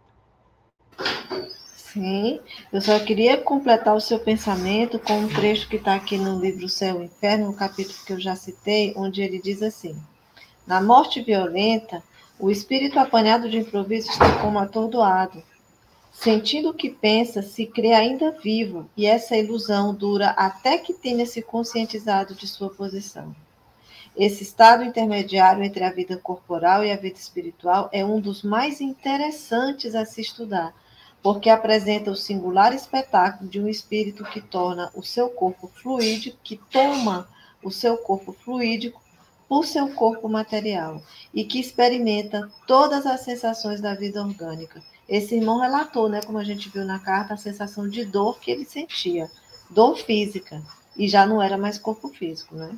Sim, 1.95 2.41
eu 2.73 2.81
só 2.81 2.99
queria 2.99 3.41
completar 3.41 3.95
o 3.95 4.01
seu 4.01 4.19
pensamento 4.19 4.99
com 4.99 5.13
um 5.13 5.29
trecho 5.29 5.69
que 5.69 5.77
está 5.77 5.95
aqui 5.95 6.17
no 6.17 6.37
livro 6.37 6.67
Céu 6.67 7.01
e 7.01 7.05
Inferno, 7.05 7.47
no 7.47 7.55
capítulo 7.55 7.97
que 8.05 8.11
eu 8.11 8.19
já 8.19 8.35
citei, 8.35 8.93
onde 8.97 9.21
ele 9.21 9.41
diz 9.41 9.63
assim: 9.63 9.97
Na 10.67 10.81
morte 10.81 11.21
violenta, 11.21 12.03
o 12.37 12.51
espírito 12.51 12.99
apanhado 12.99 13.49
de 13.49 13.59
improviso 13.59 14.09
está 14.09 14.41
como 14.41 14.59
atordoado. 14.59 15.41
Sentindo 16.17 16.69
o 16.69 16.73
que 16.73 16.89
pensa, 16.89 17.43
se 17.43 17.65
crê 17.65 17.91
ainda 17.93 18.31
vivo, 18.31 18.89
e 18.95 19.05
essa 19.05 19.35
ilusão 19.35 19.93
dura 19.93 20.29
até 20.29 20.77
que 20.77 20.93
tenha 20.93 21.25
se 21.25 21.41
conscientizado 21.41 22.33
de 22.33 22.47
sua 22.47 22.69
posição. 22.69 23.35
Esse 24.15 24.41
estado 24.41 24.83
intermediário 24.83 25.61
entre 25.61 25.83
a 25.83 25.91
vida 25.91 26.17
corporal 26.17 26.85
e 26.85 26.91
a 26.91 26.95
vida 26.95 27.17
espiritual 27.17 27.89
é 27.91 28.03
um 28.03 28.19
dos 28.19 28.43
mais 28.43 28.79
interessantes 28.79 29.93
a 29.93 30.05
se 30.05 30.21
estudar 30.21 30.73
porque 31.21 31.49
apresenta 31.49 32.11
o 32.11 32.15
singular 32.15 32.73
espetáculo 32.73 33.49
de 33.49 33.59
um 33.59 33.67
espírito 33.67 34.23
que 34.25 34.39
torna 34.39 34.91
o 34.95 35.01
seu 35.01 35.27
corpo 35.29 35.67
fluídico, 35.67 36.37
que 36.43 36.55
toma 36.55 37.27
o 37.63 37.71
seu 37.71 37.97
corpo 37.97 38.31
fluídico 38.31 39.01
por 39.49 39.65
seu 39.65 39.89
corpo 39.95 40.29
material 40.29 41.01
e 41.33 41.43
que 41.43 41.59
experimenta 41.59 42.49
todas 42.65 43.05
as 43.05 43.21
sensações 43.21 43.81
da 43.81 43.95
vida 43.95 44.23
orgânica. 44.23 44.83
Esse 45.07 45.35
irmão 45.35 45.59
relatou, 45.59 46.09
né, 46.09 46.21
como 46.21 46.37
a 46.37 46.43
gente 46.43 46.69
viu 46.69 46.83
na 46.83 46.99
carta, 46.99 47.35
a 47.35 47.37
sensação 47.37 47.87
de 47.87 48.03
dor 48.03 48.39
que 48.39 48.49
ele 48.49 48.65
sentia, 48.65 49.29
dor 49.69 49.97
física, 49.97 50.61
e 50.97 51.07
já 51.07 51.25
não 51.25 51.41
era 51.41 51.57
mais 51.57 51.77
corpo 51.77 52.09
físico, 52.09 52.55
né? 52.55 52.77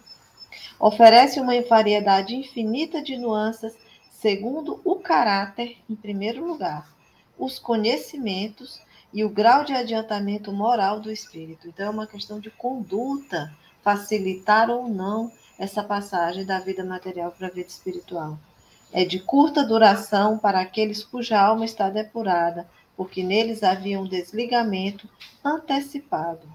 Oferece 0.80 1.40
uma 1.40 1.60
variedade 1.62 2.36
infinita 2.36 3.02
de 3.02 3.18
nuances 3.18 3.74
segundo 4.12 4.82
o 4.84 4.96
caráter, 4.96 5.78
em 5.90 5.96
primeiro 5.96 6.46
lugar, 6.46 6.92
os 7.38 7.60
conhecimentos 7.60 8.82
e 9.14 9.24
o 9.24 9.30
grau 9.30 9.64
de 9.64 9.74
adiantamento 9.74 10.52
moral 10.52 11.00
do 11.00 11.12
espírito. 11.12 11.68
Então, 11.68 11.86
é 11.86 11.90
uma 11.90 12.08
questão 12.08 12.40
de 12.40 12.50
conduta, 12.50 13.56
facilitar 13.84 14.70
ou 14.70 14.90
não 14.90 15.32
essa 15.58 15.84
passagem 15.84 16.46
da 16.46 16.60
vida 16.60 16.84
material 16.84 17.32
para 17.32 17.48
a 17.48 17.52
vida 17.52 17.70
espiritual. 17.70 18.38
É 18.92 19.04
de 19.04 19.20
curta 19.20 19.66
duração 19.66 20.38
para 20.38 20.62
aqueles 20.62 21.04
cuja 21.04 21.40
alma 21.40 21.66
está 21.66 21.90
depurada, 21.90 22.68
porque 22.96 23.22
neles 23.22 23.62
havia 23.64 24.00
um 24.00 24.08
desligamento 24.08 25.08
antecipado. 25.44 26.48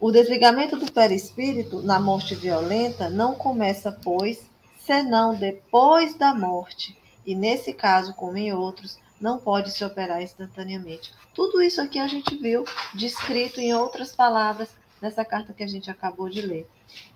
O 0.00 0.12
desligamento 0.12 0.76
do 0.76 0.90
perispírito 0.90 1.82
na 1.82 1.98
morte 1.98 2.34
violenta 2.34 3.10
não 3.10 3.34
começa, 3.34 3.90
pois, 3.90 4.48
senão 4.78 5.34
depois 5.34 6.14
da 6.14 6.32
morte, 6.32 6.96
e 7.26 7.34
nesse 7.34 7.72
caso, 7.72 8.14
como 8.14 8.38
em 8.38 8.52
outros, 8.52 8.98
não 9.20 9.38
pode 9.38 9.72
se 9.72 9.84
operar 9.84 10.22
instantaneamente. 10.22 11.12
Tudo 11.34 11.60
isso 11.60 11.80
aqui 11.80 11.98
a 11.98 12.06
gente 12.06 12.36
viu 12.36 12.64
descrito 12.94 13.60
em 13.60 13.74
outras 13.74 14.14
palavras 14.14 14.70
nessa 15.02 15.24
carta 15.24 15.52
que 15.52 15.62
a 15.62 15.66
gente 15.66 15.90
acabou 15.90 16.28
de 16.28 16.42
ler. 16.42 16.68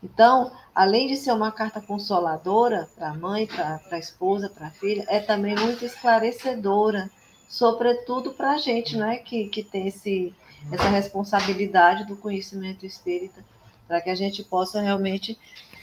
Então, 0.02 0.52
além 0.74 1.06
de 1.06 1.16
ser 1.16 1.32
uma 1.32 1.52
carta 1.52 1.80
consoladora 1.80 2.88
para 2.96 3.10
a 3.10 3.14
mãe, 3.14 3.46
para 3.46 3.80
a 3.90 3.98
esposa, 3.98 4.48
para 4.48 4.68
a 4.68 4.70
filha, 4.70 5.04
é 5.08 5.20
também 5.20 5.54
muito 5.54 5.84
esclarecedora, 5.84 7.10
sobretudo 7.48 8.32
para 8.32 8.52
a 8.52 8.58
gente, 8.58 8.96
né, 8.96 9.18
que, 9.18 9.48
que 9.48 9.62
tem 9.62 9.88
esse, 9.88 10.34
essa 10.70 10.88
responsabilidade 10.88 12.04
do 12.04 12.16
conhecimento 12.16 12.86
espírita, 12.86 13.44
para 13.86 14.00
que 14.00 14.10
a 14.10 14.14
gente 14.14 14.42
possa 14.42 14.80
realmente 14.80 15.38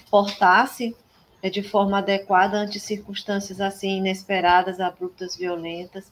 portar-se 0.10 0.96
é 1.42 1.50
de 1.50 1.64
forma 1.64 2.00
adequada 2.00 2.58
ante 2.58 2.80
circunstâncias 2.80 3.62
assim 3.62 3.98
inesperadas, 3.98 4.80
abruptas, 4.80 5.38
violentas, 5.38 6.12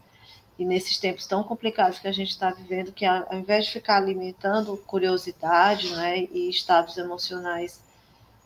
e 0.57 0.65
nesses 0.65 0.97
tempos 0.97 1.27
tão 1.27 1.43
complicados 1.43 1.99
que 1.99 2.07
a 2.07 2.11
gente 2.11 2.31
está 2.31 2.49
vivendo, 2.49 2.91
que 2.91 3.05
ao 3.05 3.33
invés 3.33 3.65
de 3.65 3.71
ficar 3.71 3.97
alimentando 3.97 4.75
curiosidade 4.85 5.93
né, 5.95 6.27
e 6.31 6.49
estados 6.49 6.97
emocionais 6.97 7.79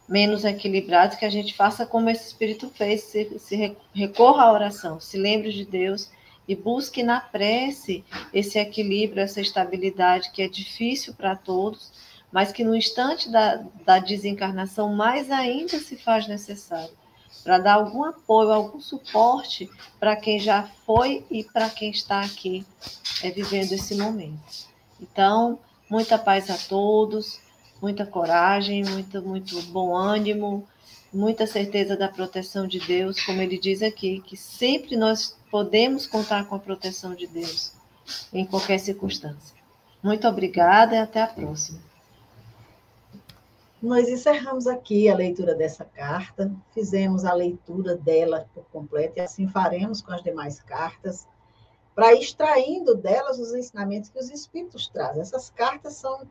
menos 0.08 0.44
equilibrados, 0.44 1.16
que 1.16 1.26
a 1.26 1.30
gente 1.30 1.54
faça 1.54 1.86
como 1.86 2.10
esse 2.10 2.28
Espírito 2.28 2.70
fez, 2.70 3.04
se, 3.04 3.40
se 3.40 3.78
recorra 3.94 4.44
à 4.44 4.52
oração, 4.52 5.00
se 5.00 5.18
lembre 5.18 5.54
de 5.54 5.64
Deus 5.64 6.12
e 6.46 6.56
busque 6.56 7.02
na 7.02 7.22
prece 7.22 8.04
esse 8.34 8.60
equilíbrio, 8.60 9.24
essa 9.24 9.40
estabilidade 9.40 10.32
que 10.32 10.42
é 10.42 10.50
difícil 10.50 11.14
para 11.14 11.34
todos, 11.36 11.94
mas 12.30 12.52
que 12.52 12.64
no 12.64 12.76
instante 12.76 13.30
da, 13.30 13.64
da 13.86 14.00
desencarnação 14.00 14.94
mais 14.94 15.32
ainda 15.32 15.80
se 15.80 15.96
faz 15.96 16.28
necessário, 16.28 16.94
para 17.44 17.58
dar 17.58 17.74
algum 17.76 18.04
apoio, 18.04 18.52
algum 18.52 18.80
suporte 18.80 19.70
para 20.00 20.16
quem 20.16 20.40
já 20.40 20.70
foi 20.86 21.26
e 21.30 21.44
para 21.44 21.70
quem 21.70 21.92
está 21.92 22.22
aqui 22.22 22.66
é, 23.24 23.32
vivendo 23.32 23.72
esse 23.74 23.96
momento. 23.96 24.70
Então, 25.00 25.60
muita 25.90 26.18
paz 26.18 26.50
a 26.50 26.58
todos, 26.58 27.40
muita 27.82 28.06
coragem, 28.06 28.84
muito, 28.84 29.22
muito 29.22 29.62
bom 29.64 29.96
ânimo, 29.96 30.68
muita 31.14 31.48
certeza 31.48 31.98
da 31.98 32.08
proteção 32.08 32.68
de 32.68 32.80
Deus, 32.80 33.20
como 33.26 33.42
ele 33.42 33.58
diz 33.58 33.82
aqui, 33.82 34.22
que 34.26 34.38
sempre 34.38 34.96
nós 34.96 35.36
podemos 35.50 36.08
contar 36.08 36.46
com 36.46 36.56
a 36.56 36.60
proteção 36.60 37.16
de 37.16 37.28
Deus 37.28 37.74
em 38.32 38.46
qualquer 38.46 38.80
circunstância. 38.80 39.56
Muito 40.02 40.28
obrigada 40.28 40.96
e 40.96 41.00
até 41.00 41.22
a 41.22 41.28
próxima. 41.28 41.91
Nós 43.82 44.08
encerramos 44.08 44.68
aqui 44.68 45.10
a 45.10 45.16
leitura 45.16 45.56
dessa 45.56 45.84
carta, 45.84 46.54
fizemos 46.72 47.26
a 47.26 47.34
leitura 47.34 47.98
dela 47.98 48.48
por 48.54 48.64
completo 48.66 49.18
e 49.18 49.22
assim 49.22 49.48
faremos 49.48 50.04
com 50.04 50.14
as 50.14 50.22
demais 50.22 50.62
cartas, 50.62 51.28
para 51.96 52.14
extraindo 52.14 52.94
delas 52.94 53.40
os 53.40 53.56
ensinamentos 53.56 54.12
que 54.12 54.20
os 54.20 54.30
espíritos 54.30 54.88
trazem. 54.88 55.24
Essas 55.24 55.50
cartas 55.50 55.96
são 55.96 56.28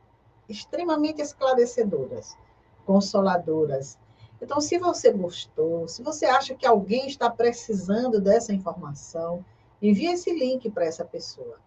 extremamente 0.48 1.20
esclarecedoras, 1.20 2.38
consoladoras. 2.86 3.98
Então, 4.40 4.60
se 4.60 4.78
você 4.78 5.10
gostou, 5.12 5.88
se 5.88 6.04
você 6.04 6.26
acha 6.26 6.54
que 6.54 6.64
alguém 6.64 7.08
está 7.08 7.28
precisando 7.28 8.20
dessa 8.20 8.52
informação, 8.52 9.44
envie 9.82 10.06
esse 10.06 10.32
link 10.32 10.70
para 10.70 10.86
essa 10.86 11.04
pessoa. 11.04 11.58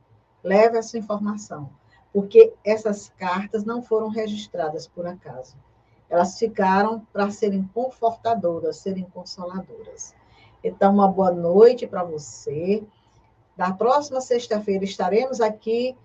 Leve 0.41 0.77
essa 0.77 0.97
informação, 0.97 1.69
porque 2.13 2.53
essas 2.63 3.11
cartas 3.17 3.65
não 3.65 3.81
foram 3.81 4.07
registradas 4.07 4.87
por 4.87 5.05
acaso 5.05 5.57
elas 6.09 6.37
ficaram 6.37 6.99
para 7.11 7.31
serem 7.31 7.63
confortadoras, 7.73 8.77
serem 8.77 9.03
consoladoras. 9.05 10.13
Então, 10.63 10.93
uma 10.93 11.07
boa 11.07 11.31
noite 11.31 11.87
para 11.87 12.03
você. 12.03 12.83
Na 13.57 13.73
próxima 13.73 14.21
sexta-feira 14.21 14.83
estaremos 14.83 15.41
aqui 15.41 15.95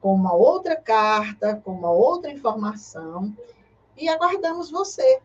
com 0.00 0.14
uma 0.14 0.32
outra 0.32 0.76
carta, 0.76 1.60
com 1.64 1.72
uma 1.72 1.90
outra 1.90 2.30
informação, 2.30 3.36
e 3.96 4.08
aguardamos 4.08 4.70
você. 4.70 5.20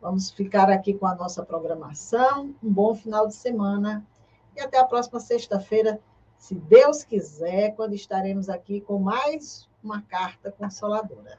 Vamos 0.00 0.30
ficar 0.30 0.70
aqui 0.70 0.92
com 0.94 1.06
a 1.06 1.14
nossa 1.14 1.42
programação. 1.42 2.54
Um 2.62 2.70
bom 2.70 2.94
final 2.94 3.26
de 3.26 3.34
semana 3.34 4.06
e 4.54 4.60
até 4.60 4.78
a 4.78 4.84
próxima 4.84 5.18
sexta-feira, 5.18 6.00
se 6.36 6.54
Deus 6.54 7.02
quiser, 7.02 7.74
quando 7.74 7.94
estaremos 7.94 8.48
aqui 8.48 8.80
com 8.80 8.98
mais 8.98 9.68
uma 9.82 10.02
carta 10.02 10.52
consoladora. 10.52 11.38